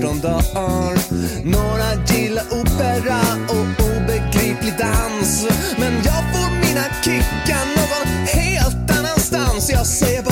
14 0.00 0.20
dagar. 0.20 0.98
Några 1.44 2.04
gillar 2.06 2.44
opera 2.44 3.20
och 3.48 3.84
obegriplig 3.86 4.74
dans. 4.78 5.46
Men 5.78 5.92
jag 5.94 6.22
får 6.32 6.50
mina 6.50 6.84
kickar 7.04 7.64
någon 7.76 8.26
helt 8.26 8.98
annanstans. 8.98 9.70
Jag 9.70 9.86
ser 9.86 10.22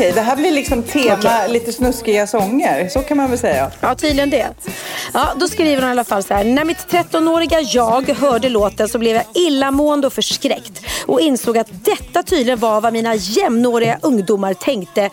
Okej, 0.00 0.12
det 0.12 0.20
här 0.20 0.36
blir 0.36 0.50
liksom 0.50 0.82
tema 0.82 1.46
lite 1.48 1.72
snuskiga 1.72 2.26
sånger. 2.26 2.88
Så 2.88 3.00
kan 3.00 3.16
man 3.16 3.30
väl 3.30 3.38
säga. 3.38 3.70
Ja, 3.80 3.94
tydligen 3.94 4.30
det. 4.30 4.48
Ja, 5.14 5.28
då 5.36 5.48
skriver 5.48 5.82
hon 5.82 5.88
i 5.88 5.90
alla 5.90 6.04
fall 6.04 6.22
så 6.22 6.34
här. 6.34 6.44
När 6.44 6.64
mitt 6.64 6.86
13-åriga 6.90 7.60
jag 7.60 8.08
hörde 8.08 8.48
låten 8.48 8.88
så 8.88 8.98
blev 8.98 9.16
jag 9.16 9.24
illamående 9.34 10.06
och 10.06 10.12
förskräckt 10.12 10.82
och 11.06 11.20
insåg 11.20 11.58
att 11.58 11.84
detta 11.84 12.22
tydligen 12.22 12.58
var 12.58 12.80
vad 12.80 12.92
mina 12.92 13.14
jämnåriga 13.14 13.98
ungdomar 14.02 14.54
tänkte 14.54 15.10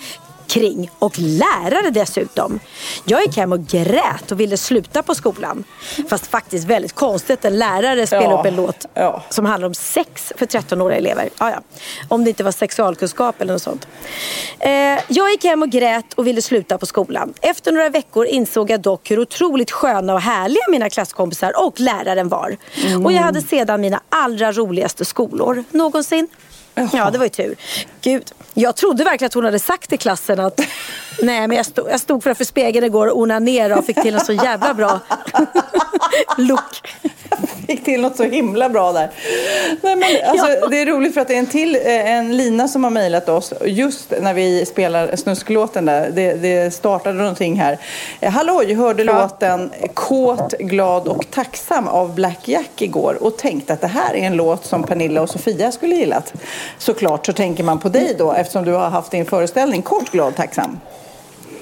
kring 0.48 0.90
och 1.00 1.14
lärare 1.20 1.90
dessutom. 1.90 2.60
Jag 3.06 3.22
gick 3.22 3.38
hem 3.38 3.52
och 3.52 3.68
grät 3.68 4.32
och 4.32 4.40
ville 4.40 4.58
sluta 4.58 5.04
på 5.04 5.16
skolan. 5.16 5.64
Fast 6.10 6.28
faktiskt 6.28 6.68
väldigt 6.68 6.94
konstigt 6.94 7.40
att 7.40 7.46
en 7.46 7.58
lärare 7.58 8.08
spelar 8.08 8.24
Ja, 8.32 8.40
upp 8.40 8.46
en 8.46 8.56
låt 8.56 8.86
ja. 8.94 9.24
som 9.30 9.46
handlar 9.46 9.68
om 9.68 9.74
sex 9.74 10.34
för 10.36 10.46
13-åriga 10.46 10.98
elever. 10.98 11.30
Ja, 11.40 11.52
ja. 11.52 11.62
Om 12.08 12.24
det 12.24 12.30
inte 12.30 12.44
var 12.44 12.52
sexualkunskap 12.52 13.42
eller 13.42 13.54
något 13.54 13.62
sånt. 13.62 13.88
Eh, 14.60 14.72
jag 15.08 15.32
gick 15.32 15.44
hem 15.44 15.62
och 15.62 15.70
grät 15.70 16.14
och 16.14 16.28
ville 16.28 16.42
sluta 16.42 16.78
på 16.78 16.86
skolan. 16.86 17.34
Efter 17.42 17.72
några 17.72 17.90
veckor 17.90 18.26
insåg 18.26 18.70
jag 18.70 18.82
dock 18.82 19.12
hur 19.12 19.20
otroligt 19.20 19.72
sköna 19.72 20.14
och 20.14 20.22
härliga 20.22 20.64
mina 20.72 20.90
klasskompisar 20.90 21.66
och 21.66 21.80
läraren 21.80 22.30
var. 22.30 22.58
Och 23.06 23.12
jag 23.12 23.22
hade 23.22 23.42
sedan 23.42 23.82
mina 23.82 24.02
allra 24.10 24.52
roligaste 24.52 25.06
skolor 25.06 25.64
någonsin. 25.72 26.28
Ja, 26.94 27.10
det 27.12 27.18
var 27.18 27.26
ju 27.26 27.30
tur. 27.30 27.56
Gud, 28.02 28.32
jag 28.54 28.76
trodde 28.76 29.04
verkligen 29.04 29.28
att 29.28 29.34
hon 29.34 29.46
hade 29.46 29.60
sagt 29.60 29.94
i 29.94 29.98
klassen 29.98 30.40
att 30.40 30.60
nej, 31.22 31.48
men 31.48 31.58
jag 31.58 31.66
stod, 31.66 31.90
jag 31.90 32.00
stod 32.00 32.24
framför 32.24 32.44
spegeln 32.44 32.86
igår 32.86 33.08
och 33.08 33.20
onanerade 33.20 33.76
och 33.76 33.86
fick 33.86 34.02
till 34.02 34.14
en 34.14 34.26
så 34.26 34.34
jävla 34.34 34.74
bra 34.74 35.00
look. 36.38 36.88
Fick 37.68 37.86
till 37.86 38.02
något 38.02 38.16
så 38.16 38.24
himla 38.24 38.70
bra 38.70 38.92
där. 38.92 39.12
Nej, 39.82 39.96
men, 39.96 40.30
alltså, 40.30 40.48
Ja. 40.62 40.68
Det 40.68 40.82
är 40.82 40.86
roligt 40.86 41.14
för 41.14 41.22
att 41.22 41.28
det 41.28 41.34
är 41.34 41.40
en 41.40 41.46
till, 41.46 41.76
eh, 41.76 42.12
en 42.12 42.38
Lina 42.38 42.68
som 42.68 42.84
har 42.84 42.92
mejlat 42.92 43.30
oss 43.30 43.54
just 43.66 44.14
när 44.22 44.34
vi 44.34 44.66
spelar 44.66 45.16
snusklåten 45.16 45.86
där. 45.86 46.10
Det, 46.10 46.34
det 46.34 46.74
startade 46.74 47.18
någonting 47.18 47.56
här. 47.60 47.78
Eh, 48.20 48.32
Halloj, 48.32 48.74
hörde 48.74 49.04
låten 49.04 49.72
Kåt, 49.94 50.54
glad 50.60 51.08
och 51.08 51.32
tacksam 51.32 51.88
av 51.88 52.16
Black 52.16 52.48
Jack 52.48 52.82
igår 52.82 53.24
och 53.24 53.38
tänkte 53.38 53.74
att 53.74 53.82
det 53.82 53.88
här 53.88 54.14
är 54.14 54.28
en 54.28 54.36
låt 54.36 54.66
som 54.66 54.84
Pernilla 54.84 55.22
och 55.22 55.30
Sofia 55.30 55.72
skulle 55.72 55.96
gillat. 55.96 56.34
Såklart 56.78 57.26
så 57.26 57.34
tänker 57.34 57.64
man 57.64 57.80
på 57.80 57.90
dig 57.90 58.16
då 58.18 58.34
eftersom 58.34 58.66
du 58.66 58.72
har 58.72 58.90
haft 58.90 59.12
din 59.12 59.26
föreställning 59.26 59.82
Kort, 59.82 60.12
glad, 60.12 60.36
tacksam. 60.36 60.80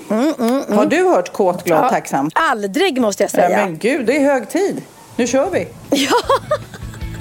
Har 0.10 0.86
du 0.86 1.03
hört 1.10 1.34
Kåt, 1.34 1.64
glad, 1.64 1.86
Ja, 1.86 1.89
tacksam? 1.89 2.30
Aldrig 2.34 3.01
måste 3.01 3.24
jag 3.24 3.30
Ja, 3.34 3.47
säga. 3.47 3.66
men 3.66 3.78
gud, 3.78 4.06
det 4.06 4.18
är 4.18 4.34
hög 4.34 4.49
tid. 4.49 4.82
Nu 5.16 5.28
kör 5.28 5.49
vi. 5.49 5.68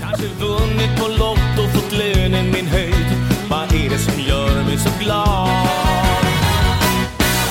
Kanske 0.03 0.26
vunnit 0.41 1.01
på 1.01 1.09
Lotto, 1.09 1.68
fått 1.74 1.93
lönen 1.93 2.51
min 2.53 2.66
höjd 2.66 3.07
Vad 3.51 3.62
är 3.62 3.91
det 3.91 3.99
som 3.99 4.20
gör 4.28 4.64
mig 4.64 4.78
så 4.78 5.05
glad? 5.05 5.49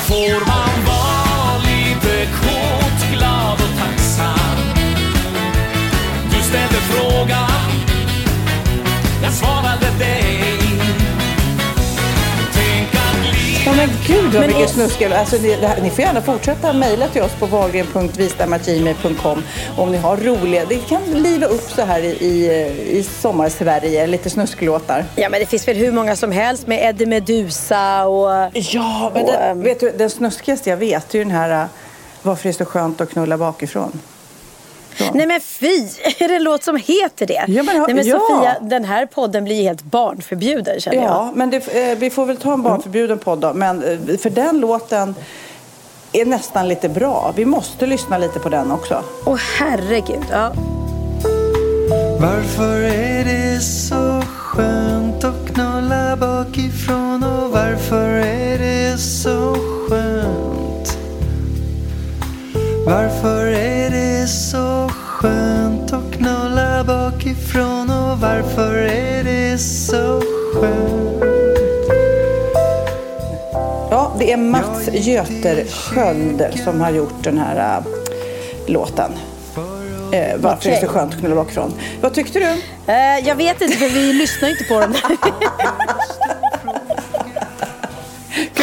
Får 0.07 0.47
man 0.47 0.72
men 13.88 13.95
gud 14.07 14.34
vad 14.34 14.47
mycket 14.47 14.61
är- 14.61 14.67
snusk. 14.67 15.01
Alltså, 15.01 15.36
ni, 15.38 15.55
det 15.55 15.67
här, 15.67 15.81
ni 15.81 15.89
får 15.89 15.99
gärna 16.05 16.21
fortsätta 16.21 16.73
mejla 16.73 17.07
till 17.07 17.21
oss 17.21 17.31
på 17.39 17.45
wahlgren.vistamagimi.com 17.45 19.43
om 19.77 19.91
ni 19.91 19.97
har 19.97 20.17
roliga, 20.17 20.65
det 20.65 20.79
kan 20.89 21.01
liva 21.05 21.47
upp 21.47 21.71
så 21.71 21.81
här 21.81 22.01
i, 22.01 22.07
i, 22.07 22.97
i 22.97 23.03
sommarsverige, 23.03 24.07
lite 24.07 24.29
snusklåtar. 24.29 25.05
Ja 25.15 25.29
men 25.29 25.39
det 25.39 25.45
finns 25.45 25.67
väl 25.67 25.77
hur 25.77 25.91
många 25.91 26.15
som 26.15 26.31
helst 26.31 26.67
med 26.67 26.89
Eddie 26.89 27.05
Meduza 27.05 28.05
och... 28.05 28.51
Ja, 28.53 29.11
men 29.13 29.23
Och, 29.23 29.31
det, 29.31 29.38
ehm, 29.38 29.63
vet 29.63 29.79
du, 29.79 29.91
den 29.97 30.09
snuskigaste 30.09 30.69
jag 30.69 30.77
vet 30.77 31.13
är 31.13 31.17
ju 31.17 31.23
den 31.23 31.34
här 31.34 31.61
äh, 31.63 31.67
Varför 32.21 32.43
det 32.43 32.49
är 32.49 32.53
så 32.53 32.65
skönt 32.65 33.01
att 33.01 33.09
knulla 33.09 33.38
bakifrån. 33.38 33.99
Så. 34.97 35.03
Nej 35.13 35.27
men 35.27 35.41
fy! 35.41 35.87
Är 36.19 36.27
det 36.27 36.35
en 36.35 36.43
låt 36.43 36.63
som 36.63 36.75
heter 36.75 37.25
det? 37.25 37.43
Ja, 37.47 37.63
men- 37.63 37.81
Nej 37.81 37.93
men 37.93 38.07
ja. 38.07 38.19
Sofia, 38.19 38.55
den 38.61 38.85
här 38.85 39.05
podden 39.05 39.43
blir 39.43 39.63
helt 39.63 39.83
barnförbjuden 39.83 40.79
känner 40.81 40.97
jag. 40.97 41.05
Ja, 41.05 41.31
men 41.35 41.49
det, 41.49 41.57
eh, 41.91 41.97
vi 41.97 42.09
får 42.09 42.25
väl 42.25 42.37
ta 42.37 42.53
en 42.53 42.61
barnförbjuden 42.63 43.19
podd 43.19 43.39
då. 43.39 43.53
Men 43.53 43.83
eh, 43.83 44.17
för 44.17 44.29
den 44.29 44.59
låten 44.59 45.15
är 46.11 46.25
nästan 46.25 46.67
lite 46.67 46.89
bra. 46.89 47.33
Vi 47.35 47.45
måste 47.45 47.85
lyssna 47.85 48.17
lite 48.17 48.39
på 48.39 48.49
den 48.49 48.71
också. 48.71 49.03
Åh 49.25 49.37
herregud. 49.59 50.25
Ja. 50.31 50.51
Varför 52.21 52.81
är 52.81 53.23
det 53.25 53.59
så 53.61 54.21
skönt 54.27 55.23
att 55.23 55.47
knulla 55.53 56.15
bakifrån 56.15 57.23
och 57.23 57.51
varför 57.51 58.09
är 58.09 58.57
det 58.57 58.97
så 58.97 59.55
skönt? 59.89 60.52
Varför 62.86 63.45
är 63.47 63.89
det 63.89 64.27
så 64.27 64.89
skönt 64.89 65.93
att 65.93 66.11
knulla 66.13 66.84
bakifrån 66.84 67.89
och 67.89 68.19
varför 68.19 68.75
är 68.75 69.23
det 69.23 69.57
så 69.57 70.21
skönt? 70.53 71.23
Ja, 73.91 74.15
det 74.19 74.31
är 74.31 74.38
Mats 74.38 74.89
Götersköld 74.93 76.45
som 76.63 76.81
har 76.81 76.91
gjort 76.91 77.23
den 77.23 77.38
här 77.38 77.77
äh, 77.77 77.86
låten. 78.67 79.11
Eh, 80.11 80.38
varför 80.38 80.69
det 80.69 80.75
är 80.75 80.81
så 80.81 80.88
skönt 80.88 81.13
att 81.13 81.19
knulla 81.19 81.36
bakifrån. 81.36 81.73
Vad 82.01 82.13
tyckte 82.13 82.39
du? 82.39 82.45
Eh, 82.93 83.27
jag 83.27 83.36
vet 83.36 83.61
inte 83.61 83.77
för 83.77 83.89
vi 83.89 84.13
lyssnar 84.13 84.49
inte 84.49 84.63
på 84.63 84.79
dem. 84.79 84.93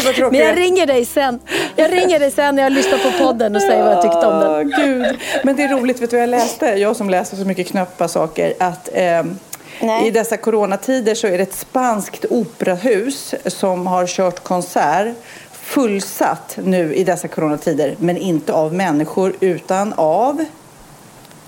Gud 0.01 0.07
vad 0.07 0.15
tråkigt. 0.15 0.39
Men 0.39 0.49
jag 0.49 0.59
ringer 0.59 0.87
dig 0.87 1.05
sen. 1.05 1.41
Jag 1.77 1.93
ringer 1.93 2.19
dig 2.19 2.31
sen 2.31 2.57
när 2.57 2.63
jag 2.63 2.73
lyssnar 2.73 2.99
på 2.99 3.25
podden 3.25 3.57
och 3.57 3.63
säger 3.63 3.83
vad 3.83 3.93
jag 3.93 4.03
tyckte 4.03 4.27
om 4.27 4.41
den. 4.41 4.71
Gud. 4.85 5.19
Men 5.45 5.57
det 5.57 5.63
är 5.63 5.69
roligt, 5.69 6.03
vet 6.03 6.11
du 6.11 6.17
vad 6.17 6.23
jag 6.23 6.31
läste? 6.31 6.67
Jag 6.67 6.97
som 6.97 7.11
läser 7.11 7.37
så 7.37 7.45
mycket 7.45 7.67
knäppa 7.67 8.09
saker. 8.09 8.55
Att 8.59 8.89
ehm, 8.93 9.39
Nej. 9.81 10.07
i 10.07 10.11
dessa 10.11 10.37
coronatider 10.37 11.15
så 11.15 11.27
är 11.27 11.39
det 11.39 11.43
ett 11.43 11.55
spanskt 11.55 12.25
operahus 12.31 13.35
som 13.47 13.87
har 13.87 14.07
kört 14.07 14.43
konsert 14.43 15.17
fullsatt 15.53 16.59
nu 16.65 16.95
i 16.95 17.05
dessa 17.05 17.29
coronatider. 17.29 17.97
Men 17.99 18.17
inte 18.17 18.53
av 18.53 18.75
människor 18.75 19.33
utan 19.41 19.93
av 19.97 20.45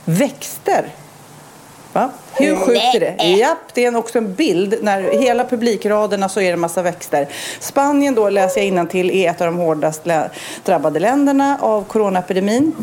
växter. 0.04 0.88
Va? 1.92 2.10
Hur 2.34 2.56
sjukt 2.56 2.94
är 2.94 3.00
det? 3.00 3.24
Japp, 3.24 3.74
det 3.74 3.84
är 3.84 3.96
också 3.96 4.18
en 4.18 4.34
bild. 4.34 4.74
När 4.82 5.02
hela 5.02 5.44
publikraderna 5.44 6.28
så 6.28 6.40
är 6.40 6.44
det 6.44 6.52
en 6.52 6.60
massa 6.60 6.82
växter. 6.82 7.28
Spanien 7.60 8.14
då, 8.14 8.30
läser 8.30 8.76
jag 8.76 8.90
till 8.90 9.10
är 9.10 9.30
ett 9.30 9.40
av 9.40 9.46
de 9.46 9.56
hårdast 9.56 10.02
drabbade 10.64 11.00
länderna 11.00 11.58
av 11.60 11.84
coronaepidemin. 11.84 12.74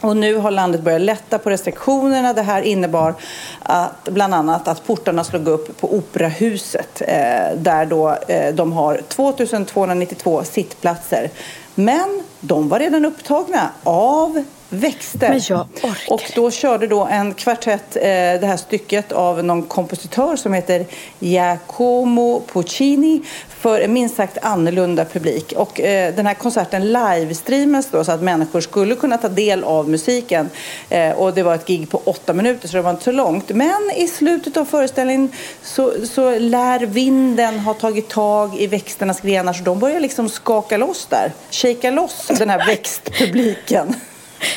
Och 0.00 0.16
nu 0.16 0.34
har 0.36 0.50
landet 0.50 0.80
börjat 0.80 1.00
lätta 1.00 1.38
på 1.38 1.50
restriktionerna. 1.50 2.32
Det 2.32 2.42
här 2.42 2.62
innebar 2.62 3.14
att, 3.62 4.04
bland 4.04 4.34
annat 4.34 4.68
att 4.68 4.86
portarna 4.86 5.24
slog 5.24 5.48
upp 5.48 5.80
på 5.80 5.94
Operahuset 5.94 7.02
eh, 7.06 7.56
där 7.56 7.86
då, 7.86 8.16
eh, 8.28 8.54
de 8.54 8.72
har 8.72 9.00
2292 9.08 10.44
sittplatser. 10.44 11.30
Men 11.74 12.22
de 12.40 12.68
var 12.68 12.78
redan 12.78 13.04
upptagna 13.04 13.70
av 13.84 14.44
växter. 14.68 15.28
Men 15.28 15.40
jag 15.48 15.66
orkar 15.82 16.12
Och 16.12 16.22
då 16.34 16.50
körde 16.50 16.86
då 16.86 17.04
en 17.04 17.34
kvartett 17.34 17.96
eh, 17.96 18.02
det 18.02 18.46
här 18.46 18.56
stycket 18.56 19.12
av 19.12 19.44
någon 19.44 19.62
kompositör 19.62 20.36
som 20.36 20.52
heter 20.52 20.86
Giacomo 21.18 22.42
Puccini 22.52 23.22
för 23.48 23.80
en 23.80 23.92
minst 23.92 24.16
sagt 24.16 24.38
annorlunda 24.42 25.04
publik. 25.04 25.52
Och 25.56 25.80
eh, 25.80 26.14
den 26.14 26.26
här 26.26 26.34
konserten 26.34 26.92
livestreamas 26.92 27.88
då 27.90 28.04
så 28.04 28.12
att 28.12 28.22
människor 28.22 28.60
skulle 28.60 28.94
kunna 28.94 29.18
ta 29.18 29.28
del 29.28 29.64
av 29.64 29.88
musiken. 29.88 30.50
Eh, 30.88 31.10
och 31.10 31.34
det 31.34 31.42
var 31.42 31.54
ett 31.54 31.66
gig 31.66 31.90
på 31.90 32.00
åtta 32.04 32.32
minuter 32.32 32.68
så 32.68 32.76
det 32.76 32.82
var 32.82 32.90
inte 32.90 33.04
så 33.04 33.12
långt. 33.12 33.48
Men 33.48 33.90
i 33.96 34.08
slutet 34.08 34.56
av 34.56 34.64
föreställningen 34.64 35.32
så, 35.62 35.92
så 36.06 36.38
lär 36.38 36.86
vinden 36.86 37.58
ha 37.58 37.74
tagit 37.74 38.08
tag 38.08 38.60
i 38.60 38.66
växternas 38.66 39.20
grenar 39.20 39.52
så 39.52 39.64
de 39.64 39.78
börjar 39.78 40.00
liksom 40.00 40.28
skaka 40.28 40.76
loss 40.76 41.06
där. 41.06 41.32
Shaka 41.50 41.90
loss 41.90 42.26
den 42.38 42.50
här 42.50 42.66
växtpubliken. 42.66 43.94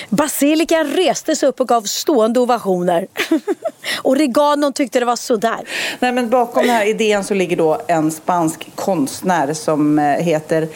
Basilikan 0.10 0.88
reste 0.88 1.36
sig 1.36 1.50
upp 1.50 1.60
och 1.60 1.68
gav 1.68 1.82
stående 1.82 2.40
ovationer. 2.40 3.08
Oreganon 4.04 4.74
tyckte 4.74 5.00
det 5.00 5.06
var 5.06 5.16
sådär. 5.16 5.60
Nej, 6.00 6.12
men 6.12 6.30
bakom 6.30 6.68
den 6.68 6.76
här 6.76 6.86
idén 6.86 7.24
så 7.24 7.34
ligger 7.34 7.58
då 7.58 7.82
en 7.88 8.12
spansk 8.12 8.76
konstnär 8.76 9.54
som 9.54 10.00
eh, 10.00 10.06
heter 10.06 10.68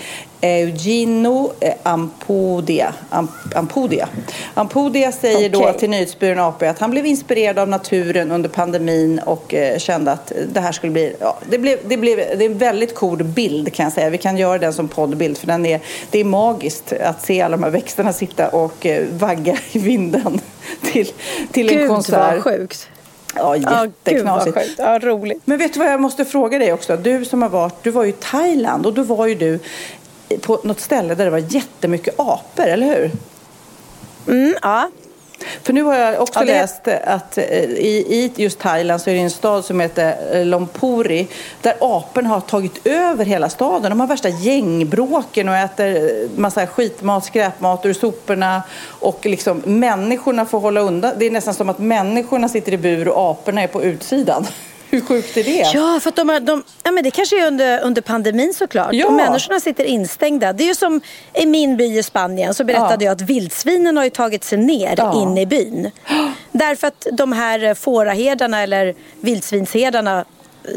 Eugenio 0.42 1.52
eh, 1.60 1.74
Ampudia. 1.84 2.94
Am- 3.10 3.28
Ampudia. 3.56 4.08
Ampudia 4.54 5.12
säger 5.12 5.50
då 5.50 5.62
Okej. 5.62 5.78
till 5.80 5.90
Nyhetsbyrån 5.90 6.40
AP 6.40 6.68
att 6.68 6.80
han 6.80 6.92
blev 6.92 7.06
inspirerad 7.06 7.60
av 7.60 7.68
naturen 7.70 8.32
under 8.32 8.50
pandemin 8.50 9.20
och 9.20 9.54
eh, 9.54 9.78
kände 9.78 10.12
att 10.12 10.32
det 10.54 10.60
här 10.60 10.72
skulle 10.72 10.92
bli... 10.94 11.16
Ja, 11.20 11.38
det, 11.50 11.58
blev, 11.58 11.80
det, 11.88 11.98
blev, 11.98 12.18
det 12.18 12.46
är 12.46 12.50
en 12.50 12.58
väldigt 12.58 12.96
cool 12.96 13.24
bild 13.24 13.74
kan 13.74 13.84
jag 13.84 13.94
säga. 13.94 14.10
Vi 14.10 14.18
kan 14.18 14.38
göra 14.38 14.58
den 14.58 14.74
som 14.74 14.88
poddbild 14.88 15.38
för 15.38 15.48
den 15.48 15.66
är, 15.66 15.80
det 16.12 16.20
är 16.20 16.24
magiskt 16.24 16.94
att 16.94 17.26
se 17.26 17.42
alla 17.42 17.58
de 17.58 17.64
här 17.64 17.72
växterna 17.72 18.14
sitta 18.14 18.48
och 18.50 18.86
eh, 18.86 19.06
vagga 19.12 19.58
i 19.72 19.80
vinden 19.80 20.40
till, 20.82 21.12
till 21.52 21.70
en 21.70 21.78
Gud 21.78 21.90
konsert. 21.90 22.34
vad 22.34 22.44
sjukt. 22.44 22.90
Ja, 23.38 23.54
gud 23.54 23.68
jätteknasigt. 24.04 24.58
sjukt. 24.58 24.74
Ja, 24.78 25.00
roligt. 25.00 25.42
Men 25.46 25.58
vet 25.58 25.74
du 25.74 25.80
vad 25.80 25.88
jag 25.92 26.02
måste 26.02 26.26
fråga 26.26 26.60
dig 26.60 26.74
också? 26.74 26.98
Du 26.98 27.26
som 27.26 27.42
har 27.42 27.50
varit, 27.50 27.84
du 27.84 27.92
var 27.92 28.04
ju 28.04 28.10
i 28.10 28.16
Thailand 28.20 28.86
och 28.86 28.94
då 28.94 29.04
var 29.04 29.28
ju 29.28 29.36
du 29.36 29.60
på 30.42 30.60
något 30.64 30.80
ställe 30.80 31.16
där 31.16 31.26
det 31.26 31.32
var 31.32 31.44
jättemycket 31.50 32.14
apor, 32.18 32.66
eller 32.66 32.86
hur? 32.96 33.12
Mm, 34.28 34.56
ja. 34.62 34.90
För 35.64 35.74
nu 35.74 35.84
har 35.84 35.96
jag 35.96 36.22
också 36.22 36.40
Ja, 36.40 36.46
det- 36.46 36.52
läst 36.54 36.88
att 36.88 37.38
eh, 37.38 37.44
i, 37.64 38.06
i 38.10 38.32
just 38.36 38.60
Thailand 38.60 39.02
så 39.02 39.10
är 39.10 39.14
det 39.14 39.20
en 39.20 39.30
stad 39.32 39.66
som 39.66 39.80
heter 39.80 40.16
eh, 40.40 40.46
Lompouri 40.46 41.28
där 41.62 41.74
aporna 41.80 42.30
har 42.30 42.40
tagit 42.42 42.88
över 42.88 43.26
hela 43.26 43.50
staden. 43.50 43.90
De 43.90 44.00
har 44.00 44.08
värsta 44.08 44.30
gängbråken 44.30 45.50
och 45.50 45.56
äter 45.56 45.96
eh, 45.96 46.30
massa 46.40 46.68
skitmat, 46.68 47.26
skräpmat 47.26 47.86
ur 47.86 47.94
soporna 47.94 48.64
och 48.88 49.26
liksom 49.26 49.62
människorna 49.66 50.46
får 50.46 50.60
hålla 50.60 50.80
undan. 50.82 51.14
Det 51.18 51.26
är 51.26 51.32
nästan 51.32 51.54
som 51.54 51.70
att 51.70 51.80
människorna 51.80 52.50
sitter 52.50 52.72
i 52.72 52.78
bur 52.78 53.08
och 53.08 53.32
aporna 53.32 53.62
är 53.62 53.68
på 53.68 53.84
utsidan. 53.84 54.48
Hur 54.90 55.02
sjukt 55.02 55.38
är 55.38 55.44
det? 55.44 55.72
Ja, 55.74 56.00
för 56.00 56.10
att 56.10 56.16
de, 56.16 56.30
har- 56.30 56.40
de, 56.40 56.64
ja, 56.84 56.92
men 56.92 57.04
det 57.04 57.12
kanske 57.12 57.42
är 57.44 57.48
under, 57.48 57.82
under 57.82 58.02
pandemin 58.02 58.54
såklart. 58.54 58.90
Ja. 58.94 59.08
Och 59.08 59.14
människorna 59.14 59.60
sitter 59.60 59.84
instängda. 59.84 60.54
Det 60.54 60.64
är 60.64 60.68
ju 60.68 60.76
som 60.76 61.02
i 61.34 61.46
min 61.46 61.78
by 61.78 61.98
i 61.98 62.04
Spanien 62.04 62.54
så 62.54 62.64
berättade 62.64 63.06
Ja. 63.06 63.10
jag 63.10 63.12
att 63.12 63.22
vildsvinen 63.22 63.98
har 63.98 64.04
ju 64.04 64.10
tagit 64.10 64.44
sig 64.44 64.58
ner 64.58 64.94
Ja. 64.98 65.22
in 65.22 65.38
i 65.38 65.46
byn. 65.46 65.92
Därför 66.52 66.88
att 66.88 67.08
de 67.12 67.32
här 67.32 67.74
fåraherdarna 67.74 68.62
eller 68.62 68.96
vildsvinsherdarna 69.22 70.26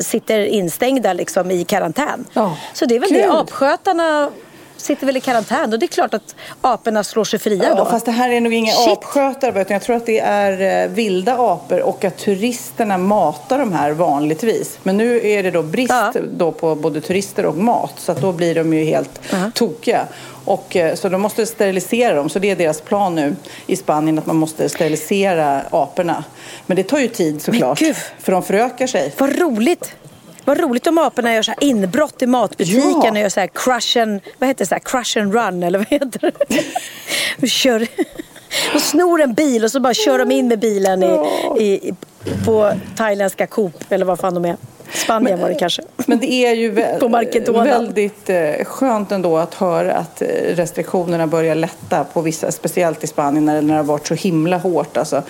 sitter 0.01 0.39
instängda 0.47 1.13
liksom 1.13 1.51
i 1.51 1.65
karantän. 1.65 2.25
Så 2.73 2.85
det 2.87 2.97
är 2.97 3.01
väl 3.01 3.09
Kul. 3.09 3.19
det. 3.19 3.33
Apskötarna 3.33 4.31
sitter 4.79 5.07
väl 5.07 5.17
i 5.17 5.21
karantän 5.21 5.73
och 5.73 5.79
det 5.79 5.87
är 5.87 5.89
klart 5.89 6.15
att 6.15 6.35
aporna 6.61 7.05
slår 7.05 7.25
sig 7.25 7.39
fria 7.39 7.65
Ja, 7.65 7.75
då. 7.75 7.85
fast 7.85 8.07
det 8.07 8.13
här 8.13 8.31
är 8.31 8.41
nog 8.41 8.55
inga 8.55 8.73
Shit. 8.73 8.93
apskötare, 8.99 9.61
utan 9.61 9.73
jag 9.75 9.83
tror 9.83 9.97
att 9.97 10.07
det 10.07 10.19
är 10.21 10.85
eh, 10.85 10.91
vilda 10.91 11.35
apor 11.39 11.81
och 11.81 12.05
att 12.05 12.17
turisterna 12.19 12.99
matar 12.99 13.59
de 13.59 13.73
här 13.73 13.91
vanligtvis. 13.91 14.79
Men 14.83 14.97
nu 14.97 15.27
är 15.29 15.43
det 15.43 15.51
då 15.51 15.63
brist 15.63 15.91
Ja. 15.91 16.13
då 16.37 16.53
på 16.53 16.75
både 16.75 17.01
turister 17.01 17.47
och 17.47 17.57
mat, 17.57 17.93
så 17.97 18.13
att 18.13 18.21
då 18.21 18.33
blir 18.33 18.55
de 18.55 18.75
ju 18.75 18.85
helt 18.85 19.21
tokiga. 19.55 20.07
Och, 20.45 20.77
eh, 20.77 20.95
så 20.95 21.09
de 21.09 21.21
måste 21.23 21.47
sterilisera 21.47 22.15
dem, 22.15 22.29
så 22.29 22.39
det 22.39 22.51
är 22.51 22.57
deras 22.57 22.81
plan 22.81 23.15
nu 23.15 23.37
i 23.67 23.77
Spanien, 23.77 24.19
att 24.19 24.27
man 24.27 24.37
måste 24.37 24.69
sterilisera 24.69 25.61
aporna. 25.71 26.25
Men 26.67 26.77
det 26.77 26.83
tar 26.83 26.99
ju 26.99 27.09
tid 27.09 27.43
såklart, 27.43 27.79
för 28.19 28.33
de 28.33 28.43
förökar 28.43 28.87
sig. 28.87 29.15
Vad 29.19 29.39
roligt! 29.39 29.93
Vad 30.49 30.61
roligt 30.61 30.87
om 30.87 30.99
aporna 30.99 31.35
gör 31.35 31.43
så 31.43 31.51
här 31.51 31.65
inbrott 31.65 32.23
i 32.23 32.27
matbutiken 32.27 33.01
Ja. 33.05 33.11
och 33.11 33.19
gör 33.19 33.29
så 33.29 33.41
här 33.41 33.47
crush 33.55 33.99
and, 34.03 34.21
vad 34.39 34.49
heter 34.49 34.65
det, 34.65 34.69
så 34.69 34.75
här, 34.75 34.81
crush 34.85 35.19
and 35.19 35.35
run 35.35 35.63
eller 35.63 35.79
vad 35.79 35.89
heter 35.89 36.33
det? 37.41 37.47
Kör, 37.49 37.87
och 38.75 38.81
snor 38.81 39.21
en 39.21 39.35
bil 39.35 39.65
och 39.65 39.71
så 39.71 39.81
bara 39.81 39.95
kör 39.95 40.19
de 40.19 40.31
in 40.31 40.49
med 40.49 40.59
bilen 40.59 41.03
i, 41.03 41.63
i, 41.65 41.95
på 42.45 42.73
thailändska 42.97 43.47
Coop 43.47 43.85
eller 43.89 44.05
vad 44.05 44.19
fan 44.19 44.35
de 44.35 44.45
är. 44.45 44.57
Spanien 44.95 45.41
var 45.41 45.49
det 45.49 45.55
kanske. 45.55 45.83
Men 45.97 46.19
det 46.19 46.33
är 46.33 46.55
ju 46.55 46.73
vä- 46.75 47.65
väldigt 47.65 48.31
eh, 48.31 48.65
skönt 48.65 49.13
ändå 49.13 49.37
att 49.39 49.55
höra 49.55 49.95
att 49.95 50.23
eh, 50.23 50.27
restriktionerna 50.55 51.27
börjar 51.27 51.55
lätta 51.55 52.05
på 52.05 52.21
vissa, 52.21 52.53
speciellt 52.53 53.05
i 53.05 53.07
Spanien 53.07 53.45
när, 53.45 53.63
när 53.63 53.75
det 53.75 53.81
har 53.81 53.85
varit 53.85 54.07
så 54.07 54.15
himla 54.15 54.59
hårt. 54.59 54.97
Alltså. 54.97 55.23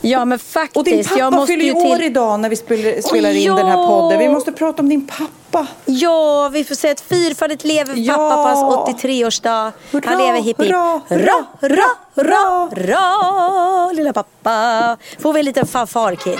Ja 0.00 0.24
men 0.24 0.38
faktiskt. 0.38 0.76
Och 0.76 0.84
din 0.84 0.96
jag 0.96 1.06
pappa 1.18 1.30
måste 1.30 1.52
fyller 1.52 1.64
ju 1.64 1.72
år 1.72 1.96
till... 1.96 2.04
idag 2.06 2.40
när 2.40 2.48
vi 2.48 2.56
spelar, 2.56 3.00
spelar 3.00 3.30
in 3.30 3.56
den 3.56 3.66
här 3.66 3.78
ja! 3.78 3.86
podden. 3.86 4.18
Vi 4.18 4.28
måste 4.28 4.52
prata 4.52 4.82
om 4.82 4.88
din 4.88 5.06
pappa. 5.06 5.66
Ja, 5.84 6.48
vi 6.52 6.64
får 6.64 6.74
säga 6.74 6.90
ett 6.92 7.00
fyrfaldigt 7.00 7.64
lever 7.64 7.94
Ja! 7.96 8.14
pappa 8.16 8.36
på 8.36 8.42
hans 8.48 8.98
83-årsdag. 9.02 9.72
Hurra, 9.92 10.08
Han 10.08 10.18
lever 10.18 10.40
hipp 10.40 10.60
hipp. 10.60 10.66
hurra, 10.66 11.00
Hurra, 11.08 11.44
hurra, 11.60 12.68
hurra, 12.70 13.92
lilla 13.92 14.12
pappa. 14.12 14.96
Får 15.22 15.32
vi 15.32 15.38
en 15.40 15.46
liten 15.46 15.66
fanfarkid. 15.66 16.38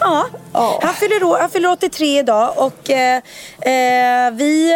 Ja, 0.00 0.26
Ja. 0.52 0.78
han 0.82 0.94
fyller, 0.94 1.24
år, 1.24 1.38
han 1.38 1.50
fyller 1.50 1.68
83 1.72 2.18
idag 2.18 2.52
och 2.56 2.90
eh, 2.90 3.16
eh, 3.60 4.30
vi... 4.32 4.72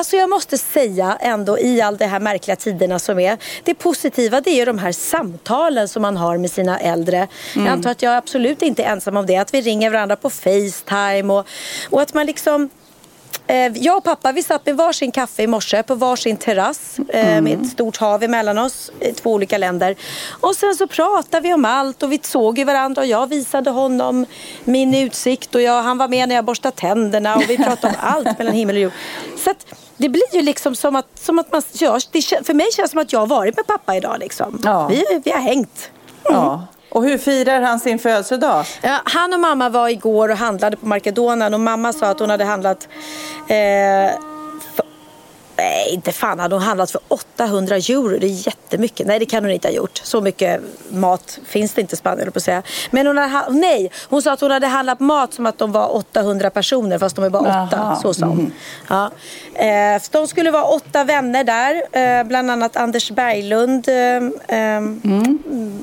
Alltså 0.00 0.16
jag 0.16 0.30
måste 0.30 0.58
säga 0.58 1.18
ändå 1.20 1.58
i 1.58 1.80
all 1.80 1.96
de 1.96 2.04
här 2.04 2.20
märkliga 2.20 2.56
tiderna 2.56 2.98
som 2.98 3.18
är. 3.18 3.38
Det 3.64 3.74
positiva 3.74 4.40
det 4.40 4.50
är 4.50 4.56
ju 4.56 4.64
de 4.64 4.78
här 4.78 4.92
samtalen 4.92 5.88
som 5.88 6.02
man 6.02 6.16
har 6.16 6.38
med 6.38 6.50
sina 6.50 6.78
äldre. 6.78 7.28
Jag 7.54 7.66
antar 7.66 7.90
att 7.90 8.02
jag 8.02 8.16
absolut 8.16 8.62
inte 8.62 8.82
är 8.82 8.92
ensam 8.92 9.16
om 9.16 9.26
det. 9.26 9.36
Att 9.36 9.54
vi 9.54 9.60
ringer 9.60 9.90
varandra 9.90 10.16
på 10.16 10.30
Facetime 10.30 11.32
och, 11.32 11.46
och 11.90 12.02
att 12.02 12.14
man 12.14 12.26
liksom 12.26 12.70
Eh, 13.46 13.72
Jag 13.74 13.96
och 13.96 14.04
pappa 14.04 14.32
vi 14.32 14.42
satt 14.42 14.66
med 14.66 14.76
varsin 14.76 15.12
kaffe 15.12 15.42
i 15.42 15.46
morse 15.46 15.82
på 15.82 15.94
varsin 15.94 16.36
terrass 16.36 16.98
eh, 17.08 17.40
med 17.40 17.60
ett 17.60 17.68
stort 17.68 17.96
hav 17.96 18.22
emellan 18.22 18.58
oss 18.58 18.90
i 19.00 19.12
två 19.12 19.32
olika 19.32 19.58
länder. 19.58 19.96
Och 20.40 20.56
sen 20.56 20.74
så 20.74 20.86
pratade 20.86 21.48
vi 21.48 21.54
om 21.54 21.64
allt 21.64 22.02
och 22.02 22.12
vi 22.12 22.20
såg 22.22 22.58
ju 22.58 22.64
varandra 22.64 23.02
och 23.02 23.08
jag 23.08 23.26
visade 23.26 23.70
honom 23.70 24.26
min 24.64 24.94
utsikt 24.94 25.54
och 25.54 25.62
jag, 25.62 25.82
han 25.82 25.98
var 25.98 26.08
med 26.08 26.28
när 26.28 26.34
jag 26.34 26.44
borstade 26.44 26.76
tänderna 26.76 27.36
och 27.36 27.50
vi 27.50 27.56
pratade 27.56 27.88
om 27.88 27.94
allt 28.00 28.38
mellan 28.38 28.54
himmel 28.54 28.76
och 28.76 28.82
jord. 28.82 28.92
Så 29.44 29.50
att 29.50 29.66
det 30.00 30.08
blir 30.08 30.34
ju 30.34 30.42
liksom 30.42 30.74
som 30.74 30.96
att, 30.96 31.18
som 31.18 31.38
att 31.38 31.52
man, 31.52 31.62
ja, 31.72 31.98
det, 32.12 32.22
för 32.22 32.54
mig 32.54 32.66
känns 32.72 32.90
det 32.90 32.92
som 32.92 33.00
att 33.00 33.12
jag 33.12 33.20
har 33.20 33.26
varit 33.26 33.56
med 33.56 33.66
pappa 33.66 33.96
idag 33.96 34.16
liksom. 34.18 34.60
Ja. 34.64 34.86
Vi, 34.88 35.04
vi 35.24 35.30
har 35.30 35.40
hängt. 35.40 35.90
Ja. 36.24 36.66
Och 36.90 37.04
hur 37.04 37.18
firar 37.18 37.60
han 37.60 37.80
sin 37.80 37.98
födelsedag? 37.98 38.64
Ja, 38.82 38.98
han 39.04 39.34
och 39.34 39.40
mamma 39.40 39.68
var 39.68 39.88
igår 39.88 40.28
och 40.28 40.36
handlade 40.36 40.76
på 40.76 40.86
Markedonen 40.86 41.54
och 41.54 41.60
mamma 41.60 41.92
sa 41.92 42.06
att 42.06 42.20
hon 42.20 42.30
hade 42.30 42.44
handlat 42.44 42.88
eh, 43.48 44.10
Nej, 45.60 45.88
inte 45.94 46.12
fan 46.12 46.38
hade 46.38 46.54
hon 46.54 46.62
handlat 46.62 46.90
för 46.90 47.00
800 47.08 47.76
euro. 47.76 48.18
Det 48.18 48.26
är 48.26 48.46
jättemycket. 48.46 49.06
Nej, 49.06 49.18
det 49.18 49.26
kan 49.26 49.44
hon 49.44 49.52
inte 49.52 49.68
ha 49.68 49.72
gjort. 49.72 50.00
Så 50.04 50.20
mycket 50.20 50.60
mat 50.90 51.38
finns 51.46 51.74
det 51.74 51.80
inte 51.80 51.94
i 51.94 51.96
Spanien, 51.96 52.32
på 52.32 52.38
att 52.38 52.42
säga. 52.42 52.62
Men 52.90 53.06
hon 53.06 53.18
hade, 53.18 53.52
nej, 53.52 53.90
hon 54.08 54.22
sa 54.22 54.32
att 54.32 54.40
hon 54.40 54.50
hade 54.50 54.66
handlat 54.66 55.00
mat 55.00 55.34
som 55.34 55.46
att 55.46 55.58
de 55.58 55.72
var 55.72 55.96
800 55.96 56.50
personer 56.50 56.98
fast 56.98 57.16
de 57.16 57.24
är 57.24 57.30
bara 57.30 57.66
åtta. 57.66 57.78
Aha, 57.78 57.96
Så 57.96 58.14
sa 58.14 58.26
hon. 58.26 58.52
Ja. 58.88 59.10
Eh, 59.54 60.02
de 60.10 60.28
skulle 60.28 60.50
vara 60.50 60.64
åtta 60.64 61.04
vänner 61.04 61.44
där. 61.44 61.82
Eh, 61.92 62.24
bland 62.24 62.50
annat 62.50 62.76
Anders 62.76 63.10
Berglund, 63.10 63.88
eh, 63.88 64.56
eh, 64.58 64.80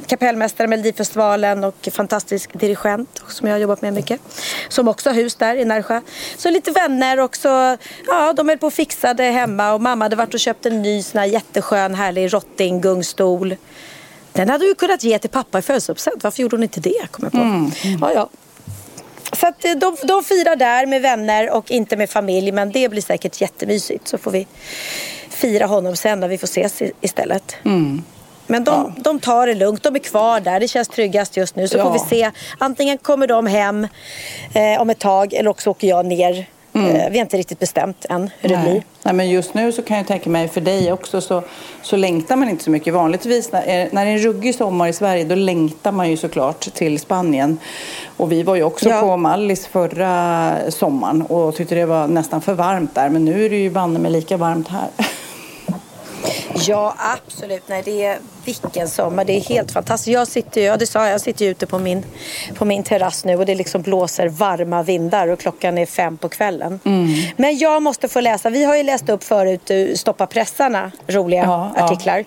kapellmästare 0.07 0.67
med 0.67 0.79
Melodifestivalen 0.79 1.63
och 1.63 1.89
fantastisk 1.91 2.59
dirigent 2.59 3.21
som 3.27 3.47
jag 3.47 3.55
har 3.55 3.59
jobbat 3.59 3.81
med 3.81 3.93
mycket. 3.93 4.21
Som 4.69 4.87
också 4.87 5.09
har 5.09 5.15
hus 5.15 5.35
där 5.35 5.55
i 5.55 5.65
Närsjö. 5.65 6.01
Så 6.37 6.49
lite 6.49 6.71
vänner 6.71 7.19
också. 7.19 7.77
Ja, 8.07 8.33
de 8.33 8.49
höll 8.49 8.57
på 8.57 8.67
och 8.67 8.73
fixade 8.73 9.23
hemma 9.23 9.73
och 9.73 9.81
mamma 9.81 10.05
hade 10.05 10.15
varit 10.15 10.33
och 10.33 10.39
köpt 10.39 10.65
en 10.65 10.81
ny 10.81 11.03
sån 11.03 11.19
här 11.19 11.27
jätteskön 11.27 11.95
härlig 11.95 12.33
rotting-gungstol. 12.33 13.55
Den 14.31 14.49
hade 14.49 14.65
du 14.65 14.75
kunnat 14.75 15.03
ge 15.03 15.19
till 15.19 15.29
pappa 15.29 15.59
i 15.59 15.61
födelsedagspresent. 15.61 16.23
Varför 16.23 16.41
gjorde 16.41 16.55
hon 16.55 16.63
inte 16.63 16.79
det? 16.79 17.07
Kom 17.11 17.23
jag 17.23 17.31
på. 17.31 17.37
Ja, 18.01 18.13
ja. 18.13 18.29
Så 19.33 19.47
att 19.47 19.65
eh, 19.65 19.71
de, 19.71 19.95
de 20.03 20.23
firar 20.23 20.55
där 20.55 20.85
med 20.85 21.01
vänner 21.01 21.49
och 21.49 21.71
inte 21.71 21.97
med 21.97 22.09
familj. 22.09 22.51
Men 22.51 22.71
det 22.71 22.89
blir 22.89 23.01
säkert 23.01 23.41
jättemysigt. 23.41 24.07
Så 24.07 24.17
får 24.17 24.31
vi 24.31 24.47
fira 25.29 25.65
honom 25.65 25.95
sen 25.95 26.19
när 26.19 26.27
vi 26.27 26.37
får 26.37 26.47
ses 26.47 26.81
istället. 27.01 27.55
Men 28.47 28.63
de, 28.63 28.93
de 28.97 29.19
tar 29.19 29.47
det 29.47 29.55
lugnt. 29.55 29.83
De 29.83 29.95
är 29.95 29.99
kvar 29.99 30.39
där. 30.39 30.59
Det 30.59 30.67
känns 30.67 30.87
tryggast 30.87 31.37
just 31.37 31.55
nu. 31.55 31.67
Så 31.67 31.77
Ja. 31.77 31.83
får 31.83 31.93
vi 31.93 31.99
se. 31.99 32.31
Antingen 32.57 32.97
kommer 32.97 33.27
de 33.27 33.45
hem 33.47 33.87
eh, 34.53 34.81
om 34.81 34.89
ett 34.89 34.99
tag 34.99 35.33
eller 35.33 35.49
också 35.49 35.69
åker 35.69 35.87
jag 35.87 36.05
ner. 36.05 36.45
Eh, 36.73 36.83
vi 36.83 37.17
har 37.17 37.25
inte 37.25 37.37
riktigt 37.37 37.59
bestämt 37.59 38.05
än 38.09 38.29
hur 38.39 38.49
det 38.49 38.57
blir. 38.57 38.71
Nej. 38.73 38.85
Nej, 39.03 39.13
men 39.13 39.29
just 39.29 39.53
nu 39.53 39.71
så 39.71 39.81
kan 39.81 39.97
jag 39.97 40.07
tänka 40.07 40.29
mig 40.29 40.47
för 40.47 40.61
dig 40.61 40.91
också 40.91 41.21
så, 41.21 41.43
så 41.81 41.95
längtar 41.95 42.35
man 42.35 42.49
inte 42.49 42.63
så 42.63 42.69
mycket. 42.71 42.93
Vanligtvis 42.93 43.51
när, 43.51 43.59
eh, 43.61 43.87
när 43.91 44.05
det 44.05 44.11
är 44.11 44.15
en 44.15 44.19
ruggig 44.19 44.55
sommar 44.55 44.87
i 44.87 44.93
Sverige 44.93 45.23
då 45.23 45.35
längtar 45.35 45.91
man 45.91 46.09
ju 46.09 46.17
såklart 46.17 46.59
till 46.73 46.99
Spanien. 46.99 47.59
Och 48.17 48.31
vi 48.31 48.43
var 48.43 48.55
ju 48.55 48.63
också 48.63 48.89
Ja. 48.89 49.01
på 49.01 49.17
Mallis 49.17 49.67
förra 49.67 50.53
sommaren 50.71 51.21
och 51.21 51.55
tyckte 51.55 51.75
det 51.75 51.85
var 51.85 52.07
nästan 52.07 52.41
för 52.41 52.53
varmt 52.53 52.95
där. 52.95 53.09
Men 53.09 53.25
nu 53.25 53.45
är 53.45 53.49
det 53.49 53.57
ju 53.57 53.69
banne 53.69 53.99
mig 53.99 54.11
lika 54.11 54.37
varmt 54.37 54.67
här. 54.67 54.87
Ja, 56.67 56.95
absolut. 56.97 57.63
Nej, 57.67 57.81
det 57.85 58.05
är 58.05 58.17
vilken 58.45 58.87
sommar. 58.87 59.25
Det 59.25 59.33
är 59.33 59.41
helt 59.41 59.71
fantastiskt. 59.71 60.13
Jag 60.13 60.27
sitter 60.27 60.61
ju, 60.61 60.67
ja, 60.67 60.77
det 60.77 60.87
sa 60.87 61.03
jag, 61.03 61.13
jag 61.13 61.21
sitter 61.21 61.45
ju 61.45 61.51
ute 61.51 61.65
på 61.65 61.79
min, 61.79 62.05
på 62.55 62.65
min 62.65 62.83
terrass 62.83 63.25
nu 63.25 63.35
och 63.35 63.45
det 63.45 63.55
liksom 63.55 63.81
blåser 63.81 64.27
varma 64.29 64.83
vindar 64.83 65.27
och 65.27 65.39
klockan 65.39 65.77
är 65.77 65.85
fem 65.85 66.17
på 66.17 66.29
kvällen. 66.29 66.79
Mm. 66.85 67.07
Men 67.37 67.57
jag 67.57 67.81
måste 67.83 68.07
få 68.07 68.21
läsa. 68.21 68.49
Vi 68.49 68.63
har 68.63 68.75
ju 68.75 68.83
läst 68.83 69.09
upp 69.09 69.23
förut 69.23 69.69
eh, 69.69 69.87
Stoppa 69.95 70.27
pressarna, 70.27 70.91
roliga 71.07 71.43
Ja, 71.43 71.71
ja. 71.75 71.83
artiklar. 71.83 72.25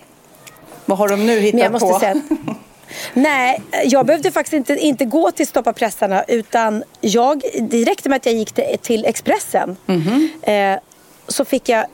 Vad 0.85 0.97
har 0.97 1.09
de 1.09 1.25
nu 1.25 1.39
hittat 1.39 1.79
på? 1.79 1.99
säga 1.99 2.21
Nej, 3.13 3.61
jag 3.85 4.05
behövde 4.05 4.31
faktiskt 4.31 4.53
inte, 4.53 4.75
inte 4.75 5.05
gå 5.05 5.31
till 5.31 5.47
Stoppa 5.47 5.73
pressarna 5.73 6.23
utan 6.27 6.83
jag, 7.01 7.41
det 7.59 7.83
räckte 7.83 8.09
med 8.09 8.15
att 8.17 8.25
jag 8.25 8.35
gick 8.35 8.51
till, 8.51 8.77
till 8.81 9.05
Expressen. 9.05 9.77
Mhm. 9.85 10.29
Eh, 10.41 10.79
så 11.27 11.45
fick 11.45 11.69
jag 11.69 11.85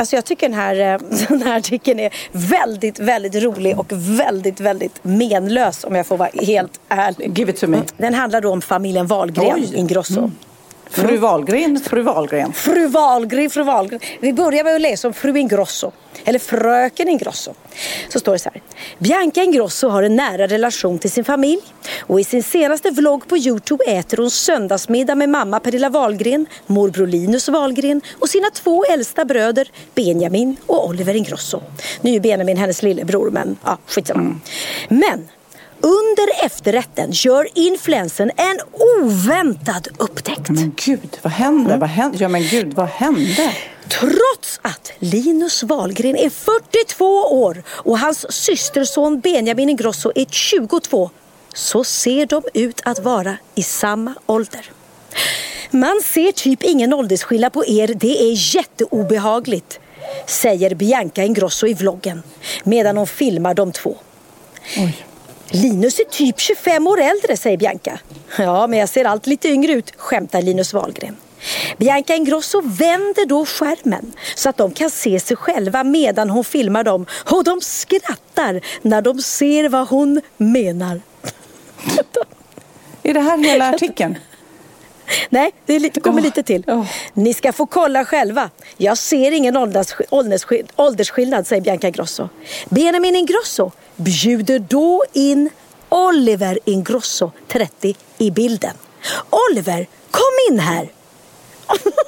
Alltså 0.00 0.16
jag 0.16 0.24
tycker 0.24 0.48
den 0.48 0.58
här, 0.58 0.94
eh, 0.94 1.00
den 1.28 1.42
här 1.42 1.56
artikeln 1.56 2.00
är 2.00 2.12
väldigt, 2.32 2.98
väldigt 2.98 3.34
rolig 3.34 3.78
och 3.78 3.92
väldigt, 3.92 4.60
väldigt 4.60 5.04
menlös 5.04 5.84
om 5.84 5.94
jag 5.94 6.06
får 6.06 6.16
vara 6.16 6.30
helt 6.42 6.80
ärlig. 6.88 7.38
Give 7.38 7.50
it 7.50 7.60
to 7.60 7.66
me. 7.66 7.82
Den 7.96 8.14
handlar 8.14 8.40
då 8.40 8.52
om 8.52 8.62
familjen 8.62 9.06
Wahlgren, 9.06 9.54
Oj. 9.54 9.72
Ingrosso. 9.74 10.30
Fru 10.90 11.16
Wahlgren, 11.16 11.80
fru 11.80 12.02
Wahlgren. 12.02 12.52
Fru 12.52 12.88
Wahlgren, 12.88 13.50
fru 13.50 13.62
Wahlgren. 13.62 14.00
Vi 14.20 14.32
börjar 14.32 14.64
med 14.64 14.74
att 14.74 14.80
läsa 14.80 15.08
om 15.08 15.14
fru 15.14 15.38
Ingrosso. 15.38 15.92
Eller 16.24 16.38
fröken 16.38 17.08
Ingrosso. 17.08 17.54
Så 18.08 18.18
står 18.18 18.32
det 18.32 18.38
så 18.38 18.50
här. 18.54 18.62
Bianca 18.98 19.42
Ingrosso 19.42 19.88
har 19.88 20.02
en 20.02 20.16
nära 20.16 20.46
relation 20.46 20.98
till 20.98 21.10
sin 21.10 21.24
familj. 21.24 21.60
Och 22.00 22.20
i 22.20 22.24
sin 22.24 22.42
senaste 22.42 22.90
vlogg 22.90 23.28
på 23.28 23.36
Youtube 23.36 23.84
äter 23.84 24.16
hon 24.16 24.30
söndagsmiddag 24.30 25.14
med 25.14 25.28
mamma 25.28 25.60
Pernilla 25.60 25.88
Wahlgren, 25.88 26.46
morbror 26.66 27.06
Linus 27.06 27.48
Wahlgren 27.48 28.00
och 28.18 28.28
sina 28.28 28.50
två 28.50 28.84
äldsta 28.84 29.24
bröder 29.24 29.70
Benjamin 29.94 30.56
och 30.66 30.88
Oliver 30.88 31.16
Ingrosso. 31.16 31.62
Nu 32.00 32.14
är 32.14 32.20
Benjamin 32.20 32.56
hennes 32.56 32.82
lillebror 32.82 33.30
men 33.30 33.56
ja, 33.64 33.78
skitsamma. 33.86 34.40
Men 34.88 35.28
under 35.80 36.44
efterrätten 36.44 37.10
gör 37.12 37.48
influensen 37.54 38.30
en 38.36 38.58
oväntad 38.72 39.88
upptäckt. 39.98 40.48
Men 40.48 40.74
gud, 40.76 41.18
vad 41.22 41.32
hände? 41.32 41.76
Vad 41.76 41.88
hände? 41.88 42.18
Ja 42.18 42.28
men 42.28 42.42
gud, 42.42 42.74
vad 42.74 42.88
hände? 42.88 43.52
Trots 43.88 44.60
att 44.62 44.92
Linus 44.98 45.62
Wahlgren 45.62 46.16
är 46.16 46.30
42 46.30 47.04
år 47.42 47.62
och 47.68 47.98
hans 47.98 48.32
systerson 48.32 49.20
Benjamin 49.20 49.70
Ingrosso 49.70 50.12
är 50.14 50.26
22 50.30 51.10
så 51.54 51.84
ser 51.84 52.26
de 52.26 52.42
ut 52.54 52.80
att 52.84 52.98
vara 52.98 53.36
i 53.54 53.62
samma 53.62 54.14
ålder. 54.26 54.70
Man 55.70 56.00
ser 56.04 56.32
typ 56.32 56.62
ingen 56.62 56.92
åldersskillnad 56.92 57.52
på 57.52 57.66
er, 57.66 57.88
det 57.94 58.22
är 58.22 58.54
jätteobehagligt 58.56 59.80
säger 60.26 60.74
Bianca 60.74 61.24
Ingrosso 61.24 61.66
i 61.66 61.74
vloggen 61.74 62.22
medan 62.64 62.96
hon 62.96 63.06
filmar 63.06 63.54
de 63.54 63.72
två. 63.72 63.96
Oj. 64.76 65.06
Linus 65.50 65.98
är 66.00 66.04
typ 66.04 66.40
25 66.40 66.86
år 66.86 67.00
äldre, 67.00 67.36
säger 67.36 67.56
Bianca. 67.56 67.98
Ja, 68.38 68.66
men 68.66 68.78
jag 68.78 68.88
ser 68.88 69.04
allt 69.04 69.26
lite 69.26 69.48
yngre 69.48 69.72
ut, 69.72 69.92
skämtar 69.96 70.42
Linus 70.42 70.74
Wahlgren. 70.74 71.16
Bianca 71.76 72.14
Ingrosso 72.14 72.60
vänder 72.60 73.26
då 73.26 73.46
skärmen 73.46 74.12
så 74.34 74.48
att 74.48 74.56
de 74.56 74.70
kan 74.72 74.90
se 74.90 75.20
sig 75.20 75.36
själva 75.36 75.84
medan 75.84 76.30
hon 76.30 76.44
filmar 76.44 76.84
dem 76.84 77.06
och 77.30 77.44
de 77.44 77.60
skrattar 77.60 78.60
när 78.82 79.02
de 79.02 79.18
ser 79.18 79.68
vad 79.68 79.88
hon 79.88 80.20
menar. 80.36 81.00
Är 83.02 83.14
det 83.14 83.20
här 83.20 83.38
hela 83.38 83.68
artikeln? 83.70 84.18
Nej, 85.28 85.52
det 85.66 86.02
kommer 86.02 86.22
lite 86.22 86.42
till. 86.42 86.64
Ni 87.14 87.34
ska 87.34 87.52
få 87.52 87.66
kolla 87.66 88.04
själva. 88.04 88.50
Jag 88.76 88.98
ser 88.98 89.32
ingen 89.32 89.56
ålders, 89.56 89.86
åldersskill, 90.10 90.66
åldersskillnad, 90.76 91.46
säger 91.46 91.62
Bianca 91.62 91.86
Ingrosso. 91.86 92.28
Benjamin 92.68 93.16
Ingrosso 93.16 93.70
bjuder 94.00 94.58
då 94.58 95.04
in 95.12 95.50
Oliver 95.88 96.58
Ingrosso, 96.64 97.32
30, 97.48 97.96
i 98.18 98.30
bilden. 98.30 98.74
Oliver, 99.50 99.86
kom 100.10 100.50
in 100.50 100.58
här! 100.58 100.92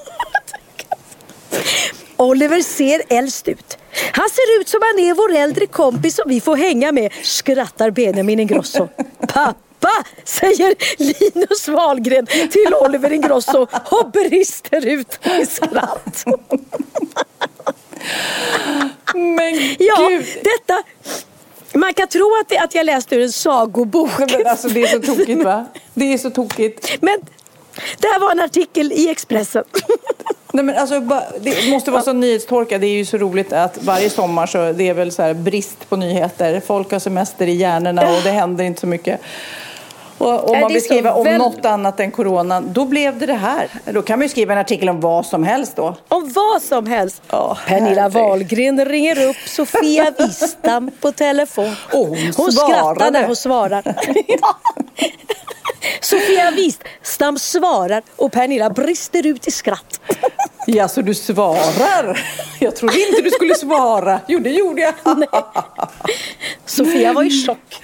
Oliver 2.16 2.60
ser 2.62 3.02
äldst 3.08 3.48
ut. 3.48 3.78
Han 4.12 4.28
ser 4.30 4.60
ut 4.60 4.68
som 4.68 4.80
han 4.82 4.98
är 4.98 5.14
vår 5.14 5.32
äldre 5.36 5.66
kompis 5.66 6.16
som 6.16 6.24
vi 6.28 6.40
får 6.40 6.56
hänga 6.56 6.92
med, 6.92 7.12
skrattar 7.22 7.90
Benjamin 7.90 8.40
Ingrosso. 8.40 8.88
Pappa, 9.28 10.04
säger 10.24 10.74
Linus 10.98 11.68
Wahlgren 11.68 12.26
till 12.26 12.74
Oliver 12.80 13.12
Ingrosso 13.12 13.66
och 13.90 14.10
brister 14.10 14.86
ut 14.86 15.18
i 15.40 15.46
skratt. 15.46 16.24
Men 19.14 19.76
Ja, 19.78 20.08
gud! 20.08 20.26
detta... 20.42 20.82
Man 21.74 21.94
kan 21.94 22.08
tro 22.08 22.32
att, 22.40 22.48
det, 22.48 22.58
att 22.58 22.74
jag 22.74 22.86
läste 22.86 23.16
ur 23.16 23.22
en 23.22 23.32
sagobok. 23.32 24.10
Men 24.18 24.46
alltså 24.46 24.68
det 24.68 24.82
är 24.82 24.86
så 24.86 25.00
tokigt 25.00 25.44
va? 25.44 25.66
Det 25.94 26.12
är 26.12 26.18
så 26.18 26.30
tokigt. 26.30 26.98
Men 27.00 27.18
det 27.98 28.06
här 28.06 28.20
var 28.20 28.32
en 28.32 28.40
artikel 28.40 28.92
i 28.92 29.10
Expressen. 29.10 29.64
Nej, 30.52 30.64
men 30.64 30.76
alltså, 30.76 31.00
det 31.40 31.70
måste 31.70 31.90
vara 31.90 32.02
så 32.02 32.12
nyhetstorka. 32.12 32.78
Det 32.78 32.86
är 32.86 32.96
ju 32.96 33.04
så 33.04 33.16
roligt 33.16 33.52
att 33.52 33.78
varje 33.84 34.10
sommar 34.10 34.46
så 34.46 34.72
det 34.72 34.88
är 34.88 34.94
väl 34.94 35.12
så 35.12 35.34
brist 35.34 35.88
på 35.88 35.96
nyheter. 35.96 36.60
Folk 36.66 36.92
har 36.92 36.98
semester 36.98 37.46
i 37.46 37.52
hjärnorna 37.52 38.02
och 38.02 38.22
det 38.22 38.30
händer 38.30 38.64
inte 38.64 38.80
så 38.80 38.86
mycket. 38.86 39.20
Och 40.22 40.44
om 40.44 40.52
Nej, 40.52 40.60
man 40.60 40.72
vill 40.72 40.82
skriva 40.84 41.12
om 41.12 41.24
väl- 41.24 41.38
något 41.38 41.64
annat 41.64 42.00
än 42.00 42.10
coronan, 42.10 42.72
då 42.72 42.84
blev 42.84 43.18
det 43.18 43.26
det 43.26 43.32
här. 43.34 43.68
Då 43.92 44.02
kan 44.02 44.18
man 44.18 44.24
ju 44.24 44.28
skriva 44.28 44.52
en 44.52 44.58
artikel 44.58 44.88
om 44.88 45.00
vad 45.00 45.26
som 45.26 45.44
helst 45.44 45.76
då. 45.76 45.96
Om 46.08 46.32
vad 46.32 46.62
som 46.62 46.86
helst. 46.86 47.22
Ja, 47.30 47.58
Pernilla. 47.66 48.08
Wahlgren 48.08 48.84
ringer 48.84 49.28
upp 49.28 49.36
Sofia 49.46 50.12
Wistam 50.18 50.90
på 51.00 51.12
telefon. 51.12 51.76
Och 51.92 52.06
hon 52.06 52.32
hon 52.36 52.52
skrattar 52.52 53.10
när 53.10 53.26
hon 53.26 53.36
svarar. 53.36 53.82
Sofia 56.00 56.50
Wistam 56.50 57.38
svarar 57.38 58.02
och 58.16 58.32
Pernilla 58.32 58.70
brister 58.70 59.26
ut 59.26 59.48
i 59.48 59.50
skratt. 59.50 60.00
Ja, 60.66 60.88
så 60.88 61.02
du 61.02 61.14
svarar? 61.14 62.20
Jag 62.60 62.76
trodde 62.76 63.00
inte 63.00 63.22
du 63.22 63.30
skulle 63.30 63.54
svara. 63.54 64.20
Jo, 64.28 64.38
det 64.38 64.50
gjorde 64.50 64.80
jag. 64.80 64.94
Sofia 66.66 67.12
var 67.12 67.22
i 67.22 67.46
chock. 67.46 67.82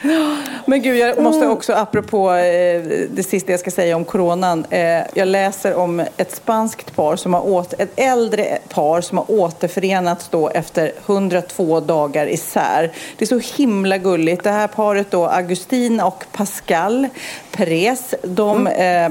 Men 0.67 0.83
gud, 0.83 0.97
jag 0.97 1.23
måste 1.23 1.47
också, 1.47 1.73
apropå 1.73 2.33
eh, 2.33 2.83
det 3.11 3.27
sista 3.29 3.51
jag 3.51 3.61
ska 3.61 3.71
säga 3.71 3.97
om 3.97 4.05
coronan. 4.05 4.65
Eh, 4.71 5.03
jag 5.15 5.29
läser 5.29 5.75
om 5.75 6.01
ett 6.17 6.37
spanskt 6.37 6.97
par, 6.97 7.17
som 7.17 7.35
har 7.35 7.49
åter, 7.49 7.83
ett 7.83 7.93
äldre 7.97 8.59
par 8.69 9.01
som 9.01 9.19
har 9.19 9.31
återförenats 9.31 10.29
då 10.29 10.49
efter 10.49 10.93
102 11.07 11.81
dagar 11.81 12.27
isär. 12.27 12.93
Det 13.17 13.25
är 13.25 13.41
så 13.41 13.57
himla 13.57 13.99
gulligt. 13.99 14.45
Det 14.45 14.51
här 14.51 14.69
paret 14.69 15.11
då, 15.11 15.27
Agustin 15.27 16.01
och 16.01 16.25
Pascal 16.33 17.09
Perez, 17.51 17.88
de 18.23 18.67
eh, 18.67 19.11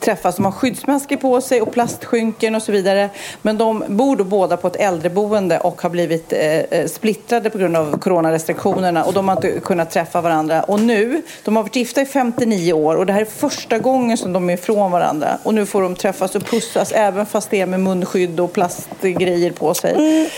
träffas. 0.00 0.36
De 0.36 0.44
har 0.44 0.52
skyddsmasker 0.52 1.16
på 1.16 1.40
sig 1.40 1.62
och 1.62 1.72
plastskynken 1.72 2.54
och 2.54 2.62
så 2.62 2.72
vidare. 2.72 3.10
Men 3.42 3.58
de 3.58 3.84
bor 3.88 4.16
då 4.16 4.24
båda 4.24 4.56
på 4.56 4.66
ett 4.66 4.76
äldreboende 4.76 5.58
och 5.58 5.82
har 5.82 5.90
blivit 5.90 6.32
eh, 6.32 6.86
splittrade 6.86 7.50
på 7.50 7.58
grund 7.58 7.76
av 7.76 7.98
coronarestriktionerna 7.98 9.04
och 9.04 9.12
de 9.12 9.28
har 9.28 9.36
inte 9.36 9.60
kunnat 9.60 9.90
träffa 9.90 10.20
varandra. 10.20 10.62
Och 10.62 10.80
nu, 10.80 11.22
de 11.44 11.56
har 11.56 11.62
varit 11.62 11.76
gifta 11.76 12.00
i 12.00 12.06
59 12.06 12.72
år 12.72 12.96
och 12.96 13.06
det 13.06 13.12
här 13.12 13.20
är 13.20 13.24
första 13.24 13.78
gången 13.78 14.16
som 14.16 14.32
de 14.32 14.50
är 14.50 14.54
ifrån 14.54 14.90
varandra. 14.90 15.38
Och 15.42 15.54
nu 15.54 15.66
får 15.66 15.82
de 15.82 15.94
träffas 15.94 16.34
och 16.34 16.44
pussas 16.44 16.92
även 16.92 17.26
fast 17.26 17.50
det 17.50 17.60
är 17.60 17.66
med 17.66 17.80
munskydd 17.80 18.40
och 18.40 18.52
plastgrejer 18.52 19.50
på 19.50 19.74
sig. 19.74 19.94
Mm. 19.94 20.28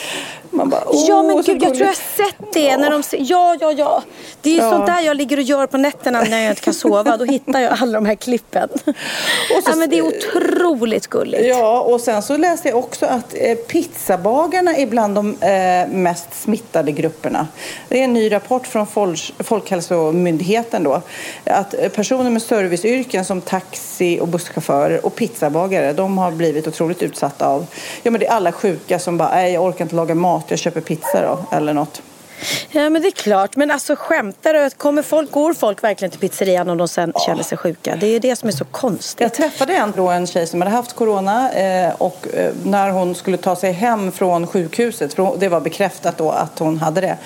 Man 0.55 0.69
bara, 0.69 0.83
åh, 0.87 1.05
Ja 1.09 1.23
men 1.23 1.37
gud, 1.43 1.63
jag 1.63 1.75
tror 1.75 1.77
jag 1.81 1.87
har 1.87 1.95
sett 2.27 2.53
det. 2.53 2.77
När 2.77 2.91
de, 2.91 3.03
ja, 3.19 3.57
ja, 3.61 3.73
ja. 3.73 4.03
Det 4.43 4.51
är 4.59 4.59
Ja. 4.63 4.71
sånt 4.71 4.87
där 4.87 5.01
jag 5.01 5.17
ligger 5.17 5.37
och 5.37 5.43
gör 5.43 5.67
på 5.67 5.77
nätterna 5.77 6.23
när 6.23 6.39
jag 6.43 6.51
inte 6.53 6.63
kan 6.63 6.75
sova. 6.75 7.17
Då 7.17 7.25
hittar 7.25 7.61
jag 7.61 7.73
alla 7.81 7.93
de 7.93 8.07
här 8.07 8.15
klippen. 8.15 8.69
Och 8.75 9.63
så- 9.65 9.71
ja, 9.71 9.77
men 9.77 9.91
det 9.91 9.99
är 9.99 10.03
otroligt 10.03 11.07
gulligt. 11.07 11.47
Ja, 11.47 11.81
och 11.81 12.01
sen 12.01 12.23
så 12.23 12.37
läste 12.37 12.69
jag 12.69 12.79
också 12.79 13.07
att 13.07 13.35
eh, 13.35 13.55
pizzabagarna 13.55 14.77
är 14.77 14.87
bland 14.87 15.15
de 15.15 15.37
eh, 15.43 15.89
mest 15.97 16.43
smittade 16.43 16.93
grupperna. 16.93 17.47
Det 17.89 18.01
är 18.01 18.05
en 18.05 18.13
ny 18.13 18.33
rapport 18.33 18.67
från 18.67 18.87
Folks, 18.87 19.33
Folkhälsomyndigheten 19.39 20.83
då. 20.85 21.03
Att 21.45 21.75
personer 21.95 22.31
med 22.31 22.43
serviceyrken 22.43 23.25
som 23.25 23.41
taxi 23.41 24.21
och 24.21 24.29
busschaufförer 24.29 25.07
och 25.07 25.15
pizzabagare, 25.15 25.93
de 25.93 26.19
har 26.19 26.31
blivit 26.31 26.67
otroligt 26.69 27.03
utsatta 27.03 27.47
av, 27.47 27.67
ja 28.03 28.11
men 28.11 28.21
det 28.21 28.27
är 28.27 28.31
alla 28.33 28.53
sjuka 28.53 28.99
som 28.99 29.19
bara, 29.19 29.31
nej 29.35 29.53
jag 29.53 29.65
orkar 29.65 29.85
inte 29.85 29.95
laga 29.97 30.15
mat, 30.15 30.41
jag 30.51 30.59
köper 30.59 30.80
pizza 30.80 31.22
då, 31.22 31.57
eller 31.57 31.74
något. 31.74 32.03
Ja 32.70 32.90
men 32.90 33.03
det 33.03 33.09
är 33.09 33.12
klart. 33.12 33.57
Men 33.57 33.70
alltså 33.70 33.95
skämtar 33.99 34.55
du? 34.55 34.70
Kommer 34.70 35.03
folk, 35.03 35.30
går 35.30 35.55
folk 35.55 35.84
verkligen 35.84 36.11
till 36.11 36.20
pizzerian 36.20 36.68
om 36.68 36.78
de 36.78 36.88
sen 36.88 37.12
känner 37.26 37.43
sig 37.43 37.59
sjuka? 37.59 37.97
Det 37.97 38.07
är 38.07 38.20
det 38.20 38.36
som 38.36 38.49
är 38.49 38.53
så 38.53 38.64
konstigt. 38.64 39.20
Jag 39.20 39.34
träffade 39.34 39.74
en, 39.74 39.93
då, 39.97 40.09
en 40.09 40.26
tjej 40.26 40.47
som 40.47 40.61
hade 40.61 40.70
haft 40.70 40.93
corona 40.93 41.53
eh, 41.53 41.95
och 41.99 42.26
eh, 42.34 42.53
när 42.64 42.90
hon 42.90 43.14
skulle 43.14 43.36
ta 43.36 43.57
sig 43.57 43.72
hem 43.72 44.12
från 44.12 44.47
sjukhuset, 44.47 45.14
för 45.14 45.36
det 45.38 45.49
var 45.49 45.61
bekräftat 45.61 46.18
då 46.18 46.30
att 46.30 46.59
hon 46.59 46.78
hade 46.78 47.01
det. 47.01 47.16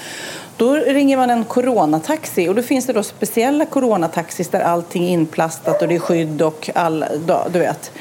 Då 0.56 0.74
ringer 0.74 1.16
man 1.16 1.30
en 1.30 1.44
coronataxi 1.44 2.48
och 2.48 2.54
då 2.54 2.62
finns 2.62 2.86
det 2.86 2.92
då 2.92 3.02
speciella 3.02 3.66
coronataxis 3.66 4.48
där 4.48 4.60
allting 4.60 5.04
är 5.04 5.08
inplastat 5.08 5.82
och 5.82 5.88
det 5.88 5.94
är 5.94 5.98
skydd 5.98 6.42
och 6.42 6.70
all, 6.74 7.04
då, 7.26 7.46
du 7.52 7.58
vet. 7.58 7.92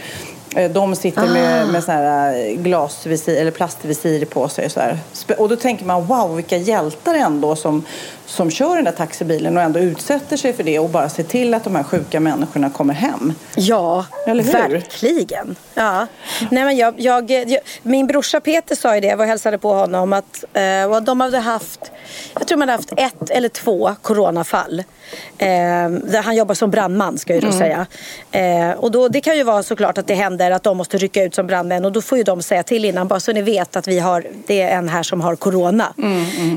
Eh, 0.56 0.72
De 0.72 0.96
sitter 0.96 1.28
med, 1.28 1.68
med 1.68 1.84
såna 1.84 1.98
här 1.98 2.56
glasvisir 2.56 3.42
eller 3.42 3.52
plastvisir 3.52 4.26
på 4.26 4.50
sig. 4.50 4.70
Så 4.70 4.80
här. 4.80 5.00
Och 5.38 5.50
då 5.50 5.56
tänker 5.56 5.86
man 5.86 6.06
wow 6.06 6.36
vilka 6.36 6.58
hjältar 6.58 7.16
ändå 7.16 7.56
som, 7.56 7.84
som 8.26 8.52
kör 8.52 8.76
den 8.76 8.86
där 8.86 8.92
taxibilen 8.92 9.58
och 9.58 9.64
ändå 9.64 9.80
utsätter 9.80 10.38
sig 10.38 10.54
för 10.54 10.64
det 10.64 10.80
och 10.80 10.90
bara 10.90 11.10
ser 11.10 11.24
till 11.24 11.54
att 11.54 11.64
de 11.64 11.76
här 11.76 11.84
sjuka 11.84 12.20
människorna 12.20 12.70
kommer 12.70 12.94
hem. 12.94 13.34
Ja, 13.56 14.06
verkligen. 14.26 15.56
Ja. 15.74 16.08
Nej, 16.52 16.66
men 16.66 16.78
jag, 16.78 16.94
jag, 16.98 17.32
jag, 17.32 17.58
min 17.84 18.08
brorsa 18.08 18.40
Peter 18.40 18.76
sa 18.76 18.96
ju 18.96 19.02
det, 19.02 19.08
jag 19.08 19.18
var 19.18 19.26
och 19.26 19.30
hälsade 19.30 19.58
på 19.58 19.74
honom, 19.74 20.14
att 20.14 20.44
eh, 20.54 21.02
de 21.02 21.22
hade 21.22 21.40
haft, 21.40 21.92
jag 22.34 22.48
tror 22.48 22.58
man 22.58 22.70
hade 22.70 22.78
haft 22.78 22.94
ett 22.98 23.30
eller 23.30 23.50
två 23.50 23.96
coronafall. 24.02 24.80
Eh, 25.38 25.46
där 25.90 26.22
han 26.22 26.36
jobbar 26.36 26.56
som 26.56 26.72
brandman 26.72 27.18
ska 27.18 27.34
jag 27.34 27.44
ju 27.44 27.50
då 27.50 27.58
säga. 27.58 27.86
Eh, 28.32 28.72
och 28.72 28.92
då, 28.92 29.08
det 29.08 29.22
kan 29.22 29.38
ju 29.38 29.44
vara 29.44 29.64
såklart 29.64 29.98
att 29.98 30.08
det 30.08 30.16
händer 30.16 30.52
att 30.52 30.64
de 30.64 30.78
måste 30.78 30.98
rycka 30.98 31.24
ut 31.24 31.36
som 31.36 31.48
brandmän 31.48 31.86
och 31.86 31.92
då 31.92 32.02
får 32.02 32.18
ju 32.18 32.24
de 32.24 32.42
säga 32.42 32.64
till 32.64 32.86
innan, 32.86 33.08
bara 33.08 33.20
så 33.20 33.32
ni 33.32 33.42
vet 33.42 33.76
att 33.76 33.88
vi 33.88 34.00
har, 34.00 34.28
det 34.48 34.62
är 34.62 34.78
en 34.78 34.90
här 34.90 35.04
som 35.04 35.22
har 35.22 35.36
corona. 35.36 35.94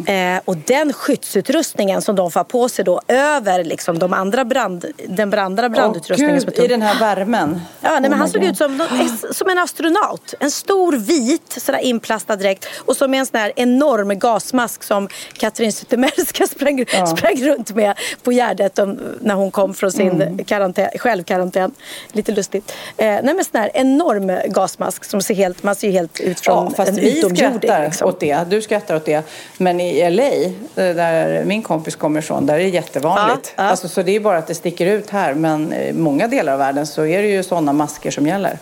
Eh, 0.07 0.41
och 0.45 0.57
den 0.57 0.93
skyddsutrustningen 0.93 1.57
som 2.02 2.16
de 2.16 2.30
får 2.30 2.44
på 2.44 2.68
sig 2.68 2.84
då 2.84 3.00
över 3.09 3.64
liksom 3.64 3.98
de 3.98 4.12
andra 4.12 4.44
brand, 4.44 4.84
den 5.09 5.34
andra 5.34 5.68
brandutrustningen 5.68 6.36
är 6.36 6.40
Gud. 6.40 6.59
I 6.64 6.66
den 6.68 6.82
här 6.82 7.00
värmen. 7.00 7.61
Ja, 7.80 7.90
nej, 7.90 8.00
men 8.00 8.12
Oh 8.12 8.16
han 8.16 8.28
såg 8.28 8.40
God. 8.40 8.50
ut 8.50 8.56
som, 8.56 8.86
som 9.32 9.48
en 9.50 9.59
astronaut. 9.59 10.34
En 10.40 10.50
stor 10.50 10.92
vit 10.96 11.52
sådär 11.61 11.78
inplastad 11.78 12.36
dräkt 12.36 12.66
och 12.86 12.96
så 12.96 13.09
med 13.09 13.20
en 13.20 13.26
sån 13.26 13.40
här 13.40 13.52
enorm 13.56 14.18
gasmask 14.18 14.82
som 14.82 15.09
Katrin 15.32 15.72
Zytomierska 15.72 16.46
sprang, 16.46 16.84
sprang 17.16 17.36
runt 17.42 17.74
med 17.74 17.94
på 18.22 18.32
Gärdet 18.32 18.78
om, 18.78 18.98
när 19.20 19.34
hon 19.34 19.50
kom 19.50 19.74
från 19.74 19.92
sin 19.92 20.09
Mm. 20.09 20.44
karantän, 20.44 20.88
självkarantän. 20.98 21.70
Lite 22.12 22.32
lustigt. 22.32 22.72
Eh, 22.96 23.06
nej 23.06 23.22
men 23.34 23.44
sån 23.44 23.61
här 23.61 23.70
enorm 23.74 24.38
gasmask 24.52 25.04
som 25.04 25.22
ser 25.22 25.34
helt, 25.34 25.62
man 25.62 25.74
ser 25.74 25.90
helt 25.90 26.20
ut 26.20 26.40
från 26.40 26.64
Ja, 26.64 26.72
fast 26.76 26.88
en 26.88 26.94
vi 26.96 27.18
utomjording. 27.18 27.36
skrattar 27.61 27.84
Liksom. 27.84 28.09
åt 28.09 28.20
det. 28.20 28.44
Du 28.48 28.62
skrattar 28.62 28.96
åt 28.96 29.04
det. 29.04 29.22
Men 29.59 29.80
i 29.80 30.11
LA, 30.11 30.22
eh, 30.24 30.94
där 30.96 31.44
min 31.49 31.62
kompis 31.62 31.96
kommer 31.96 32.20
ifrån, 32.20 32.46
där 32.46 32.55
är 32.55 32.59
det 32.59 32.68
jättevanligt. 32.68 33.53
Ja, 33.57 33.62
ja. 33.64 33.70
Alltså, 33.70 33.88
så 33.88 34.03
det 34.03 34.16
är 34.16 34.20
bara 34.20 34.38
att 34.38 34.46
det 34.46 34.55
sticker 34.55 34.86
ut 34.86 35.11
här. 35.11 35.34
Men 35.34 35.72
i 35.72 35.92
många 35.92 36.28
delar 36.28 36.53
av 36.53 36.59
världen 36.59 36.86
så 36.86 37.07
är 37.07 37.22
det 37.22 37.28
ju 37.28 37.42
sådana 37.42 37.72
masker 37.72 38.11
som 38.11 38.26
gäller. 38.26 38.59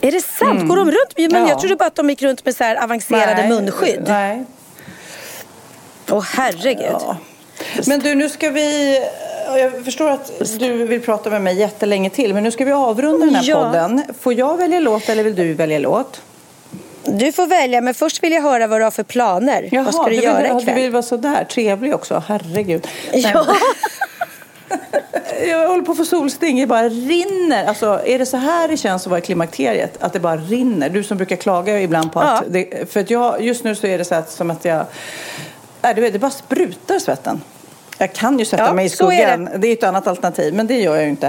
Är 0.00 0.12
det 0.12 0.20
sant? 0.24 0.68
Går 0.68 0.76
de 0.76 0.84
runt 0.90 1.16
med? 1.16 1.32
Men 1.32 1.42
Ja. 1.42 1.48
jag 1.48 1.60
trodde 1.60 1.76
bara 1.76 1.86
att 1.86 1.94
de 1.94 2.10
gick 2.10 2.22
runt 2.22 2.44
med 2.44 2.56
så 2.56 2.64
avancerade 2.64 3.34
Nej, 3.36 3.48
munskydd. 3.48 4.04
Nej. 4.08 4.44
Åh 6.10 6.24
herregud. 6.36 6.86
Ja. 6.90 7.16
Men 7.86 8.00
du, 8.00 8.14
nu 8.14 8.28
ska 8.28 8.50
vi... 8.50 8.98
Jag 9.56 9.84
förstår 9.84 10.10
att 10.10 10.32
du 10.58 10.86
vill 10.86 11.00
prata 11.00 11.30
med 11.30 11.42
mig 11.42 11.58
jättelänge 11.58 12.10
till, 12.10 12.34
men 12.34 12.42
nu 12.42 12.50
ska 12.50 12.64
vi 12.64 12.72
avrunda 12.72 13.26
den 13.26 13.34
här 13.34 13.44
Ja. 13.46 13.62
podden. 13.64 14.02
Får 14.20 14.32
jag 14.34 14.56
välja 14.56 14.80
låt 14.80 15.08
eller 15.08 15.24
vill 15.24 15.34
du 15.34 15.54
välja 15.54 15.78
låt? 15.78 16.20
Du 17.06 17.32
får 17.32 17.46
välja, 17.46 17.80
men 17.80 17.94
först 17.94 18.22
vill 18.22 18.32
jag 18.32 18.42
höra 18.42 18.66
vad 18.66 18.80
du 18.80 18.84
har 18.84 18.90
för 18.90 19.02
planer. 19.02 19.84
vad 19.84 19.94
ska 19.94 20.04
du, 20.04 20.10
vill, 20.10 20.24
göra 20.24 20.48
ja, 20.48 20.60
ikväll? 20.60 20.74
Du 20.74 20.82
vill 20.82 20.90
vara 20.90 21.02
sådär 21.02 21.44
trevlig 21.44 21.94
också, 21.94 22.22
herregud. 22.26 22.88
Ja. 23.12 23.46
Jag 25.48 25.68
håller 25.68 25.82
på 25.82 25.92
att 25.92 25.98
få 25.98 26.04
solsting, 26.04 26.60
det 26.60 26.66
bara 26.66 26.88
rinner. 26.88 27.64
Alltså, 27.64 28.00
är 28.06 28.18
det 28.18 28.26
så 28.26 28.36
här 28.36 28.68
det 28.68 28.76
känns 28.76 29.02
att 29.02 29.10
vara 29.10 29.18
i 29.18 29.22
klimakteriet? 29.22 30.02
Att 30.02 30.12
det 30.12 30.20
bara 30.20 30.36
rinner? 30.36 30.88
Du 30.88 31.02
som 31.02 31.16
brukar 31.16 31.36
klaga 31.36 31.80
ibland 31.80 32.12
på 32.12 32.20
att... 32.20 32.42
Ja. 32.46 32.48
Det, 32.48 32.92
för 32.92 33.00
att 33.00 33.10
jag, 33.10 33.42
just 33.42 33.64
nu 33.64 33.74
så 33.74 33.86
är 33.86 33.98
det 33.98 34.04
så 34.04 34.14
att, 34.14 34.30
som 34.30 34.50
att 34.50 34.64
jag... 34.64 34.86
Nej, 35.82 35.94
du 35.94 36.10
det 36.10 36.18
bara 36.18 36.30
sprutar 36.30 36.98
svetten. 36.98 37.40
Jag 37.98 38.12
kan 38.12 38.38
ju 38.38 38.44
sätta 38.44 38.62
Ja, 38.62 38.72
mig 38.72 38.86
i 38.86 38.88
skuggan. 38.88 39.44
det. 39.44 39.58
Det. 39.58 39.68
är 39.68 39.72
ett 39.72 39.82
annat 39.82 40.06
alternativ, 40.06 40.54
men 40.54 40.66
det 40.66 40.80
gör 40.80 40.94
jag 40.94 41.04
ju 41.04 41.10
inte. 41.10 41.26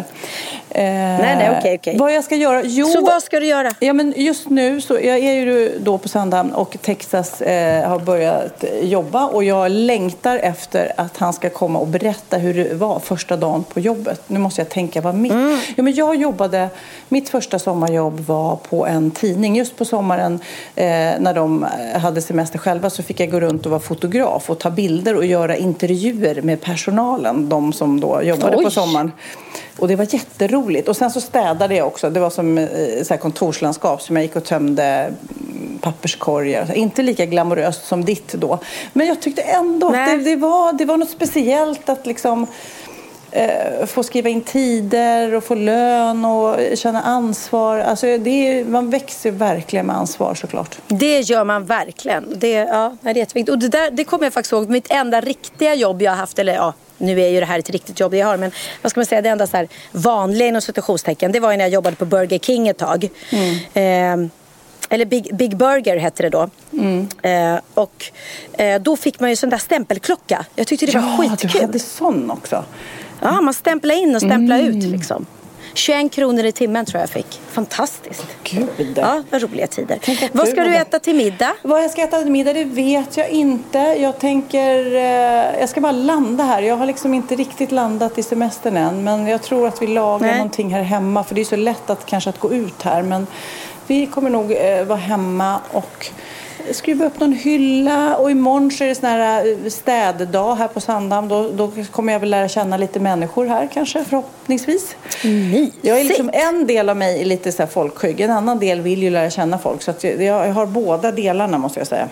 Eh, 0.69 0.83
Nej, 0.83 1.35
nej, 1.37 1.55
okej, 1.59 1.75
okej. 1.81 1.97
Vad 1.97 2.13
jag 2.13 2.23
ska 2.23 2.35
göra? 2.35 2.61
Jo, 2.63 2.85
Så 2.87 3.01
vad 3.01 3.23
ska 3.23 3.39
du 3.39 3.45
göra? 3.45 3.71
Ja, 3.79 3.93
men 3.93 4.13
just 4.17 4.49
nu 4.49 4.81
så 4.81 4.93
jag 4.93 5.17
är 5.17 5.33
ju 5.33 5.79
då 5.79 5.97
på 5.97 6.09
Sandhamn 6.09 6.51
och 6.53 6.77
Texas 6.81 7.41
eh, 7.41 7.89
har 7.89 7.99
börjat 7.99 8.63
jobba 8.81 9.25
och 9.27 9.43
jag 9.43 9.71
längtar 9.71 10.37
efter 10.37 10.93
att 10.97 11.17
han 11.17 11.33
ska 11.33 11.49
komma 11.49 11.79
och 11.79 11.87
berätta 11.87 12.37
hur 12.37 12.53
det 12.53 12.73
var 12.73 12.99
första 12.99 13.37
dagen 13.37 13.63
på 13.73 13.79
jobbet. 13.79 14.21
Nu 14.27 14.39
måste 14.39 14.61
jag 14.61 14.69
tänka, 14.69 15.01
vad 15.01 15.15
mitt? 15.15 15.31
Mm. 15.31 15.59
Ja, 15.75 15.83
men 15.83 15.93
jag 15.93 16.15
jobbade, 16.15 16.67
mitt 17.09 17.29
första 17.29 17.59
sommarjobb 17.59 18.19
var 18.19 18.55
på 18.69 18.85
en 18.85 19.11
tidning. 19.11 19.55
Just 19.55 19.77
på 19.77 19.85
sommaren 19.85 20.39
eh, 20.75 20.85
när 21.19 21.33
de 21.33 21.65
hade 21.95 22.21
semester 22.21 22.59
själva 22.59 22.89
så 22.89 23.03
fick 23.03 23.19
jag 23.19 23.31
gå 23.31 23.39
runt 23.39 23.65
och 23.65 23.71
vara 23.71 23.81
fotograf 23.81 24.49
och 24.49 24.59
ta 24.59 24.69
bilder 24.69 25.15
och 25.15 25.25
göra 25.25 25.55
intervjuer 25.55 26.41
med 26.41 26.54
personalen, 26.57 27.49
de 27.49 27.73
som 27.73 27.99
då 27.99 28.21
jobbade 28.21 28.57
Oj. 28.57 28.63
på 28.63 28.71
sommaren. 28.71 29.11
Och 29.77 29.87
det 29.87 29.95
var 29.95 30.13
jätteroligt. 30.13 30.87
Och 30.87 30.97
sen 30.97 31.11
så 31.11 31.21
städade 31.21 31.75
jag 31.75 31.87
också. 31.87 32.09
Det 32.09 32.19
var 32.19 32.29
som 32.29 32.57
eh, 32.57 32.67
så 33.03 33.17
kontorslandskap 33.17 34.01
som 34.01 34.15
jag 34.15 34.23
gick 34.23 34.35
och 34.35 34.43
tömde 34.43 34.83
mm, 34.83 35.79
papperskorgar. 35.81 36.73
Inte 36.75 37.03
lika 37.03 37.25
glamoröst 37.25 37.87
som 37.87 38.05
ditt 38.05 38.33
då. 38.33 38.59
Men 38.93 39.07
jag 39.07 39.21
tyckte 39.21 39.41
ändå 39.41 39.87
att 39.87 39.93
Nej. 39.93 40.17
det, 40.17 40.23
det, 40.23 40.35
var, 40.35 40.73
det 40.73 40.85
var 40.85 40.97
något 40.97 41.09
speciellt 41.09 41.89
att 41.89 42.05
liksom 42.05 42.47
eh, 43.35 43.85
få 43.85 44.03
skriva 44.03 44.29
in 44.29 44.41
tider 44.41 45.33
och 45.33 45.43
få 45.43 45.55
lön 45.55 46.25
och 46.25 46.77
känna 46.77 47.01
ansvar. 47.01 47.79
Alltså 47.79 48.17
det 48.17 48.29
är, 48.29 48.65
man 48.65 48.89
växer 48.89 49.31
verkligen 49.31 49.85
med 49.85 49.95
ansvar 49.95 50.35
såklart. 50.35 50.77
Det 50.87 51.19
gör 51.19 51.43
man 51.43 51.65
verkligen. 51.65 52.33
Det, 52.35 52.51
ja, 52.51 52.97
det 53.01 53.09
är 53.09 53.15
jätteviktigt. 53.15 53.53
Och 53.53 53.59
det, 53.59 53.67
där, 53.67 53.91
det 53.91 54.03
kommer 54.03 54.25
jag 54.25 54.33
faktiskt 54.33 54.51
ihåg. 54.51 54.69
Mitt 54.69 54.87
enda 54.89 55.21
riktiga 55.21 55.75
jobb 55.75 56.01
jag 56.01 56.11
har 56.11 56.17
haft, 56.17 56.39
eller 56.39 56.53
ja, 56.53 56.73
nu 56.97 57.21
är 57.21 57.27
ju 57.27 57.39
det 57.39 57.45
här 57.45 57.59
ett 57.59 57.69
riktigt 57.69 57.99
jobb 57.99 58.13
jag 58.13 58.27
har, 58.27 58.37
men 58.37 58.51
vad 58.81 58.89
ska 58.89 58.99
man 58.99 59.05
säga, 59.05 59.21
det 59.21 59.29
enda 59.29 59.47
så 59.47 59.57
här 59.57 59.67
vanliga 59.91 60.47
inom 60.47 60.61
citationstecken, 60.61 61.31
det 61.31 61.39
var 61.39 61.51
ju 61.51 61.57
när 61.57 61.63
jag 61.63 61.71
jobbade 61.71 61.95
på 61.95 62.05
Burger 62.05 62.39
King 62.39 62.67
ett 62.67 62.77
tag. 62.77 63.09
Eh, 63.73 64.15
eller 64.89 65.05
Big, 65.05 65.35
Big 65.35 65.57
Burger 65.57 65.97
hette 65.97 66.23
det 66.23 66.29
då. 66.29 66.49
Eh, 67.29 67.59
och 67.73 68.05
eh, 68.53 68.81
då 68.81 68.95
fick 68.97 69.19
man 69.19 69.29
ju 69.29 69.35
sån 69.35 69.49
där 69.49 69.57
stämpelklocka. 69.57 70.45
Jag 70.55 70.67
tyckte 70.67 70.85
det 70.85 70.99
var 70.99 71.01
ja, 71.01 71.29
skitkul. 71.29 71.51
du 71.53 71.61
hade 71.61 71.79
sån 71.79 72.31
också. 72.31 72.63
Ja, 73.21 73.41
man 73.41 73.53
stämplar 73.53 73.95
in 73.95 74.15
och 74.15 74.21
stämplar 74.21 74.59
ut 74.59 74.83
liksom. 74.83 75.25
21 75.73 76.11
kronor 76.11 76.45
i 76.45 76.51
timmen 76.51 76.85
tror 76.85 76.99
jag 76.99 77.09
fick. 77.09 77.41
Fantastiskt. 77.47 78.25
Gud. 78.43 78.93
Ja, 78.95 79.23
vad 79.29 79.41
roliga 79.41 79.67
tider. 79.67 79.99
Vad 80.31 80.47
ska 80.47 80.63
du 80.63 80.75
äta 80.75 80.99
till 80.99 81.15
middag? 81.15 81.53
Vad 81.61 81.83
jag 81.83 81.91
ska 81.91 82.01
äta 82.01 82.21
till 82.21 82.31
middag 82.31 82.53
det 82.53 82.63
vet 82.63 83.17
jag 83.17 83.29
inte. 83.29 83.77
Jag 83.77 84.19
tänker, 84.19 84.95
eh, 84.95 85.59
jag 85.59 85.69
ska 85.69 85.81
bara 85.81 85.91
landa 85.91 86.43
här. 86.43 86.61
Jag 86.61 86.77
har 86.77 86.85
liksom 86.85 87.13
inte 87.13 87.35
riktigt 87.35 87.71
landat 87.71 88.17
i 88.17 88.23
semestern 88.23 88.77
än. 88.77 89.03
Men 89.03 89.27
jag 89.27 89.41
tror 89.41 89.67
att 89.67 89.81
vi 89.81 89.87
lagar 89.87 90.27
Nej. 90.27 90.37
någonting 90.37 90.73
här 90.73 90.81
hemma. 90.81 91.23
För 91.23 91.35
det 91.35 91.41
är 91.41 91.45
så 91.45 91.55
lätt 91.55 91.89
att 91.89 92.05
kanske 92.05 92.29
att 92.29 92.39
gå 92.39 92.53
ut 92.53 92.81
här. 92.81 93.03
Men 93.03 93.27
vi 93.87 94.05
kommer 94.05 94.29
nog 94.29 94.51
eh, 94.51 94.85
vara 94.85 94.99
hemma 94.99 95.59
och 95.71 96.07
skruva 96.71 97.05
upp 97.05 97.19
någon 97.19 97.33
hylla. 97.33 98.15
Och 98.15 98.31
imorgon 98.31 98.71
så 98.71 98.83
är 98.83 98.87
det 98.87 98.95
sån 98.95 99.09
här 99.09 99.45
eh, 99.47 99.69
städdag 99.69 100.55
här 100.55 100.67
på 100.67 100.81
Sandhamn. 100.81 101.27
Då, 101.27 101.49
då 101.49 101.71
kommer 101.91 102.13
jag 102.13 102.19
väl 102.19 102.29
lära 102.29 102.47
känna 102.49 102.77
lite 102.77 102.99
människor 102.99 103.45
här 103.45 103.69
kanske 103.73 104.03
förhoppningsvis. 104.05 104.95
Jag 105.81 105.99
är 105.99 106.03
liksom, 106.03 106.29
en 106.33 106.67
del 106.67 106.89
av 106.89 106.97
mig 106.97 107.21
är 107.21 107.25
lite 107.25 107.51
så 107.51 107.61
här 107.63 107.67
folkskygg. 107.69 108.21
En 108.21 108.31
annan 108.31 108.59
del 108.59 108.81
vill 108.81 109.03
ju 109.03 109.09
lära 109.09 109.29
känna 109.29 109.57
folk. 109.57 109.81
Så 109.81 109.91
att 109.91 110.03
jag, 110.03 110.21
jag 110.23 110.53
har 110.53 110.65
båda 110.65 111.11
delarna 111.11 111.57
måste 111.57 111.79
jag 111.79 111.87
säga. 111.87 112.07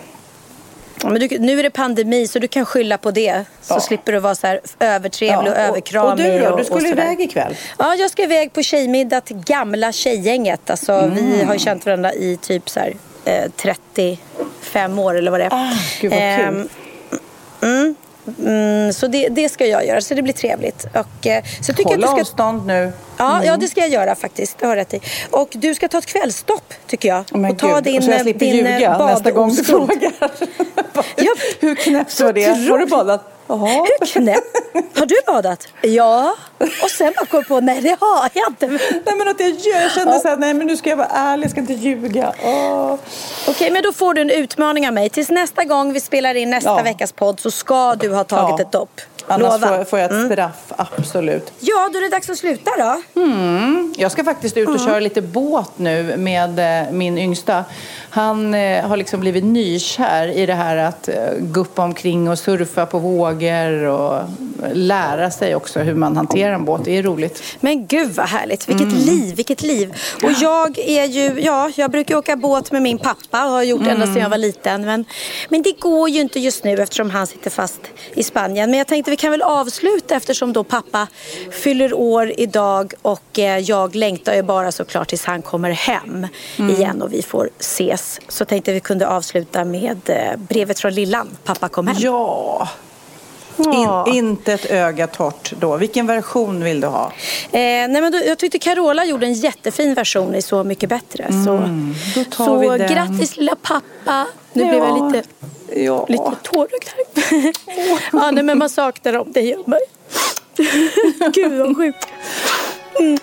Men 1.04 1.14
du, 1.20 1.28
nu 1.40 1.60
är 1.60 1.64
det 1.64 1.70
pandemi 1.70 2.28
så 2.28 2.40
du 2.40 2.48
kan 2.48 2.66
skylla 2.66 2.98
på 2.98 3.12
det. 3.12 3.44
Så 3.62 3.74
Ja. 3.74 3.80
slipper 3.80 4.12
du 4.12 4.20
vara 4.20 4.36
så 4.36 4.48
här 4.48 4.60
övertrevlig 4.80 5.52
och, 5.52 5.58
Ja, 5.58 5.62
överkramig. 5.62 6.12
Och 6.26 6.32
du 6.32 6.40
då? 6.40 6.46
och- 6.50 6.58
Du 6.58 6.62
och 6.62 6.66
skulle 6.66 6.90
iväg 6.90 7.22
ikväll. 7.22 7.56
Ja, 7.80 7.96
jag 7.96 8.12
ska 8.12 8.24
iväg 8.24 8.54
på 8.54 8.62
tjejmiddag 8.64 9.22
till 9.22 9.36
gamla 9.46 9.92
tjejgänget. 9.92 10.70
Alltså, 10.70 11.12
Vi 11.16 11.44
har 11.44 11.58
känt 11.58 11.86
varandra 11.86 12.14
i 12.14 12.38
typ 12.42 12.70
så 12.70 12.80
här, 12.80 12.94
eh, 13.26 13.52
35 13.58 15.00
år 15.00 15.18
eller 15.18 15.32
vad 15.32 15.40
det 15.40 15.44
är. 15.44 15.54
Ah, 15.54 15.74
gud 16.02 16.12
vad 16.12 16.20
kul. 16.20 16.46
Ehm, 16.46 16.70
mm, 17.62 17.96
mm, 18.40 18.94
så 18.94 19.08
det, 19.08 19.30
det 19.30 19.50
ska 19.50 19.66
jag 19.66 19.86
göra, 19.86 20.02
så 20.02 20.14
det 20.14 20.22
blir 20.22 20.34
trevligt. 20.34 20.86
Och, 20.94 21.28
eh, 21.28 21.44
så 21.62 21.74
tycker 21.74 21.90
Håll 21.90 21.94
att 21.94 22.02
du 22.02 22.08
ska... 22.08 22.22
avstånd 22.22 22.66
nu. 22.66 22.92
Ja, 23.18 23.46
ja, 23.46 23.58
det 23.58 23.68
ska 23.68 23.82
jag 23.82 23.90
göra 23.90 24.16
faktiskt. 24.16 24.58
Det 24.60 24.66
har 24.66 24.76
rätt 24.76 24.94
i. 24.94 25.02
Och 25.30 25.50
du 25.52 25.76
ska 25.76 25.88
ta 25.88 25.98
ett 25.98 26.06
kvällstopp, 26.06 26.74
tycker 26.88 27.10
jag. 27.10 27.26
Oh, 27.32 27.50
och 27.50 27.60
ta 27.60 27.76
Gud. 27.76 27.84
din, 27.84 27.98
och 27.98 28.04
så 28.04 28.10
jag 28.10 28.18
eh, 28.18 28.24
slipper 28.24 28.46
din 28.46 28.66
eh, 28.66 28.80
ljuga 28.80 29.06
nästa 29.06 29.32
gång 29.32 29.56
du 29.56 29.64
frågar. 29.64 30.12
Ja. 31.16 31.34
Hur 31.60 31.76
knäppt 31.76 32.20
var 32.20 32.34
det? 32.34 32.70
Har 32.70 32.78
du 32.78 32.86
badat? 32.86 33.33
Jaha. 33.48 33.68
Hur 33.68 34.06
knäpp? 34.06 34.44
Har 34.98 35.06
du 35.06 35.16
badat? 35.28 35.68
Ja. 35.82 36.36
Och 36.84 36.90
sen 36.90 37.14
bara 37.18 37.26
kom 37.26 37.44
på, 37.44 37.60
nej 37.60 37.82
det 37.82 37.98
har 38.00 38.30
jag 38.34 38.50
inte. 38.50 38.68
Nej 38.68 39.16
men 39.18 39.28
att 39.28 39.40
jag, 39.40 39.50
jag 39.50 39.92
kände 39.92 40.20
så 40.20 40.28
här, 40.28 40.38
nej 40.38 40.54
men 40.54 40.68
nu 40.68 40.78
ska 40.78 40.90
jag 40.90 40.98
vara 40.98 41.08
ärlig, 41.08 41.44
jag 41.44 41.52
ska 41.52 41.60
inte 41.60 41.74
ljuga. 41.74 42.34
Åh. 42.44 42.96
Okej, 43.48 43.72
men 43.72 43.84
då 43.84 43.94
får 43.94 44.14
du 44.14 44.22
en 44.22 44.30
utmaning 44.30 44.88
av 44.88 44.94
mig. 44.94 45.10
Tills 45.10 45.30
nästa 45.30 45.64
gång 45.64 45.94
vi 45.94 46.00
spelar 46.00 46.36
in 46.36 46.50
nästa 46.50 46.70
Ja. 46.70 46.84
veckas 46.84 47.12
podd 47.12 47.40
så 47.40 47.52
ska 47.52 47.96
du 47.96 48.14
ha 48.14 48.24
tagit 48.24 48.56
Ja. 48.60 48.62
ett 48.66 48.72
dopp. 48.72 49.02
Annars 49.28 49.62
Lova. 49.62 49.78
får, 49.78 49.84
får 49.86 50.00
jag 50.00 50.12
ett 50.12 50.32
straff, 50.32 50.72
absolut. 50.78 51.52
Ja, 51.60 51.90
då 51.94 51.98
är 51.98 52.02
det 52.02 52.10
dags 52.10 52.30
att 52.30 52.38
sluta 52.38 52.72
då. 52.78 53.02
Jag 53.98 54.12
ska 54.12 54.24
faktiskt 54.24 54.58
ut 54.58 54.68
och 54.70 54.80
köra 54.80 55.00
lite 55.00 55.22
båt 55.22 55.72
nu 55.78 56.18
med 56.18 56.84
eh, 56.86 56.92
min 56.92 57.18
yngsta. 57.18 57.64
Han 58.10 58.54
eh, 58.54 58.86
har 58.88 58.98
liksom 58.98 59.20
blivit 59.20 59.44
nykär 59.44 60.28
i 60.28 60.46
det 60.46 60.54
här 60.54 60.78
att 60.78 61.08
eh, 61.08 61.16
guppa 61.40 61.84
omkring 61.84 62.30
och 62.30 62.40
surfa 62.40 62.86
på 62.86 63.00
vågor 63.00 63.84
och 63.84 64.22
lära 64.74 65.32
sig 65.32 65.56
också 65.56 65.80
hur 65.80 65.96
man 65.96 66.18
hanterar 66.18 66.54
en 66.54 66.66
båt. 66.66 66.82
Det 66.86 66.98
är 66.98 67.04
roligt. 67.04 67.44
Men 67.60 67.88
gud 67.88 68.12
vad 68.12 68.26
härligt. 68.26 68.70
Vilket 68.70 68.88
Mm. 68.88 68.98
liv, 68.98 69.36
vilket 69.36 69.62
liv. 69.62 69.94
Och 70.24 70.32
jag 70.32 70.80
är 70.80 71.06
ju, 71.06 71.42
ja, 71.42 71.72
jag 71.76 71.92
brukar 71.92 72.16
åka 72.16 72.36
båt 72.36 72.72
med 72.72 72.82
min 72.82 72.98
pappa 72.98 73.46
och 73.46 73.52
har 73.52 73.64
gjort 73.64 73.88
ända 73.88 74.06
sedan 74.06 74.18
jag 74.18 74.30
var 74.30 74.38
liten. 74.38 74.86
Men, 74.86 75.06
men 75.50 75.62
det 75.62 75.80
går 75.80 76.10
ju 76.10 76.22
inte 76.22 76.40
just 76.40 76.64
nu 76.64 76.74
eftersom 76.74 77.10
han 77.10 77.28
sitter 77.28 77.50
fast 77.50 77.82
i 78.14 78.24
Spanien. 78.24 78.70
Men 78.70 78.78
jag 78.78 78.88
tänkte 78.88 79.12
vi 79.12 79.18
kan 79.24 79.32
väl 79.32 79.42
avsluta 79.42 80.16
eftersom 80.16 80.54
då 80.54 80.64
pappa 80.64 81.08
fyller 81.52 81.94
år 81.94 82.34
idag 82.38 82.94
och 83.02 83.40
eh, 83.40 83.58
jag 83.60 83.96
längtar 83.96 84.34
ju 84.34 84.44
bara 84.44 84.72
såklart 84.72 85.08
tills 85.10 85.26
han 85.26 85.42
kommer 85.42 85.70
hem 85.72 86.28
igen 86.58 87.02
och 87.02 87.14
vi 87.14 87.22
får 87.22 87.50
ses. 87.60 88.20
Så 88.28 88.46
tänkte 88.46 88.74
vi 88.74 88.80
kunde 88.80 89.08
avsluta 89.08 89.66
med 89.66 90.00
eh, 90.06 90.38
brevet 90.38 90.80
från 90.80 90.94
Lillan. 90.94 91.28
Pappa 91.44 91.70
kom 91.70 91.88
hem. 91.88 91.98
Ja. 92.00 92.70
Ja. 93.58 94.06
In, 94.08 94.16
inte 94.16 94.54
ett 94.54 94.72
öga 94.72 95.08
torrt 95.08 95.54
då. 95.60 95.78
Vilken 95.78 96.08
version 96.08 96.64
vill 96.64 96.82
du 96.82 96.88
ha? 96.88 97.06
Eh, 97.06 97.60
nej 97.60 98.02
men 98.02 98.12
då, 98.12 98.18
jag 98.26 98.38
tyckte 98.38 98.60
Carola 98.60 99.06
gjorde 99.06 99.26
en 99.26 99.34
jättefin 99.34 99.94
version 99.94 100.36
i 100.36 100.42
Så 100.42 100.64
mycket 100.64 100.90
bättre. 100.90 101.28
Så, 101.46 101.58
tar 102.38 102.46
så 102.46 102.78
den. 102.78 102.94
grattis 102.94 103.38
lilla 103.38 103.56
pappa. 103.56 104.28
Nu 104.54 104.66
blev 104.66 104.76
jag 104.78 105.14
lite, 105.14 105.28
Ja. 105.76 106.06
lite 106.10 106.32
tårögd 106.44 106.90
här. 107.30 107.54
ja, 108.12 108.32
nej, 108.32 108.44
men 108.44 108.58
man 108.58 108.70
saknar 108.70 109.14
dem, 109.14 109.28
det 109.32 109.42
gör 109.42 109.64
man. 109.66 109.80
Gud 111.34 111.52
vad 111.52 111.78
sjukt. 111.78 112.08
Mm. 113.00 113.18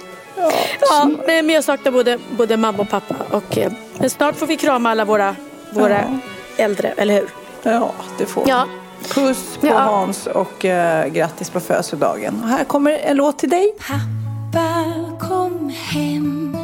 Ja, 0.80 1.10
nej, 1.26 1.42
men 1.42 1.54
jag 1.54 1.64
saknar 1.64 1.92
både, 1.92 2.18
både 2.36 2.56
mamma 2.56 2.78
och 2.78 2.90
pappa. 2.90 3.14
Och, 3.30 3.58
eh, 3.58 3.72
men 3.98 4.10
snart 4.10 4.36
får 4.36 4.46
vi 4.46 4.56
krama 4.56 4.90
alla 4.90 5.04
våra, 5.04 5.36
våra 5.70 6.20
äldre, 6.56 6.92
eller 6.96 7.14
hur? 7.14 7.28
Ja, 7.62 7.92
det 8.18 8.26
får 8.26 8.44
Ja. 8.48 8.66
Puss 9.08 9.56
på 9.60 9.66
Ja. 9.66 9.78
Hans 9.78 10.26
och 10.26 10.64
eh, 10.64 11.06
grattis 11.08 11.50
på 11.50 11.60
födelsedagen. 11.60 12.40
Och 12.42 12.48
här 12.48 12.64
kommer 12.64 12.92
en 12.92 13.16
låt 13.16 13.38
till 13.38 13.50
dig. 13.50 13.74
Pappa 13.78 14.84
kom 15.28 15.72
hem 15.74 16.56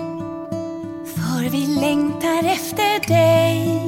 För 1.14 1.50
vi 1.50 1.66
längtar 1.66 2.52
efter 2.52 3.08
dig 3.08 3.80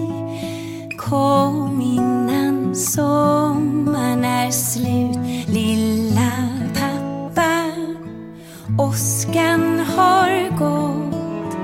Kom 1.09 1.81
innan 1.81 2.75
sommaren 2.75 4.25
är 4.25 4.51
slut 4.51 5.19
Lilla 5.47 6.33
pappa. 6.75 7.65
Åskan 8.79 9.81
har 9.81 10.51
gått 10.59 11.57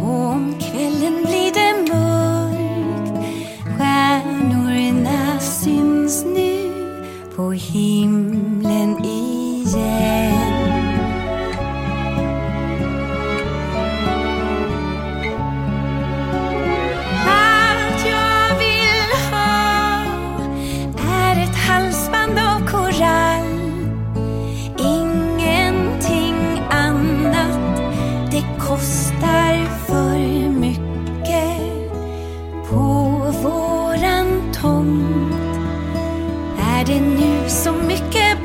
Och 0.00 0.30
om 0.30 0.54
kvällen 0.60 1.22
blir 1.24 1.52
det 1.54 1.92
mörkt. 1.94 3.26
Stjärnorna 3.78 5.40
syns 5.40 6.24
nu 6.24 6.72
på 7.36 7.50
himlen 7.52 9.04
igen. 9.04 10.35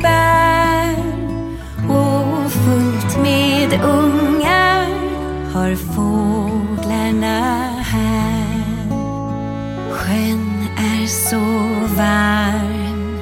Bär 0.01 0.95
och 1.89 2.51
fullt 2.51 3.17
med 3.17 3.81
ungar 3.83 4.87
har 5.53 5.75
fåglarna 5.75 7.67
här. 7.79 8.61
Sjön 9.91 10.67
är 10.77 11.07
så 11.07 11.39
varm 11.95 13.19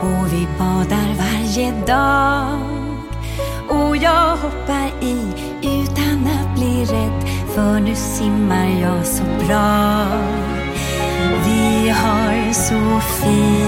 och 0.00 0.32
vi 0.32 0.46
badar 0.58 1.14
varje 1.18 1.72
dag. 1.86 2.58
Och 3.68 3.96
jag 3.96 4.36
hoppar 4.36 4.90
i 5.00 5.18
utan 5.62 6.26
att 6.26 6.54
bli 6.54 6.84
rädd 6.84 7.28
för 7.54 7.80
nu 7.80 7.94
simmar 7.94 8.80
jag 8.80 9.06
så 9.06 9.24
bra. 9.46 10.06
Vi 11.44 11.88
har 11.88 12.52
så 12.52 13.00
fint 13.00 13.67